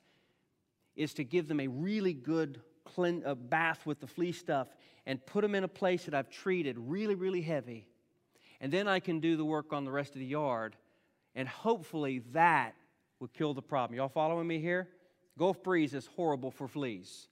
is 0.95 1.13
to 1.15 1.23
give 1.23 1.47
them 1.47 1.59
a 1.59 1.67
really 1.67 2.13
good 2.13 2.61
clean, 2.83 3.23
uh, 3.25 3.35
bath 3.35 3.85
with 3.85 3.99
the 4.01 4.07
flea 4.07 4.33
stuff 4.33 4.67
and 5.05 5.25
put 5.25 5.41
them 5.41 5.55
in 5.55 5.63
a 5.63 5.67
place 5.67 6.05
that 6.05 6.13
I've 6.13 6.29
treated 6.29 6.77
really, 6.77 7.15
really 7.15 7.41
heavy. 7.41 7.87
And 8.59 8.71
then 8.71 8.87
I 8.87 8.99
can 8.99 9.19
do 9.19 9.37
the 9.37 9.45
work 9.45 9.73
on 9.73 9.85
the 9.85 9.91
rest 9.91 10.13
of 10.13 10.19
the 10.19 10.25
yard 10.25 10.75
and 11.33 11.47
hopefully 11.47 12.21
that 12.33 12.75
will 13.19 13.29
kill 13.29 13.53
the 13.53 13.61
problem. 13.61 13.97
Y'all 13.97 14.09
following 14.09 14.47
me 14.47 14.59
here? 14.59 14.89
Gulf 15.37 15.63
breeze 15.63 15.93
is 15.93 16.07
horrible 16.07 16.51
for 16.51 16.67
fleas. 16.67 17.27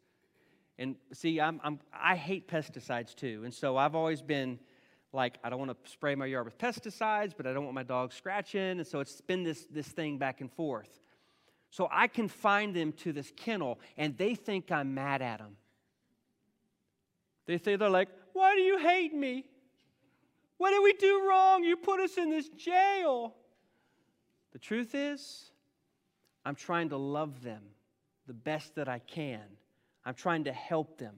And 0.77 0.95
see, 1.11 1.41
I'm, 1.41 1.59
I'm, 1.61 1.79
I 1.93 2.15
hate 2.15 2.47
pesticides 2.47 3.13
too. 3.13 3.41
And 3.43 3.53
so 3.53 3.75
I've 3.75 3.95
always 3.95 4.21
been 4.21 4.59
like, 5.11 5.37
I 5.43 5.49
don't 5.49 5.59
want 5.59 5.71
to 5.71 5.91
spray 5.91 6.15
my 6.15 6.25
yard 6.25 6.45
with 6.45 6.57
pesticides, 6.57 7.33
but 7.35 7.47
I 7.47 7.53
don't 7.53 7.63
want 7.63 7.75
my 7.75 7.83
dog 7.83 8.13
scratching. 8.13 8.79
And 8.79 8.85
so 8.85 8.99
it's 8.99 9.21
been 9.21 9.43
this, 9.43 9.65
this 9.71 9.87
thing 9.87 10.17
back 10.17 10.41
and 10.41 10.51
forth. 10.51 10.99
So 11.71 11.87
I 11.91 12.07
confine 12.07 12.73
them 12.73 12.91
to 12.93 13.13
this 13.13 13.31
kennel, 13.35 13.79
and 13.97 14.17
they 14.17 14.35
think 14.35 14.71
I'm 14.71 14.93
mad 14.93 15.21
at 15.21 15.39
them. 15.39 15.55
They 17.45 17.57
say, 17.57 17.75
they're 17.75 17.89
like, 17.89 18.09
Why 18.33 18.55
do 18.55 18.61
you 18.61 18.77
hate 18.77 19.13
me? 19.13 19.45
What 20.57 20.71
did 20.71 20.83
we 20.83 20.93
do 20.93 21.27
wrong? 21.27 21.63
You 21.63 21.77
put 21.77 21.99
us 21.99 22.17
in 22.17 22.29
this 22.29 22.49
jail. 22.49 23.33
The 24.51 24.59
truth 24.59 24.93
is, 24.93 25.51
I'm 26.45 26.55
trying 26.55 26.89
to 26.89 26.97
love 26.97 27.43
them 27.43 27.61
the 28.27 28.33
best 28.33 28.75
that 28.75 28.89
I 28.89 28.99
can. 28.99 29.41
I'm 30.05 30.13
trying 30.13 30.43
to 30.45 30.51
help 30.51 30.97
them 30.97 31.15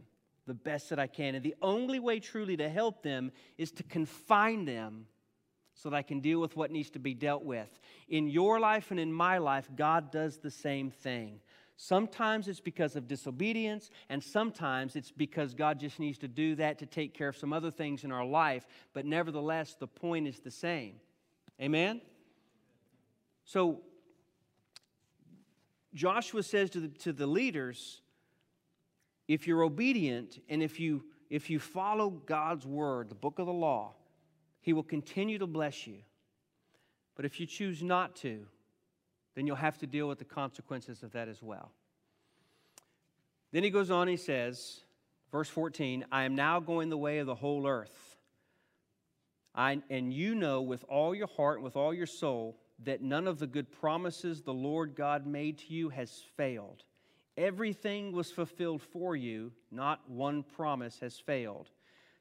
the 0.47 0.53
best 0.53 0.89
that 0.89 0.99
I 0.99 1.07
can. 1.07 1.35
And 1.35 1.43
the 1.43 1.55
only 1.61 1.99
way 1.99 2.19
truly 2.19 2.57
to 2.57 2.69
help 2.69 3.03
them 3.03 3.31
is 3.57 3.71
to 3.73 3.83
confine 3.83 4.65
them 4.65 5.05
so 5.73 5.89
that 5.89 5.95
I 5.95 6.01
can 6.01 6.19
deal 6.19 6.39
with 6.39 6.55
what 6.55 6.71
needs 6.71 6.89
to 6.91 6.99
be 6.99 7.13
dealt 7.13 7.43
with. 7.43 7.79
In 8.09 8.27
your 8.27 8.59
life 8.59 8.91
and 8.91 8.99
in 8.99 9.11
my 9.11 9.37
life, 9.37 9.69
God 9.75 10.11
does 10.11 10.37
the 10.37 10.51
same 10.51 10.91
thing. 10.91 11.39
Sometimes 11.77 12.47
it's 12.47 12.59
because 12.59 12.95
of 12.95 13.07
disobedience, 13.07 13.89
and 14.09 14.23
sometimes 14.23 14.95
it's 14.95 15.11
because 15.11 15.55
God 15.55 15.79
just 15.79 15.99
needs 15.99 16.19
to 16.19 16.27
do 16.27 16.53
that 16.55 16.77
to 16.79 16.85
take 16.85 17.15
care 17.15 17.29
of 17.29 17.37
some 17.37 17.53
other 17.53 17.71
things 17.71 18.03
in 18.03 18.11
our 18.11 18.25
life. 18.25 18.67
But 18.93 19.05
nevertheless, 19.05 19.75
the 19.79 19.87
point 19.87 20.27
is 20.27 20.39
the 20.39 20.51
same. 20.51 20.95
Amen? 21.59 22.01
So 23.45 23.81
Joshua 25.93 26.43
says 26.43 26.69
to 26.71 26.81
the, 26.81 26.87
to 26.89 27.13
the 27.13 27.27
leaders, 27.27 28.01
if 29.33 29.47
you're 29.47 29.63
obedient 29.63 30.39
and 30.49 30.61
if 30.61 30.79
you, 30.79 31.03
if 31.29 31.49
you 31.49 31.59
follow 31.59 32.09
God's 32.09 32.65
word, 32.65 33.09
the 33.09 33.15
book 33.15 33.39
of 33.39 33.45
the 33.45 33.53
law, 33.53 33.93
he 34.61 34.73
will 34.73 34.83
continue 34.83 35.37
to 35.39 35.47
bless 35.47 35.87
you. 35.87 35.99
But 37.15 37.25
if 37.25 37.39
you 37.39 37.45
choose 37.45 37.81
not 37.81 38.15
to, 38.17 38.45
then 39.35 39.47
you'll 39.47 39.55
have 39.55 39.77
to 39.79 39.87
deal 39.87 40.07
with 40.07 40.19
the 40.19 40.25
consequences 40.25 41.03
of 41.03 41.11
that 41.13 41.27
as 41.27 41.41
well. 41.41 41.71
Then 43.51 43.63
he 43.63 43.69
goes 43.69 43.91
on, 43.91 44.07
he 44.07 44.17
says, 44.17 44.81
verse 45.31 45.49
14, 45.49 46.05
I 46.11 46.23
am 46.23 46.35
now 46.35 46.59
going 46.59 46.89
the 46.89 46.97
way 46.97 47.19
of 47.19 47.27
the 47.27 47.35
whole 47.35 47.67
earth. 47.67 48.17
I, 49.53 49.81
and 49.89 50.13
you 50.13 50.35
know 50.35 50.61
with 50.61 50.85
all 50.87 51.13
your 51.13 51.27
heart 51.27 51.57
and 51.57 51.63
with 51.63 51.75
all 51.75 51.93
your 51.93 52.05
soul 52.05 52.57
that 52.83 53.01
none 53.01 53.27
of 53.27 53.39
the 53.39 53.47
good 53.47 53.71
promises 53.71 54.41
the 54.41 54.53
Lord 54.53 54.95
God 54.95 55.27
made 55.27 55.57
to 55.59 55.73
you 55.73 55.89
has 55.89 56.23
failed. 56.37 56.83
Everything 57.37 58.11
was 58.11 58.31
fulfilled 58.31 58.81
for 58.81 59.15
you, 59.15 59.51
not 59.71 60.09
one 60.09 60.43
promise 60.43 60.99
has 60.99 61.17
failed. 61.17 61.69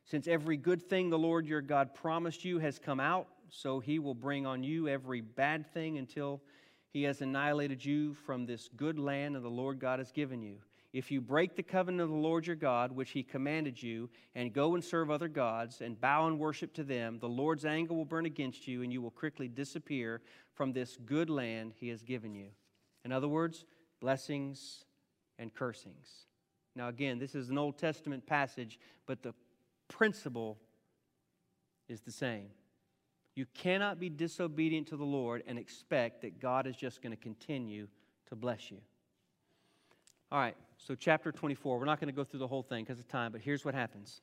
Since 0.05 0.29
every 0.29 0.57
good 0.57 0.83
thing 0.83 1.11
the 1.11 1.19
Lord 1.19 1.47
your 1.47 1.61
God 1.61 1.95
promised 1.95 2.45
you 2.45 2.59
has 2.59 2.79
come 2.79 3.01
out, 3.01 3.29
so 3.49 3.81
he 3.81 3.99
will 3.99 4.15
bring 4.15 4.47
on 4.47 4.63
you 4.63 4.89
every 4.89 5.21
bad 5.21 5.73
thing 5.73 5.99
until 5.99 6.41
he 6.93 7.03
has 7.05 7.21
annihilated 7.21 7.85
you 7.85 8.15
from 8.15 8.47
this 8.47 8.69
good 8.77 8.99
land 8.99 9.35
that 9.35 9.41
the 9.41 9.49
Lord 9.49 9.79
God 9.79 9.99
has 9.99 10.13
given 10.13 10.43
you. 10.43 10.59
If 10.93 11.13
you 11.13 11.21
break 11.21 11.55
the 11.55 11.63
covenant 11.63 12.03
of 12.03 12.09
the 12.09 12.17
Lord 12.17 12.47
your 12.47 12.57
God, 12.57 12.91
which 12.91 13.11
he 13.11 13.23
commanded 13.23 13.81
you, 13.81 14.11
and 14.35 14.53
go 14.53 14.75
and 14.75 14.83
serve 14.83 15.11
other 15.11 15.29
gods 15.29 15.81
and 15.81 16.01
bow 16.01 16.27
and 16.27 16.39
worship 16.39 16.73
to 16.75 16.85
them, 16.85 17.19
the 17.21 17.29
Lord's 17.29 17.65
anger 17.65 17.95
will 17.95 18.05
burn 18.05 18.27
against 18.27 18.67
you, 18.67 18.83
and 18.83 18.93
you 18.93 19.01
will 19.01 19.13
quickly 19.13 19.47
disappear 19.47 20.21
from 20.55 20.73
this 20.73 20.97
good 21.05 21.31
land 21.31 21.75
he 21.77 21.89
has 21.89 22.03
given 22.03 22.35
you. 22.35 22.49
In 23.05 23.13
other 23.13 23.29
words, 23.29 23.65
blessings 24.01 24.85
and 25.41 25.53
cursings. 25.53 26.27
Now, 26.77 26.89
again, 26.89 27.19
this 27.19 27.35
is 27.35 27.51
an 27.51 27.59
Old 27.59 27.79
Testament 27.79 28.25
passage, 28.27 28.79
but 29.07 29.23
the 29.23 29.35
principle 29.89 30.59
is 31.89 32.03
the 32.03 32.13
same. 32.13 32.51
You 33.35 33.47
cannot 33.55 33.99
be 33.99 34.09
disobedient 34.09 34.89
to 34.89 34.97
the 34.97 35.05
Lord 35.05 35.43
and 35.47 35.59
expect 35.59 36.23
that 36.23 36.41
God 36.41 36.67
is 36.67 36.77
just 36.77 37.03
going 37.03 37.17
to 37.17 37.21
continue 37.21 37.89
to 38.29 38.37
bless 38.37 38.71
you. 38.71 38.79
All 40.31 40.39
right, 40.39 40.57
so 40.79 40.95
chapter 40.95 41.33
24. 41.33 41.79
We're 41.79 41.85
not 41.87 41.99
going 41.99 42.13
to 42.13 42.17
go 42.17 42.23
through 42.23 42.39
the 42.39 42.47
whole 42.47 42.63
thing 42.63 42.85
because 42.85 43.01
of 43.01 43.09
time, 43.09 43.33
but 43.33 43.41
here's 43.41 43.65
what 43.65 43.75
happens 43.75 44.21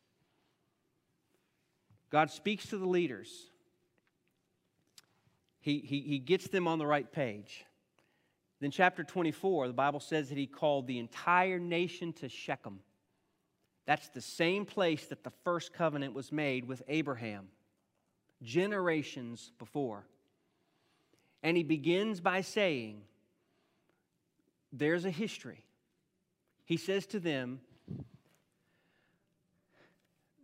God 2.09 2.31
speaks 2.31 2.67
to 2.67 2.77
the 2.77 2.87
leaders, 2.87 3.51
he, 5.59 5.79
he, 5.79 5.99
he 6.01 6.19
gets 6.19 6.47
them 6.47 6.67
on 6.67 6.79
the 6.79 6.87
right 6.87 7.11
page. 7.11 7.65
Then, 8.59 8.71
chapter 8.71 9.03
24, 9.03 9.67
the 9.67 9.73
Bible 9.73 9.99
says 9.99 10.29
that 10.29 10.37
he 10.37 10.47
called 10.47 10.87
the 10.87 10.97
entire 10.97 11.59
nation 11.59 12.13
to 12.13 12.29
Shechem. 12.29 12.79
That's 13.85 14.09
the 14.09 14.21
same 14.21 14.65
place 14.65 15.05
that 15.07 15.23
the 15.23 15.31
first 15.43 15.73
covenant 15.73 16.13
was 16.13 16.31
made 16.31 16.67
with 16.67 16.81
Abraham, 16.87 17.47
generations 18.41 19.51
before. 19.59 20.05
And 21.43 21.55
he 21.55 21.63
begins 21.63 22.19
by 22.19 22.41
saying, 22.41 23.01
There's 24.73 25.05
a 25.05 25.11
history. 25.11 25.63
He 26.65 26.77
says 26.77 27.05
to 27.07 27.19
them, 27.19 27.61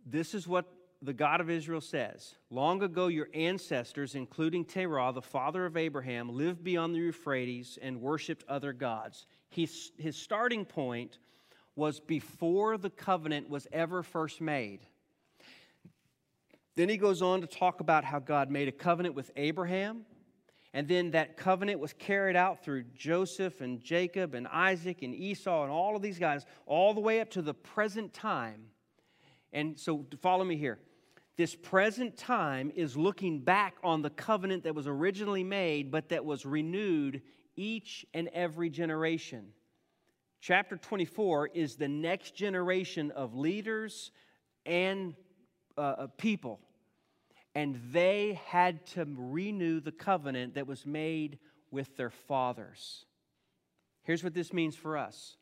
This 0.06 0.34
is 0.34 0.46
what 0.46 0.66
the 1.04 1.12
God 1.12 1.40
of 1.40 1.50
Israel 1.50 1.80
says 1.80 2.34
Long 2.50 2.82
ago, 2.82 3.08
your 3.08 3.28
ancestors, 3.34 4.14
including 4.14 4.64
Terah, 4.64 5.12
the 5.14 5.22
father 5.22 5.66
of 5.66 5.76
Abraham, 5.76 6.30
lived 6.30 6.64
beyond 6.64 6.94
the 6.94 6.98
Euphrates 6.98 7.78
and 7.80 8.00
worshiped 8.00 8.44
other 8.48 8.72
gods. 8.72 9.26
His, 9.50 9.92
his 9.98 10.16
starting 10.16 10.64
point 10.64 11.18
was 11.76 12.00
before 12.00 12.78
the 12.78 12.90
covenant 12.90 13.48
was 13.48 13.66
ever 13.72 14.02
first 14.02 14.40
made. 14.40 14.80
Then 16.76 16.88
he 16.88 16.96
goes 16.96 17.22
on 17.22 17.40
to 17.40 17.46
talk 17.46 17.80
about 17.80 18.04
how 18.04 18.18
God 18.18 18.50
made 18.50 18.68
a 18.68 18.72
covenant 18.72 19.14
with 19.14 19.30
Abraham, 19.36 20.04
and 20.72 20.88
then 20.88 21.12
that 21.12 21.36
covenant 21.36 21.78
was 21.78 21.92
carried 21.92 22.34
out 22.34 22.64
through 22.64 22.84
Joseph 22.96 23.60
and 23.60 23.80
Jacob 23.80 24.34
and 24.34 24.48
Isaac 24.48 25.02
and 25.02 25.14
Esau 25.14 25.62
and 25.62 25.70
all 25.70 25.94
of 25.94 26.02
these 26.02 26.18
guys, 26.18 26.46
all 26.66 26.94
the 26.94 27.00
way 27.00 27.20
up 27.20 27.30
to 27.30 27.42
the 27.42 27.54
present 27.54 28.12
time. 28.12 28.64
And 29.52 29.78
so, 29.78 30.04
follow 30.20 30.44
me 30.44 30.56
here. 30.56 30.80
This 31.36 31.56
present 31.56 32.16
time 32.16 32.70
is 32.76 32.96
looking 32.96 33.40
back 33.40 33.74
on 33.82 34.02
the 34.02 34.10
covenant 34.10 34.64
that 34.64 34.74
was 34.74 34.86
originally 34.86 35.42
made, 35.42 35.90
but 35.90 36.10
that 36.10 36.24
was 36.24 36.46
renewed 36.46 37.22
each 37.56 38.06
and 38.14 38.28
every 38.28 38.70
generation. 38.70 39.48
Chapter 40.40 40.76
24 40.76 41.48
is 41.48 41.74
the 41.74 41.88
next 41.88 42.36
generation 42.36 43.10
of 43.10 43.34
leaders 43.34 44.12
and 44.64 45.14
uh, 45.76 46.06
people. 46.18 46.60
And 47.56 47.80
they 47.90 48.40
had 48.46 48.86
to 48.88 49.06
renew 49.16 49.80
the 49.80 49.92
covenant 49.92 50.54
that 50.54 50.66
was 50.66 50.86
made 50.86 51.38
with 51.70 51.96
their 51.96 52.10
fathers. 52.10 53.06
Here's 54.04 54.22
what 54.22 54.34
this 54.34 54.52
means 54.52 54.76
for 54.76 54.96
us 54.96 55.36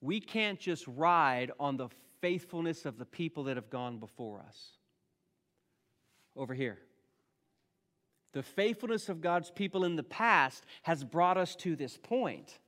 we 0.00 0.20
can't 0.20 0.58
just 0.58 0.86
ride 0.88 1.52
on 1.60 1.76
the 1.76 1.88
faithfulness 2.20 2.86
of 2.86 2.98
the 2.98 3.04
people 3.04 3.44
that 3.44 3.56
have 3.56 3.68
gone 3.68 3.98
before 3.98 4.40
us 4.40 4.78
over 6.36 6.54
here. 6.54 6.78
The 8.32 8.42
faithfulness 8.42 9.08
of 9.08 9.20
God's 9.20 9.50
people 9.50 9.84
in 9.84 9.96
the 9.96 10.02
past 10.02 10.64
has 10.82 11.04
brought 11.04 11.36
us 11.36 11.54
to 11.56 11.76
this 11.76 11.98
point. 11.98 12.58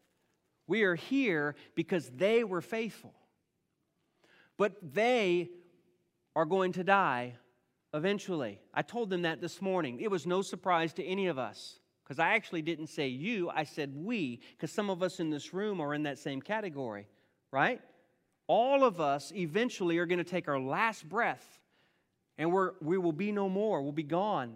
We 0.67 0.83
are 0.83 0.95
here 0.95 1.57
because 1.75 2.11
they 2.11 2.45
were 2.45 2.61
faithful. 2.61 3.15
But 4.57 4.75
they 4.95 5.51
are 6.37 6.45
going 6.45 6.73
to 6.73 6.85
die 6.85 7.35
eventually. 7.93 8.61
I 8.75 8.83
told 8.83 9.09
them 9.09 9.23
that 9.23 9.41
this 9.41 9.63
morning. 9.63 10.01
It 10.01 10.11
was 10.11 10.27
no 10.27 10.43
surprise 10.43 10.93
to 10.95 11.05
any 11.05 11.29
of 11.29 11.39
us 11.39 11.79
because 12.05 12.19
I 12.19 12.35
actually 12.35 12.63
didn't 12.63 12.89
say 12.89 13.09
you, 13.09 13.49
I 13.49 13.65
said 13.65 13.95
we, 13.95 14.41
because 14.53 14.71
some 14.71 14.91
of 14.91 15.03
us 15.03 15.21
in 15.21 15.31
this 15.31 15.55
room 15.55 15.81
are 15.81 15.95
in 15.95 16.03
that 16.03 16.19
same 16.19 16.43
category, 16.43 17.09
right? 17.51 17.81
All 18.47 18.85
of 18.85 19.01
us 19.01 19.33
eventually 19.35 19.97
are 19.97 20.07
going 20.07 20.19
to 20.19 20.25
take 20.25 20.49
our 20.49 20.61
last 20.61 21.09
breath 21.09 21.59
and 22.39 22.53
we're, 22.53 22.73
we 22.81 22.99
will 22.99 23.13
be 23.13 23.33
no 23.33 23.49
more. 23.49 23.83
We'll 23.83 23.93
be 23.93 24.03
gone. 24.03 24.55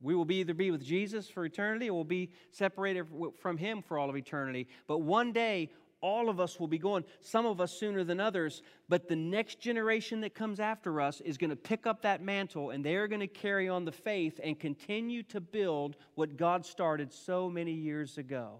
We 0.00 0.14
will 0.14 0.24
be 0.24 0.36
either 0.36 0.54
be 0.54 0.70
with 0.70 0.84
Jesus 0.84 1.28
for 1.28 1.44
eternity 1.44 1.88
or 1.88 1.94
we'll 1.94 2.04
be 2.04 2.30
separated 2.50 3.06
from 3.40 3.56
Him 3.56 3.82
for 3.82 3.98
all 3.98 4.10
of 4.10 4.16
eternity. 4.16 4.68
But 4.86 4.98
one 4.98 5.32
day, 5.32 5.70
all 6.04 6.28
of 6.28 6.38
us 6.38 6.60
will 6.60 6.68
be 6.68 6.76
going, 6.76 7.02
some 7.22 7.46
of 7.46 7.62
us 7.62 7.72
sooner 7.72 8.04
than 8.04 8.20
others, 8.20 8.60
but 8.90 9.08
the 9.08 9.16
next 9.16 9.58
generation 9.58 10.20
that 10.20 10.34
comes 10.34 10.60
after 10.60 11.00
us 11.00 11.22
is 11.22 11.38
going 11.38 11.48
to 11.48 11.56
pick 11.56 11.86
up 11.86 12.02
that 12.02 12.22
mantle 12.22 12.68
and 12.70 12.84
they're 12.84 13.08
going 13.08 13.20
to 13.20 13.26
carry 13.26 13.70
on 13.70 13.86
the 13.86 13.92
faith 13.92 14.38
and 14.44 14.60
continue 14.60 15.22
to 15.22 15.40
build 15.40 15.96
what 16.14 16.36
God 16.36 16.66
started 16.66 17.10
so 17.10 17.48
many 17.48 17.72
years 17.72 18.18
ago. 18.18 18.58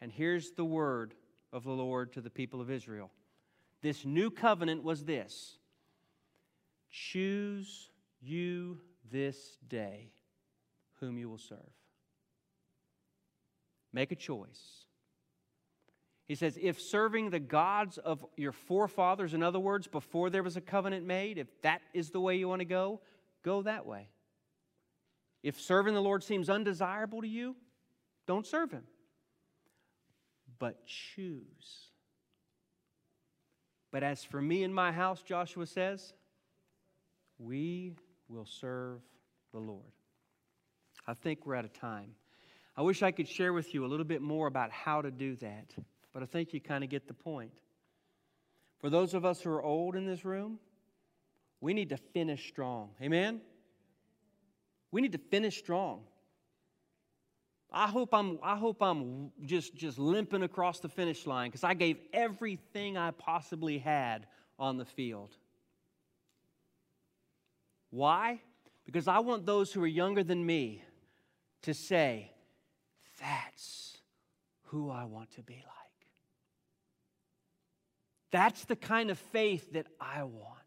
And 0.00 0.10
here's 0.10 0.50
the 0.50 0.64
word 0.64 1.14
of 1.52 1.62
the 1.62 1.70
Lord 1.70 2.12
to 2.14 2.20
the 2.20 2.30
people 2.30 2.60
of 2.60 2.70
Israel 2.70 3.12
this 3.80 4.04
new 4.04 4.30
covenant 4.30 4.82
was 4.82 5.04
this 5.04 5.58
Choose 6.94 7.90
you 8.20 8.78
this 9.10 9.58
day 9.66 10.12
whom 11.00 11.18
you 11.18 11.28
will 11.28 11.38
serve. 11.38 11.58
Make 13.92 14.12
a 14.12 14.14
choice. 14.14 14.84
He 16.28 16.36
says, 16.36 16.56
if 16.62 16.80
serving 16.80 17.30
the 17.30 17.40
gods 17.40 17.98
of 17.98 18.24
your 18.36 18.52
forefathers, 18.52 19.34
in 19.34 19.42
other 19.42 19.58
words, 19.58 19.88
before 19.88 20.30
there 20.30 20.44
was 20.44 20.56
a 20.56 20.60
covenant 20.60 21.04
made, 21.04 21.36
if 21.36 21.48
that 21.62 21.82
is 21.94 22.10
the 22.10 22.20
way 22.20 22.36
you 22.36 22.48
want 22.48 22.60
to 22.60 22.64
go, 22.64 23.00
go 23.42 23.62
that 23.62 23.86
way. 23.86 24.08
If 25.42 25.60
serving 25.60 25.94
the 25.94 26.00
Lord 26.00 26.22
seems 26.22 26.48
undesirable 26.48 27.22
to 27.22 27.28
you, 27.28 27.56
don't 28.28 28.46
serve 28.46 28.70
Him. 28.70 28.84
But 30.60 30.86
choose. 30.86 31.90
But 33.90 34.04
as 34.04 34.22
for 34.22 34.40
me 34.40 34.62
and 34.62 34.72
my 34.72 34.92
house, 34.92 35.22
Joshua 35.22 35.66
says, 35.66 36.14
we 37.38 37.94
will 38.28 38.46
serve 38.46 39.00
the 39.52 39.58
Lord. 39.58 39.92
I 41.06 41.14
think 41.14 41.46
we're 41.46 41.54
out 41.54 41.64
of 41.64 41.72
time. 41.72 42.14
I 42.76 42.82
wish 42.82 43.02
I 43.02 43.10
could 43.10 43.28
share 43.28 43.52
with 43.52 43.74
you 43.74 43.84
a 43.84 43.88
little 43.88 44.04
bit 44.04 44.22
more 44.22 44.46
about 44.46 44.70
how 44.70 45.02
to 45.02 45.10
do 45.10 45.36
that, 45.36 45.74
but 46.12 46.22
I 46.22 46.26
think 46.26 46.52
you 46.52 46.60
kind 46.60 46.82
of 46.82 46.90
get 46.90 47.06
the 47.06 47.14
point. 47.14 47.52
For 48.78 48.90
those 48.90 49.14
of 49.14 49.24
us 49.24 49.40
who 49.40 49.50
are 49.50 49.62
old 49.62 49.96
in 49.96 50.06
this 50.06 50.24
room, 50.24 50.58
we 51.60 51.72
need 51.72 51.90
to 51.90 51.96
finish 51.96 52.48
strong. 52.48 52.90
Amen? 53.00 53.40
We 54.90 55.00
need 55.00 55.12
to 55.12 55.18
finish 55.30 55.58
strong. 55.58 56.02
I 57.72 57.88
hope 57.88 58.14
I'm, 58.14 58.38
I 58.42 58.56
hope 58.56 58.82
I'm 58.82 59.32
just, 59.44 59.74
just 59.74 59.98
limping 59.98 60.42
across 60.42 60.80
the 60.80 60.88
finish 60.88 61.26
line 61.26 61.50
because 61.50 61.64
I 61.64 61.74
gave 61.74 61.98
everything 62.12 62.96
I 62.96 63.10
possibly 63.10 63.78
had 63.78 64.26
on 64.58 64.76
the 64.76 64.84
field. 64.84 65.36
Why? 67.94 68.40
Because 68.84 69.06
I 69.06 69.20
want 69.20 69.46
those 69.46 69.72
who 69.72 69.80
are 69.84 69.86
younger 69.86 70.24
than 70.24 70.44
me 70.44 70.82
to 71.62 71.72
say, 71.72 72.32
that's 73.20 73.98
who 74.64 74.90
I 74.90 75.04
want 75.04 75.30
to 75.36 75.42
be 75.42 75.54
like. 75.54 76.08
That's 78.32 78.64
the 78.64 78.74
kind 78.74 79.12
of 79.12 79.18
faith 79.18 79.74
that 79.74 79.86
I 80.00 80.24
want. 80.24 80.58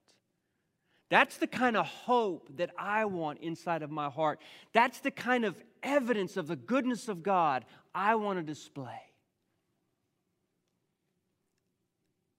That's 1.10 1.36
the 1.36 1.48
kind 1.48 1.76
of 1.76 1.86
hope 1.86 2.48
that 2.56 2.70
I 2.80 3.04
want 3.04 3.40
inside 3.40 3.82
of 3.82 3.92
my 3.92 4.10
heart. 4.10 4.40
That's 4.72 5.02
the 5.02 5.12
kind 5.12 5.44
of 5.44 5.62
evidence 5.84 6.38
of 6.38 6.48
the 6.48 6.56
goodness 6.56 7.10
of 7.10 7.24
God 7.24 7.66
I 7.94 8.16
want 8.16 8.40
to 8.40 8.44
display. 8.44 9.02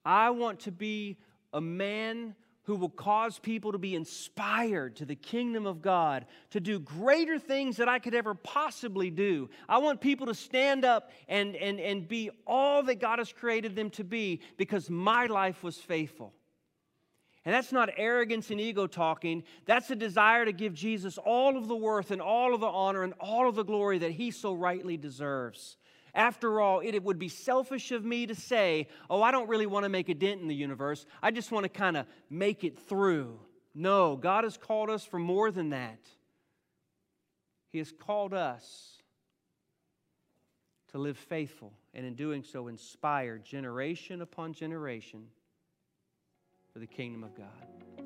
I 0.03 0.30
want 0.30 0.61
to 0.61 0.72
be 0.72 1.18
a 1.53 1.61
man 1.61 2.34
who 2.69 2.77
will 2.77 2.91
cause 2.91 3.39
people 3.39 3.73
to 3.73 3.79
be 3.79 3.95
inspired 3.95 4.95
to 4.95 5.07
the 5.07 5.14
kingdom 5.14 5.64
of 5.64 5.81
God, 5.81 6.27
to 6.51 6.61
do 6.61 6.79
greater 6.79 7.39
things 7.39 7.79
that 7.79 7.89
I 7.89 7.99
could 7.99 8.14
ever 8.14 8.35
possibly 8.35 9.09
do. 9.09 9.49
I 9.71 9.79
want 9.79 10.03
people 10.03 10.27
to 10.27 10.35
stand 10.35 10.85
up 10.85 11.11
and, 11.29 11.57
and, 11.57 11.81
and 11.81 12.07
be 12.07 12.29
all 12.47 12.83
that 12.83 13.01
God 13.01 13.21
has 13.21 13.33
created 13.33 13.75
them 13.75 13.89
to 13.93 14.05
be 14.05 14.43
because 14.59 14.91
my 14.91 15.25
life 15.25 15.62
was 15.62 15.79
faithful. 15.79 16.35
And 17.47 17.55
that's 17.55 17.73
not 17.73 17.89
arrogance 17.97 18.51
and 18.51 18.61
ego 18.61 18.87
talking. 18.87 19.45
That's 19.64 19.91
a 19.91 19.97
desire 19.97 20.45
to 20.45 20.53
give 20.53 20.75
Jesus 20.75 21.16
all 21.16 21.57
of 21.57 21.69
the 21.69 21.77
worth 21.77 22.11
and 22.11 22.21
all 22.21 22.53
of 22.53 22.61
the 22.61 22.66
honor 22.66 23.03
and 23.03 23.14
all 23.19 23.49
of 23.49 23.55
the 23.55 23.64
glory 23.64 23.97
that 24.01 24.11
he 24.11 24.31
so 24.31 24.53
rightly 24.53 24.99
deserves. 24.99 25.79
After 26.15 26.61
all, 26.61 26.81
it, 26.81 27.03
would 27.03 27.19
be 27.19 27.29
selfish 27.29 27.93
of 27.93 28.05
me 28.05 28.27
to 28.27 28.35
say, 28.35 28.89
oh, 29.09 29.23
I 29.23 29.31
don't 29.31 29.49
really 29.49 29.67
want 29.67 29.85
to 29.85 29.89
make 29.89 30.09
a 30.09 30.15
dent 30.15 30.41
in 30.41 30.49
the 30.49 30.55
universe. 30.55 31.07
I 31.23 31.31
just 31.31 31.53
want 31.53 31.65
to 31.65 31.69
kind 31.69 31.97
of 31.97 32.07
make 32.31 32.65
it 32.65 32.79
through. 32.79 33.39
No, 33.75 34.17
God 34.17 34.45
has 34.45 34.57
called 34.57 34.91
us 34.91 35.05
for 35.05 35.19
more 35.19 35.51
than 35.51 35.71
that. 35.71 36.01
He 37.71 37.79
has 37.79 37.93
called 37.93 38.35
us 38.35 39.03
to 40.93 40.99
live 40.99 41.19
faithful, 41.19 41.73
and 41.93 42.07
in 42.07 42.15
doing 42.15 42.43
so, 42.43 42.69
inspire 42.69 43.39
generation 43.39 44.23
upon 44.23 44.55
generation 44.55 45.27
for 46.73 46.79
the 46.79 46.87
kingdom 46.87 47.25
of 47.25 47.37
God. 47.37 47.97